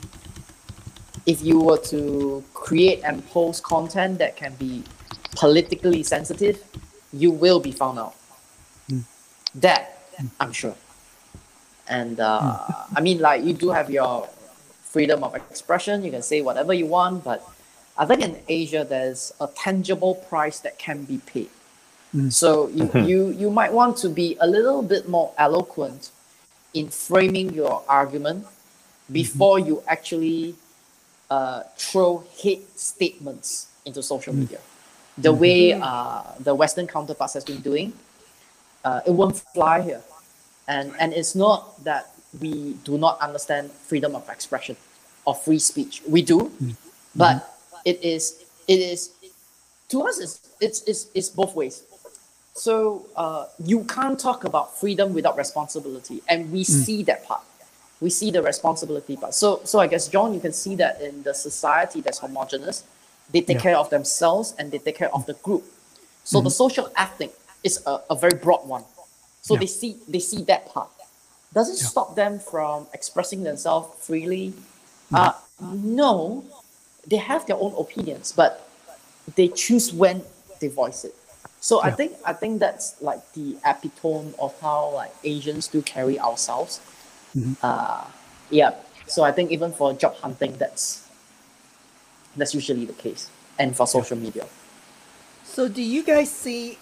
[1.26, 4.82] if you were to create and post content that can be
[5.36, 6.64] politically sensitive,
[7.12, 8.14] you will be found out.
[8.90, 9.04] Mm.
[9.54, 9.98] That
[10.40, 10.74] I'm sure
[11.92, 12.58] and uh,
[12.96, 14.28] I mean like you do have your
[14.94, 16.04] freedom of expression.
[16.04, 17.40] You can say whatever you want, but
[17.98, 21.50] I think in Asia there's a tangible price that can be paid.
[22.30, 26.10] So you, you you might want to be a little bit more eloquent
[26.74, 28.46] in framing your argument
[29.10, 30.56] before you actually
[31.30, 34.60] uh, throw hate statements into social media.
[35.18, 37.92] The way uh, the Western counterparts has been doing,
[38.84, 40.02] uh, it won't fly here.
[40.68, 44.76] And and it's not that we do not understand freedom of expression
[45.24, 46.02] or free speech.
[46.08, 46.70] We do, mm-hmm.
[47.14, 49.10] but it is it is
[49.88, 51.82] to us it's it's it's, it's both ways.
[52.54, 56.66] So uh, you can't talk about freedom without responsibility, and we mm.
[56.84, 57.42] see that part.
[58.00, 59.34] We see the responsibility part.
[59.34, 62.84] So so I guess John, you can see that in the society that's homogenous,
[63.30, 63.62] they take Yeah.
[63.62, 65.64] care of themselves and they take care of the group.
[66.24, 66.64] So the mm-hmm.
[66.64, 67.32] social ethic
[67.64, 68.84] is a, a very broad one.
[69.42, 69.60] So Yeah.
[69.60, 70.90] they see they see that part.
[71.52, 71.88] Does it Yeah.
[71.88, 74.54] stop them from expressing themselves freely?
[75.12, 76.44] Uh, no,
[77.06, 78.66] they have their own opinions, but
[79.36, 80.24] they choose when
[80.60, 81.14] they voice it.
[81.60, 86.18] So I think I think that's like the epitome of how like Asians do carry
[86.18, 86.80] ourselves.
[87.36, 87.54] Mm-hmm.
[87.62, 88.04] Uh,
[88.50, 88.72] yeah.
[89.06, 91.02] So I think even for job hunting, that's
[92.36, 93.28] that's usually the case,
[93.58, 94.46] and for social media.
[95.44, 96.78] So, do you guys see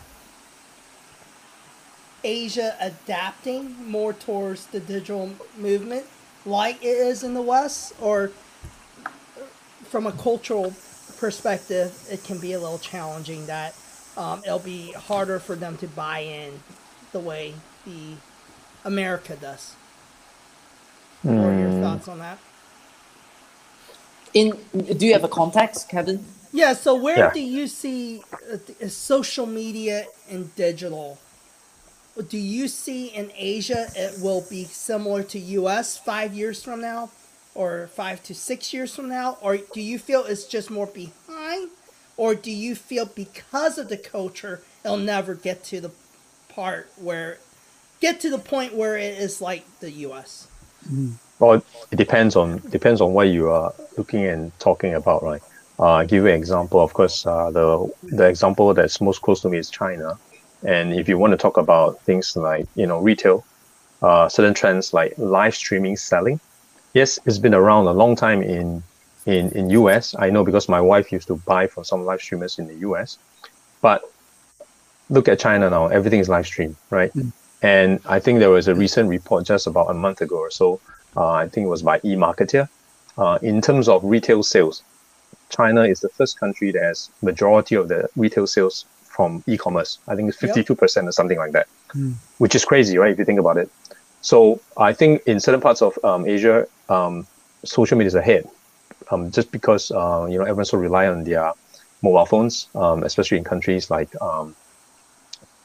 [2.24, 6.06] Asia adapting more towards the digital movement
[6.47, 7.94] like it is in the West?
[8.01, 8.30] Or
[9.84, 10.74] from a cultural
[11.18, 13.74] perspective, it can be a little challenging that
[14.16, 16.60] um, it'll be harder for them to buy in
[17.12, 18.14] the way the
[18.84, 19.74] America does?
[21.22, 22.38] What are your thoughts on that?
[24.34, 26.24] In do you have a context, Kevin?
[26.52, 27.32] Yeah, so where Yeah.
[27.32, 28.22] do you see
[28.52, 31.18] uh, social media and digital?
[32.22, 37.10] Do you see in Asia it will be similar to US 5 years from now
[37.55, 41.70] or 5 to 6 years from now or do you feel it's just more behind
[42.16, 45.90] or do you feel because of the culture it'll never get to the
[46.48, 47.38] part where
[48.01, 50.48] get to the point where it is like the US?
[51.38, 55.42] Well, it depends on depends on what you are looking and talking about, right?
[55.78, 56.80] Uh, I'll give you an example.
[56.80, 60.18] Of course, uh, the the example that's most close to me is China.
[60.62, 63.45] And if you want to talk about things like you know retail,
[64.03, 66.41] uh, certain trends like live streaming selling,
[66.95, 68.82] yes, it's been around a long time in
[69.27, 70.15] in in US.
[70.19, 73.19] I know because my wife used to buy from some live streamers in the US.
[73.81, 74.03] But
[75.09, 77.12] look at China now; everything is live stream, right?
[77.62, 80.81] And I think there was a recent report just about a month ago or so.
[81.16, 82.69] Uh, I think it was by eMarketer.
[83.19, 84.82] Uh, in terms of retail sales,
[85.51, 89.99] China is the first country that has majority of the retail sales from e-commerce.
[90.09, 90.49] I think it's Yep.
[90.49, 91.66] fifty-two percent or something like that,
[92.39, 93.12] which is crazy, right?
[93.12, 93.69] If you think about it.
[94.23, 97.27] So I think in certain parts of um, Asia, um,
[97.65, 98.45] social media is ahead,
[99.11, 101.53] um, just because uh, you know everyone's so rely on their
[102.03, 104.55] mobile phones, um, especially in countries like um,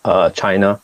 [0.06, 0.80] uh, China,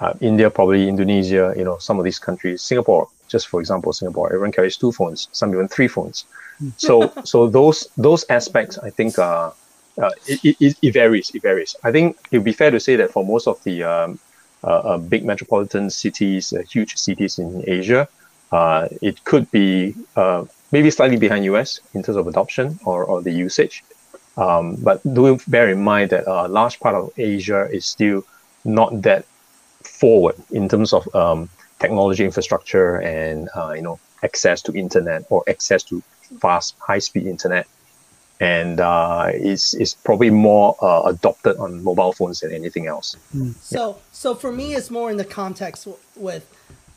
[0.00, 4.28] uh, India, probably Indonesia, you know, some of these countries, Singapore, just for example, Singapore,
[4.28, 6.24] everyone carries two phones, some even three phones.
[6.76, 9.50] So, so those those aspects, I think, uh,
[9.98, 11.30] uh, it, it, it varies.
[11.34, 11.76] It varies.
[11.84, 14.18] I think it would be fair to say that for most of the um,
[14.62, 18.08] uh, uh, big metropolitan cities, uh, huge cities in Asia,
[18.50, 23.22] uh, it could be uh, maybe slightly behind US in terms of adoption or, or
[23.22, 23.84] the usage.
[24.36, 28.24] Um, but do bear in mind that a large part of Asia is still
[28.64, 29.26] not that
[29.82, 31.48] forward in terms of um,
[31.78, 36.02] technology infrastructure and you know access to internet or access to
[36.40, 37.66] fast high speed internet
[38.40, 43.16] and uh, is is probably more uh, adopted on mobile phones than anything else
[43.60, 46.46] So, so for me, it's more in the context w- with.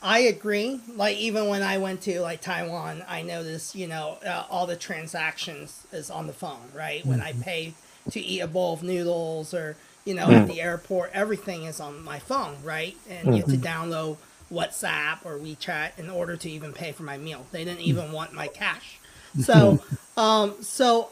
[0.01, 0.79] I agree.
[0.95, 4.75] Like even when I went to like Taiwan, I noticed you know uh, all the
[4.75, 7.05] transactions is on the phone, right?
[7.05, 7.73] When I pay
[8.11, 12.03] to eat a bowl of noodles or you know at the airport, everything is on
[12.03, 12.95] my phone, right?
[13.09, 14.17] And you have to download
[14.51, 17.45] WhatsApp or WeChat in order to even pay for my meal.
[17.51, 18.99] They didn't even want my cash.
[19.39, 19.83] So,
[20.15, 21.09] um, so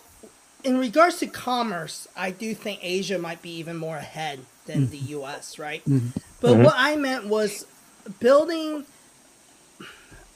[0.65, 4.91] in regards to commerce, I do think Asia might be even more ahead than mm-hmm.
[4.91, 5.83] the US, right?
[5.85, 6.17] Mm-hmm.
[6.41, 6.63] But mm-hmm.
[6.63, 7.65] what I meant was
[8.19, 8.85] building.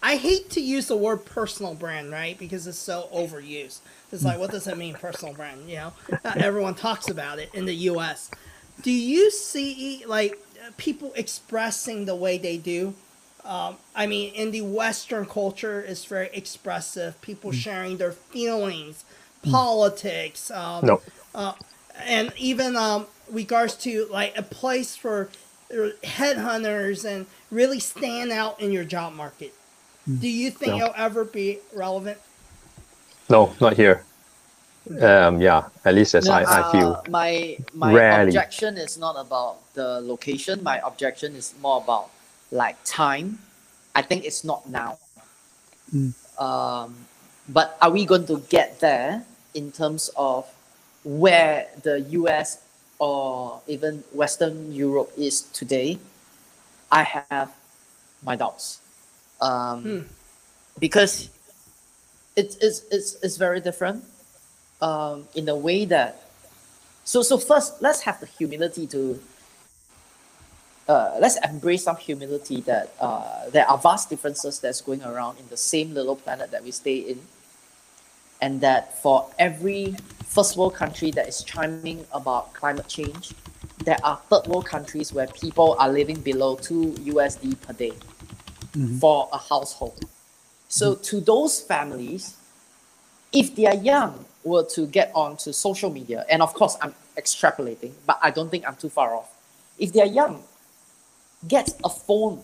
[0.02, 2.38] I hate to use the word personal brand, right?
[2.40, 3.80] Because it's so overused.
[4.14, 5.70] It's like, what does that mean, personal brand?
[5.70, 5.94] You know,
[6.24, 8.32] Not everyone talks about it in the US.
[8.82, 10.40] Do you see like
[10.78, 12.94] people expressing the way they do?
[13.44, 17.20] Um, I mean, in the Western culture, it's very expressive.
[17.22, 19.04] People sharing their feelings,
[19.44, 21.02] politics, um, no
[22.06, 25.30] and even um, regards to like a place for
[25.74, 29.54] uh, headhunters and really stand out in your job market.
[30.08, 30.88] Do you think No.
[30.88, 32.20] it'll ever be relevant?
[33.30, 34.04] No, not here.
[35.02, 37.04] Um, yeah, at least as No, I, I uh, feel.
[37.10, 38.30] my my Rarely.
[38.30, 40.64] objection is not about the location.
[40.64, 42.10] My objection is more about
[42.52, 43.40] like time.
[43.96, 44.98] I think it's not now.
[45.94, 46.14] Mm.
[46.42, 46.96] Um,
[47.50, 50.46] but are we going to get there in terms of
[51.04, 52.60] where the US
[53.00, 56.00] or even Western Europe is today?
[56.92, 57.54] I have
[58.24, 58.80] my doubts.
[59.42, 60.00] Um, Hmm.
[60.80, 61.30] Because
[62.36, 64.04] it's, it's, it's, it's very different
[64.82, 66.24] um, in a way that
[67.04, 69.20] so so first let's have the humility to
[70.88, 75.48] uh, let's embrace some humility that uh, there are vast differences that's going around in
[75.50, 77.20] the same little planet that we stay in
[78.42, 79.96] and that for every
[80.26, 83.34] first world country that is chiming about climate change
[83.84, 87.94] there are third world countries where people are living below 2 usd per day
[88.74, 89.00] Mhm.
[89.00, 90.00] for a household
[90.68, 92.36] so to those families
[93.32, 97.92] if they are young were to get onto social media, and of course I'm extrapolating,
[98.06, 99.30] but I don't think I'm too far off.
[99.78, 100.44] If they are young,
[101.48, 102.42] get a phone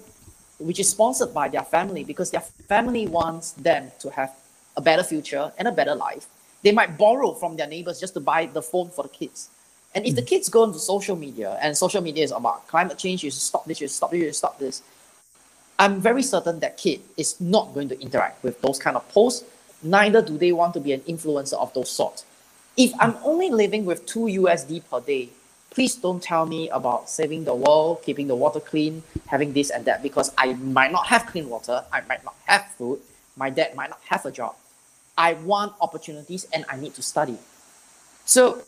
[0.60, 4.34] which is sponsored by their family because their family wants them to have
[4.78, 6.28] a better future and a better life.
[6.64, 9.50] They might borrow from their neighbors just to buy the phone for the kids.
[9.94, 10.28] And if the hmm.
[10.28, 13.66] kids go into social media and social media is about climate change, you should stop
[13.66, 14.82] this, you should stop this, you should stop this.
[15.78, 19.46] I'm very certain that kid is not going to interact with those kind of posts
[19.84, 22.26] neither do they want to be an influencer of those sorts.
[22.76, 23.26] If I'm hmm.
[23.26, 25.30] only living with 2 USD per day,
[25.70, 29.86] please don't tell me about saving the world, keeping the water clean, having this and
[29.86, 33.00] that, because I might not have clean water, I might not have food,
[33.36, 34.56] my dad might not have a job.
[35.18, 37.38] I want opportunities and I need to study.
[38.26, 38.62] So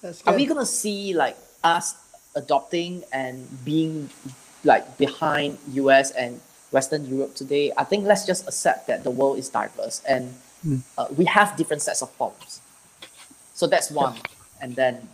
[0.00, 1.94] That's are we gonna see like us
[2.34, 4.10] adopting and being
[4.64, 6.40] like behind US and
[6.70, 7.72] Western Europe today?
[7.76, 10.80] I think let's just accept that the world is diverse and Mm.
[10.96, 12.60] uh, we have different sets of problems.
[13.54, 14.14] So that's one.
[14.60, 15.08] And then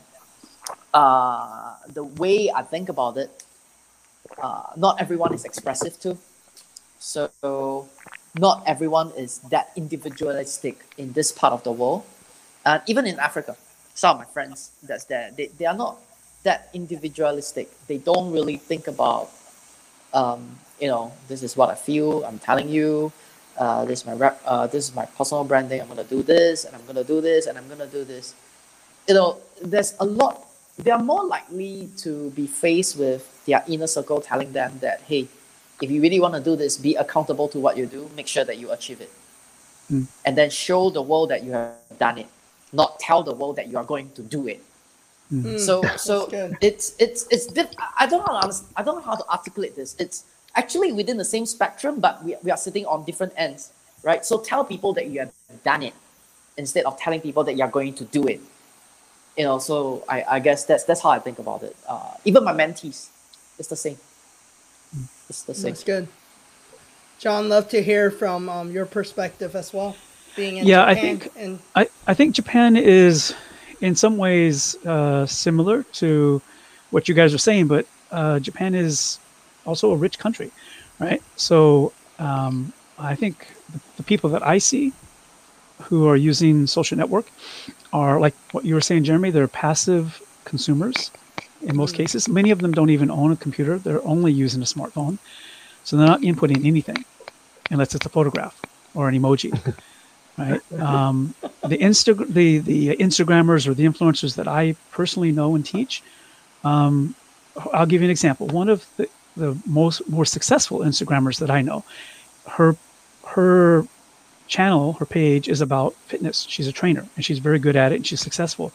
[0.92, 3.30] uh, the way I think about it,
[4.42, 6.18] uh, not everyone is expressive too.
[6.98, 7.88] So
[8.38, 12.04] not everyone is that individualistic in this part of the world.
[12.64, 13.56] And even in Africa,
[13.94, 15.98] some of my friends that's there, they, they are not
[16.44, 17.68] that individualistic.
[17.86, 19.30] They don't really think about,
[20.14, 23.12] um, you know, this is what I feel, I'm telling you,
[23.58, 26.64] uh, this is my rep, uh, this is my personal branding, I'm gonna do this,
[26.64, 28.34] and I'm gonna do this, and I'm gonna do this.
[29.08, 30.46] You know, there's a lot,
[30.78, 35.26] they are more likely to be faced with their inner circle telling them that, hey,
[35.80, 38.44] if you really want to do this, be accountable to what you do, make sure
[38.44, 39.10] that you achieve it.
[39.92, 40.06] Mm.
[40.24, 42.26] And then show the world that you have done it,
[42.72, 44.62] not tell the world that you are going to do it.
[45.32, 46.28] Mm, So so
[46.60, 49.76] it's it's it's diff- I don't know how to, I don't know how to articulate
[49.76, 49.94] this.
[49.98, 50.24] It's
[50.56, 53.72] actually within the same spectrum, but we, we are sitting on different ends,
[54.02, 54.24] right?
[54.24, 55.32] So tell people that you have
[55.64, 55.92] done it
[56.56, 58.40] instead of telling people that you are going to do it.
[59.36, 61.76] You know, so I, I guess that's that's how I think about it.
[61.86, 63.08] Uh, even my mentees,
[63.58, 63.98] it's the same.
[65.28, 65.70] It's the same.
[65.72, 66.08] That's good.
[67.18, 69.96] John, love to hear from um, your perspective as well.
[70.36, 73.34] Being in Yeah, I Japan think- and I, I think Japan is
[73.80, 76.40] in some ways uh, similar to
[76.90, 79.18] what you guys are saying, but uh, Japan is
[79.66, 80.50] also a rich country,
[80.98, 81.22] right?
[81.36, 84.92] So um, I think the, the people that I see
[85.82, 87.26] who are using social network
[87.92, 89.30] are like what you were saying, Jeremy.
[89.30, 91.10] They're passive consumers
[91.62, 92.28] in most cases.
[92.28, 95.18] Many of them don't even own a computer; they're only using a smartphone,
[95.84, 97.04] so they're not inputting anything
[97.70, 98.60] unless it's a photograph
[98.94, 99.52] or an emoji
[100.38, 100.72] right?
[100.80, 101.34] Um,
[101.66, 106.02] the Insta, the the Instagrammers or the influencers that I personally know and teach,
[106.64, 107.14] um,
[107.72, 108.46] I'll give you an example.
[108.46, 111.84] One of the, the most more successful Instagrammers that I know,
[112.46, 112.76] her
[113.26, 113.86] her
[114.46, 116.46] channel, her page is about fitness.
[116.48, 118.72] She's a trainer and she's very good at it and she's successful.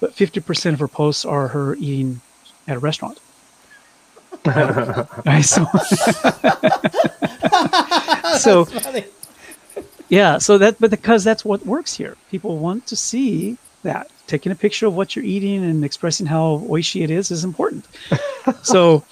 [0.00, 2.20] But fifty percent of her posts are her eating
[2.66, 3.20] at a restaurant.
[4.44, 5.64] Right, so,
[8.38, 8.66] so
[10.08, 12.16] yeah, so that but because that's what works here.
[12.30, 14.10] People want to see that.
[14.26, 17.86] Taking a picture of what you're eating and expressing how oishi it is is important.
[18.62, 19.04] so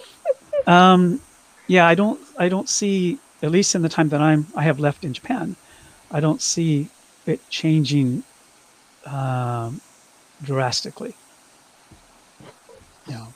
[0.66, 1.20] um
[1.66, 4.80] yeah, I don't I don't see at least in the time that I'm I have
[4.80, 5.56] left in Japan,
[6.10, 6.88] I don't see
[7.26, 8.24] it changing
[9.06, 9.80] um
[10.42, 11.14] drastically.
[13.06, 13.26] Yeah.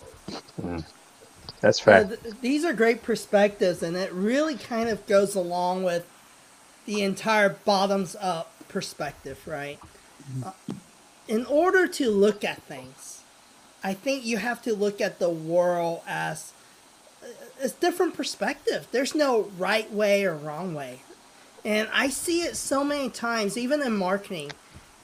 [1.60, 2.04] That's Uh, fair.
[2.04, 6.04] th- these are great perspectives, and it really kind of goes along with
[6.84, 9.78] the entire bottoms up perspective, right?
[10.44, 10.52] Uh,
[11.28, 13.20] in order to look at things,
[13.82, 16.52] I think you have to look at the world as
[17.22, 17.26] uh,
[17.60, 18.86] it's different perspective.
[18.92, 21.00] There's no right way or wrong way.
[21.64, 24.52] And I see it so many times, even in marketing.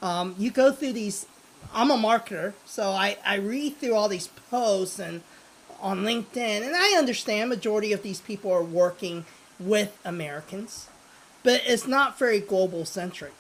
[0.01, 1.27] Um, you go through these,
[1.75, 5.23] I'm a marketer, so I, I read through all these posts and
[5.81, 9.25] on LinkedIn, and I understand majority of these people are working
[9.59, 10.89] with Americans,
[11.43, 13.33] but it's not very global centric.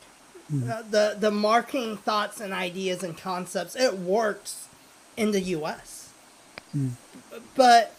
[0.71, 4.69] Uh, the the marketing thoughts and ideas and concepts it works
[5.17, 6.11] in the U.S.
[7.55, 7.95] But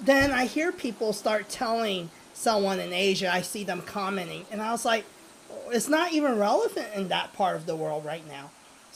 [0.00, 4.70] then I hear people start telling someone in Asia, I see them commenting, and I
[4.72, 5.04] was like,
[5.70, 8.50] it's not even relevant in that part of the world right now.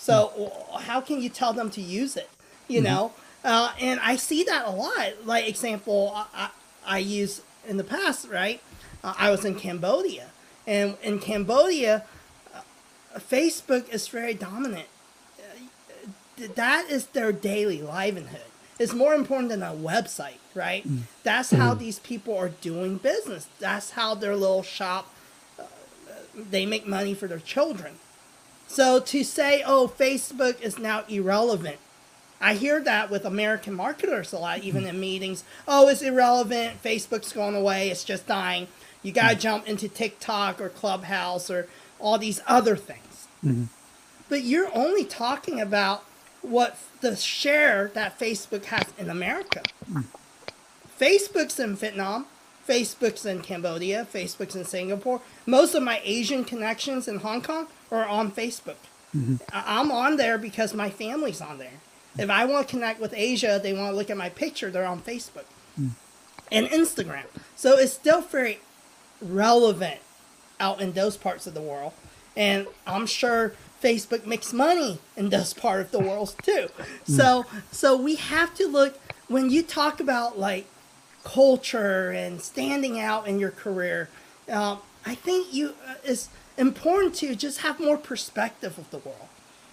[0.05, 0.53] So
[0.83, 2.29] how can you tell them to use it?
[2.69, 3.13] You know,
[3.43, 5.25] uh, and I see that a lot.
[5.25, 8.61] Like example, I, I, I use in the past, right?
[9.03, 10.27] Uh, I was in Cambodia,
[10.67, 12.05] and in Cambodia,
[12.55, 12.61] uh,
[13.19, 14.89] Facebook is very dominant.
[15.39, 18.51] Uh, that is their daily livelihood.
[18.79, 20.85] It's more important than a website, right?
[21.23, 23.49] That's how these people are doing business.
[23.59, 25.09] That's how their little shop
[25.59, 25.65] uh,
[26.35, 27.95] they make money for their children.
[28.75, 31.79] So to say, "Oh, Facebook is now irrelevant,"
[32.41, 35.45] I hear that with American marketers a lot, even in meetings.
[35.69, 36.83] Oh, it's irrelevant.
[36.83, 37.89] Facebook's going away.
[37.91, 38.67] It's just dying.
[39.03, 39.41] You got to mm-hmm.
[39.41, 41.69] jump into TikTok or Clubhouse or
[42.01, 43.29] all these other things.
[43.45, 43.65] Mm-hmm.
[44.29, 46.05] But you're only talking about
[46.43, 49.63] what the share that Facebook has in America.
[49.91, 50.05] Mm.
[50.99, 52.27] Facebook's in Vietnam,
[52.69, 55.21] Facebook's in Cambodia, Facebook's in Singapore.
[55.47, 58.77] Most of my Asian connections in Hong Kong are on Facebook.
[59.15, 59.37] Mm-hmm.
[59.53, 61.81] I- I'm on there because my family's on there.
[62.17, 64.87] If I want to connect with Asia, they want to look at my picture, they're
[64.87, 65.47] on Facebook
[65.81, 65.91] mm.
[66.53, 67.25] and Instagram.
[67.57, 68.61] So it's still very
[69.21, 70.01] relevant
[70.61, 71.93] out in those parts of the world.
[72.37, 76.69] And I'm sure Facebook makes money in those part of the world too.
[77.05, 77.17] Mm.
[77.17, 80.65] So so we have to look when you talk about like
[81.25, 84.09] culture and standing out in your career.
[84.51, 89.29] Um, I think you uh, it's important to just have more perspective of the world.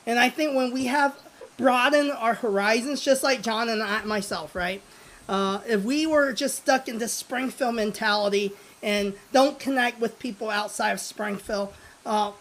[0.06, 1.15] And I think when we have
[1.57, 4.82] broadened our horizons, just like John and I myself, right?
[5.30, 10.49] Uh, if we were just stuck in this Springfield mentality and don't connect with people
[10.49, 11.72] outside of Springfield,
[12.06, 12.32] uh,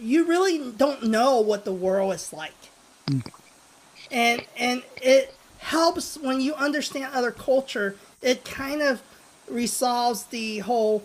[0.00, 2.52] you really don't know what the world is like.
[4.10, 7.96] And and it helps when you understand other culture.
[8.26, 9.02] It kind of
[9.48, 11.04] resolves the whole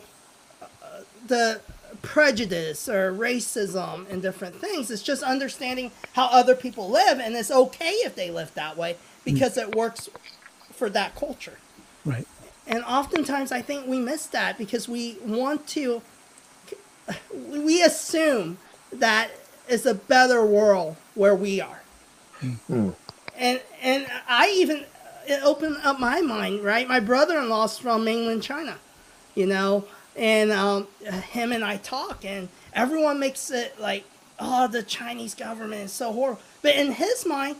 [0.61, 1.61] uh, the
[2.01, 4.89] prejudice or racism and different things.
[4.89, 8.97] It's just understanding how other people live, and it's okay if they live that way
[9.23, 10.09] because it works
[10.71, 11.59] for that culture.
[12.05, 12.27] Right.
[12.65, 16.01] And oftentimes, I think we miss that because we want to,
[17.37, 18.57] we assume
[18.91, 19.29] that
[19.67, 21.83] it's a better world where we are.
[23.37, 24.85] And and I even
[25.31, 26.63] it opened up my mind.
[26.63, 28.77] Right, my brother-in-law's from mainland China,
[29.35, 29.85] you know,
[30.15, 30.87] and um,
[31.31, 34.03] him and I talk, and everyone makes it like,
[34.39, 36.41] oh, the Chinese government is so horrible.
[36.61, 37.57] But in his mind,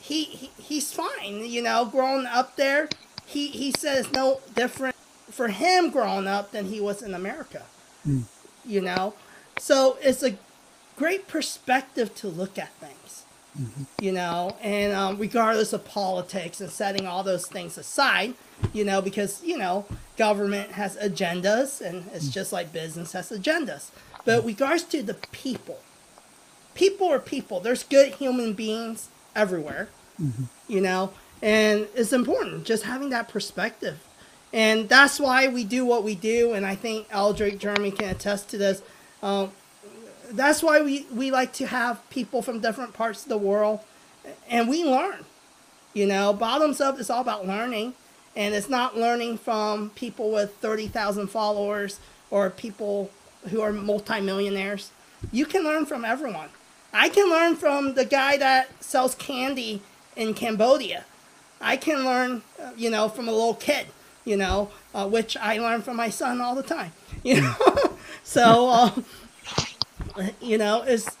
[0.00, 1.44] he, he he's fine.
[1.44, 2.88] You know, growing up there,
[3.26, 4.96] he he says no different
[5.30, 7.62] for him growing up than he was in America.
[8.64, 9.14] You know,
[9.58, 10.36] so it's a
[10.96, 13.24] great perspective to look at things.
[14.00, 18.34] You know, and um, regardless of politics and setting all those things aside,
[18.72, 19.86] you know, because you know
[20.16, 23.90] government has agendas and it's just like business has agendas.
[24.24, 25.80] But regards to the people,
[26.74, 27.60] people are people.
[27.60, 29.88] There's good human beings everywhere,
[30.68, 31.12] you know,
[31.42, 33.98] and it's important just having that perspective.
[34.52, 36.52] And that's why we do what we do.
[36.52, 38.82] And I think Eldrick Jeremy can attest to this.
[39.22, 39.52] Um,
[40.32, 43.80] that's why we, we like to have people from different parts of the world
[44.48, 45.24] and we learn.
[45.92, 47.94] You know, bottoms up is all about learning.
[48.36, 51.98] And it's not learning from people with 30,000 followers
[52.30, 53.10] or people
[53.48, 54.92] who are multimillionaires.
[55.32, 56.48] You can learn from everyone.
[56.92, 59.82] I can learn from the guy that sells candy
[60.16, 61.04] in Cambodia.
[61.60, 62.42] I can learn,
[62.76, 63.86] you know, from a little kid,
[64.24, 66.92] you know, uh, which I learn from my son all the time,
[67.22, 67.54] you know.
[68.22, 68.90] so, uh,
[70.40, 71.16] you know, it's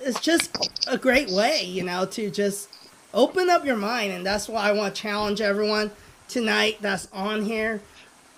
[0.00, 0.56] it's just
[0.86, 2.68] a great way, you know, to just
[3.14, 5.90] open up your mind, and that's why I want to challenge everyone
[6.28, 7.80] tonight that's on here.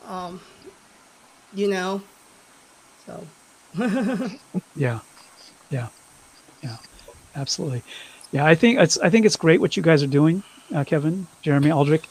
[0.07, 0.41] Um,
[1.55, 2.03] you know,
[3.07, 3.27] so
[4.77, 5.01] Yeah,
[5.71, 5.89] yeah,
[6.63, 6.77] yeah,
[7.37, 7.83] absolutely.
[8.33, 10.43] Yeah, I think it's I think it's great what you guys are doing,
[10.75, 12.05] uh, Kevin, Jeremy, Aldrich,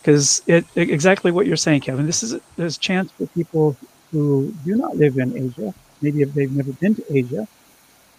[0.00, 2.06] because it, it- exactly what you're saying, Kevin.
[2.06, 3.76] This is there's a chance for people
[4.12, 7.48] who do not live in Asia, maybe if they've never been to Asia,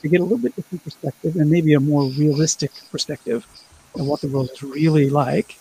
[0.01, 3.45] to get a little bit different perspective and maybe a more realistic perspective
[3.95, 5.59] of what the world is really like.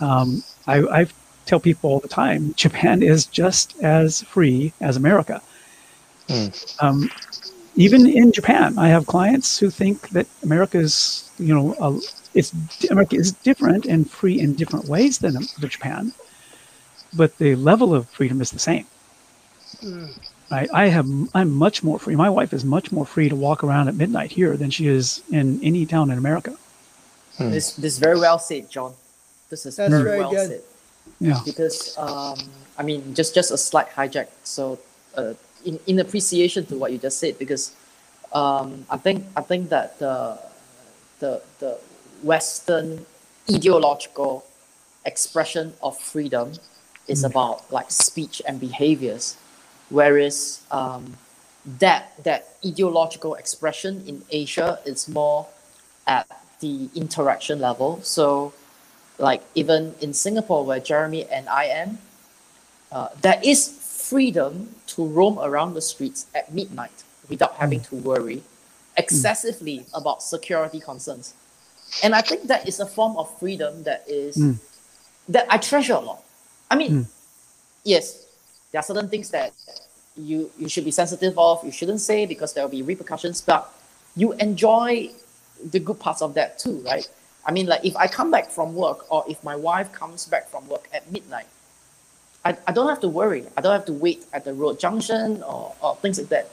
[0.00, 1.06] Um, I, I
[1.46, 5.42] tell people all the time, Japan is just as free as America
[6.80, 7.10] Um,
[7.74, 11.98] even in Japan, I have clients who think that America is, you know, uh,
[12.34, 12.52] it's
[12.90, 16.12] America is different and free in different ways than Japan,
[17.12, 18.86] but the level of freedom is the same.
[20.50, 22.16] I, I have I'm much more free.
[22.16, 25.22] My wife is much more free to walk around at midnight here than she is
[25.30, 26.56] in any town in America.
[27.38, 28.94] This this is very well said, John.
[29.50, 30.48] This is That's very, very well good.
[30.48, 30.62] said.
[31.20, 31.40] Yeah.
[31.44, 32.36] Because um,
[32.76, 34.28] I mean, just just a slight hijack.
[34.42, 34.78] So,
[35.16, 35.34] uh,
[35.64, 37.74] in in appreciation to what you just said, because
[38.32, 40.38] um, I think I think that the
[41.20, 41.78] the the
[42.22, 43.06] Western
[43.50, 44.44] ideological
[45.04, 46.52] expression of freedom
[47.06, 49.36] is about like speech and behaviors,
[49.90, 51.16] whereas um,
[51.78, 55.46] that that ideological expression in Asia is more
[56.06, 56.26] at
[56.60, 58.00] the interaction level.
[58.02, 58.52] So,
[59.18, 61.98] like even in Singapore, where Jeremy and I am,
[62.90, 68.42] uh, there is freedom to roam around the streets at midnight without having to worry
[68.96, 71.34] excessively about security concerns.
[72.02, 74.58] And I think that is a form of freedom that is Mm.
[75.28, 76.22] that I treasure a lot.
[76.70, 77.06] I mean,
[77.84, 78.24] yes,
[78.70, 79.52] there are certain things that
[80.16, 83.72] you you should be sensitive of, you shouldn't say because there will be repercussions, but
[84.16, 85.10] you enjoy
[85.70, 87.08] the good parts of that too, right?
[87.46, 90.48] I mean, like if I come back from work or if my wife comes back
[90.50, 91.46] from work at midnight,
[92.44, 93.44] I, I don't have to worry.
[93.56, 96.50] I don't have to wait at the road junction or, or things like that.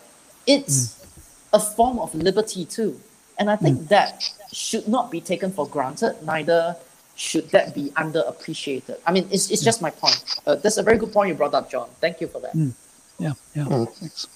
[0.47, 1.53] It's mm.
[1.53, 2.99] a form of liberty too.
[3.37, 3.87] And I think mm.
[3.89, 4.23] that
[4.53, 6.77] should not be taken for granted, neither
[7.15, 8.97] should that be underappreciated.
[9.05, 10.23] I mean, it's, it's just my point.
[10.45, 11.87] Uh, that's a very good point you brought up, John.
[12.01, 12.53] Thank you for that.
[12.53, 12.73] Mm.
[13.19, 13.33] Yeah.
[13.55, 13.63] Yeah.
[13.63, 13.93] Mm.
[13.93, 14.27] Thanks.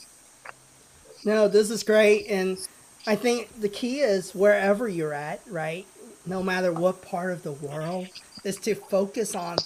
[1.25, 2.27] No, this is great.
[2.29, 2.57] And
[3.05, 5.85] I think the key is wherever you're at, right?
[6.25, 8.07] No matter what part of the world,
[8.43, 9.57] is to focus on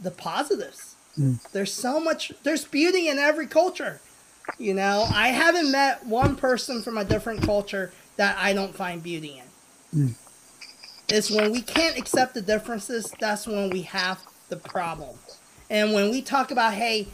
[0.00, 0.96] the positives.
[1.18, 1.40] Mm.
[1.52, 4.00] There's so much, there's beauty in every culture.
[4.58, 9.02] You know, I haven't met one person from a different culture that I don't find
[9.02, 9.40] beauty
[9.92, 10.06] in.
[11.12, 15.18] It's when we can't accept the differences, that's when we have the problem.
[15.68, 17.08] And when we talk about, hey,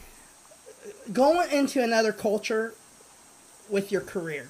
[1.11, 2.73] going into another culture
[3.69, 4.49] with your career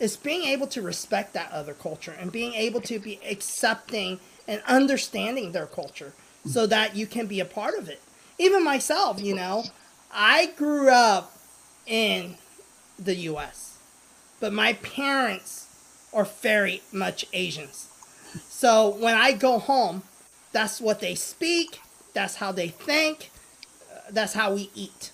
[0.00, 4.18] is being able to respect that other culture and being able to be accepting
[4.48, 6.12] and understanding their culture
[6.44, 8.00] so that you can be a part of it.
[8.36, 9.62] Even myself, you know,
[10.12, 11.38] I grew up
[11.86, 12.34] in
[12.98, 13.78] the US,
[14.40, 15.68] but my parents
[16.12, 17.88] are very much Asians.
[18.62, 20.04] So when I go home,
[20.52, 21.80] that's what they speak,
[22.14, 23.32] that's how they think,
[23.92, 25.10] uh, that's how we eat.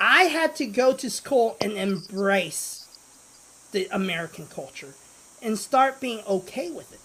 [0.00, 2.88] I had to go to school and embrace
[3.70, 4.94] the American culture
[5.42, 6.98] and start being okay with it.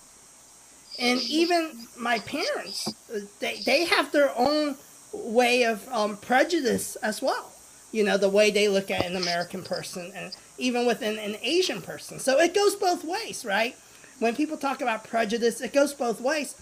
[0.99, 4.77] And even my parents, uh, they, they have their own
[5.13, 7.51] way of um, prejudice as well.
[7.91, 11.83] You know, the way they look at an American person and even within an Asian
[11.83, 12.17] person.
[12.17, 13.75] So it goes both ways, right?
[14.19, 16.55] When people talk about prejudice, it goes both ways.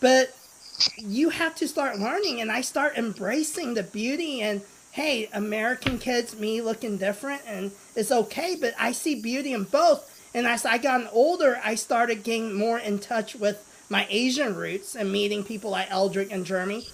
[0.00, 0.34] But
[0.96, 4.62] you have to start learning and I start embracing the beauty and
[4.92, 10.06] hey, American kids, me looking different and it's okay, but I see beauty in both.
[10.34, 14.94] And as I got older, I started getting more in touch with my Asian roots
[14.94, 16.86] and meeting people like Eldrick and Jeremy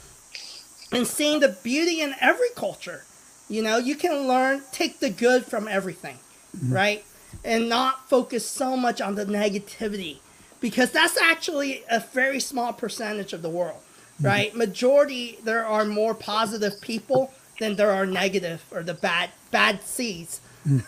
[0.92, 3.04] and seeing the beauty in every culture.
[3.48, 6.18] You know, you can learn, take the good from everything,
[6.56, 6.72] mm-hmm.
[6.72, 7.04] right?
[7.44, 10.18] And not focus so much on the negativity
[10.60, 13.80] because that's actually a very small percentage of the world,
[14.20, 14.54] right?
[14.54, 20.40] Majority, there are more positive people than there are negative or the bad bad seeds.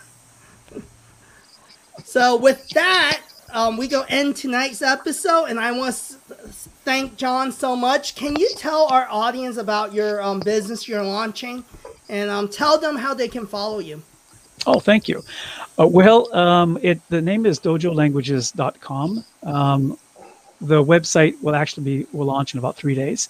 [2.03, 3.21] so with that,
[3.51, 6.37] um, we go end tonight's episode, and I want to
[6.85, 8.15] thank John so much.
[8.15, 11.63] Can you tell our audience about your um, business you're launching,
[12.07, 14.03] and um, tell them how they can follow you?
[14.67, 15.23] Oh, thank you.
[15.79, 19.23] Uh, well, um, it the name is dojolanguages.com.
[19.43, 19.97] Um,
[20.61, 23.29] the website will actually be will launch in about three days.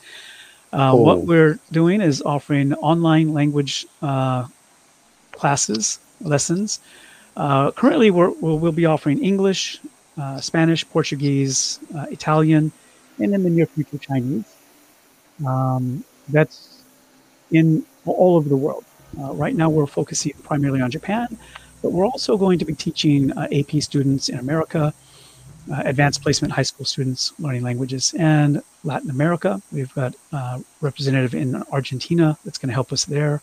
[0.73, 1.21] Uh, What Oh.
[1.21, 4.45] we're doing is offering online language uh,
[5.31, 6.79] classes, lessons.
[7.37, 9.79] Uh, currently, we're, we'll, we'll be offering English,
[10.17, 12.71] uh, Spanish, Portuguese, uh, Italian,
[13.19, 14.43] and in the near future, Chinese.
[15.47, 16.81] Um, that's
[17.51, 18.83] in all over the world.
[19.17, 21.37] Uh, right now, we're focusing primarily on Japan,
[21.81, 24.93] but we're also going to be teaching uh, AP students in America,
[25.71, 29.61] uh, advanced placement high school students learning languages, and Latin America.
[29.71, 33.41] We've got a representative in Argentina that's going to help us there.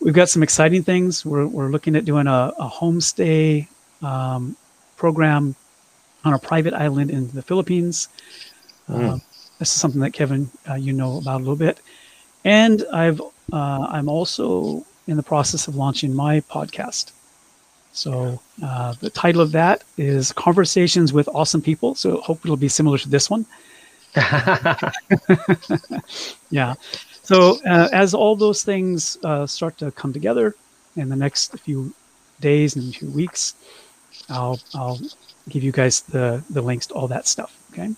[0.00, 1.24] We've got some exciting things.
[1.24, 3.68] We're, we're looking at doing a, a homestay
[4.02, 4.56] um,
[4.96, 5.54] program
[6.24, 8.08] on a private island in the Philippines.
[8.88, 9.18] Uh,
[9.58, 11.80] this is something that Kevin, uh, you know about a little bit.
[12.44, 13.20] And I've
[13.52, 17.12] uh, I'm also in the process of launching my podcast.
[17.92, 21.94] So uh, the title of that is Conversations with Awesome People.
[21.94, 23.44] So hope it'll be similar to this one.
[26.50, 26.74] yeah.
[27.22, 30.54] So uh, as all those things uh, start to come together
[30.96, 31.94] in the next few
[32.40, 33.54] days and few weeks,
[34.28, 34.98] I'll I'll
[35.48, 37.56] give you guys the the links to all that stuff.
[37.72, 37.90] Okay.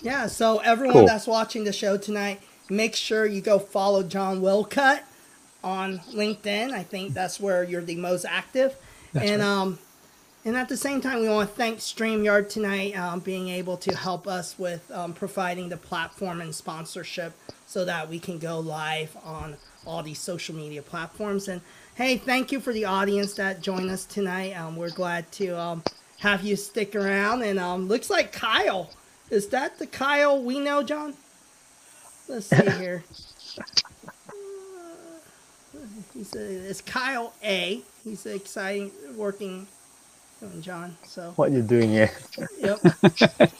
[0.00, 1.06] Yeah, so everyone Cool.
[1.06, 5.00] that's watching the show tonight, make sure you go follow John Wilcutt
[5.62, 6.72] on LinkedIn.
[6.72, 8.74] I think that's where you're the most active.
[9.12, 9.48] That's and right.
[9.48, 9.78] um
[10.44, 13.94] and at the same time, we want to thank StreamYard tonight, um, being able to
[13.94, 17.32] help us with um, providing the platform and sponsorship
[17.66, 19.56] so that we can go live on
[19.86, 21.46] all these social media platforms.
[21.46, 21.60] And
[21.94, 24.54] hey, thank you for the audience that joined us tonight.
[24.54, 25.84] Um, we're glad to um,
[26.18, 27.42] have you stick around.
[27.42, 28.90] And um, looks like Kyle.
[29.30, 31.14] Is that the Kyle we know, John?
[32.32, 33.04] Let's see here.
[33.58, 34.32] Uh,
[36.14, 37.82] He's a, it's Kyle A.
[38.04, 39.66] He's exciting working
[40.42, 40.96] on John.
[41.04, 42.10] So what you doing here?
[42.58, 42.80] yep,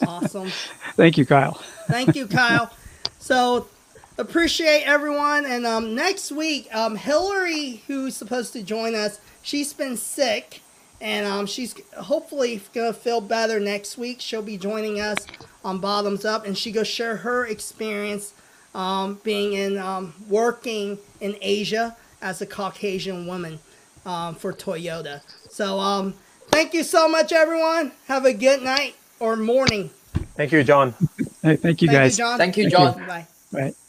[0.06, 0.50] awesome.
[0.94, 1.60] Thank you, Kyle.
[1.86, 2.72] Thank you, Kyle.
[3.18, 3.68] So
[4.16, 5.44] appreciate everyone.
[5.44, 10.62] And um, next week, um, Hillary, who's supposed to join us, she's been sick,
[10.98, 14.22] and um, she's hopefully gonna feel better next week.
[14.22, 15.18] She'll be joining us
[15.62, 18.32] on Bottoms Up, and she go share her experience
[18.74, 23.58] um, being in um, working in Asia as a Caucasian woman
[24.06, 25.20] um, for Toyota.
[25.50, 26.14] So um,
[26.48, 27.92] thank you so much, everyone.
[28.06, 29.90] Have a good night or morning.
[30.36, 30.94] Thank you, John.
[31.42, 32.18] Hey, thank you, Thank guys.
[32.18, 32.38] you, John.
[32.38, 33.00] Thank you, Thank you.
[33.00, 33.06] John.
[33.06, 33.26] Bye.
[33.52, 33.74] Right.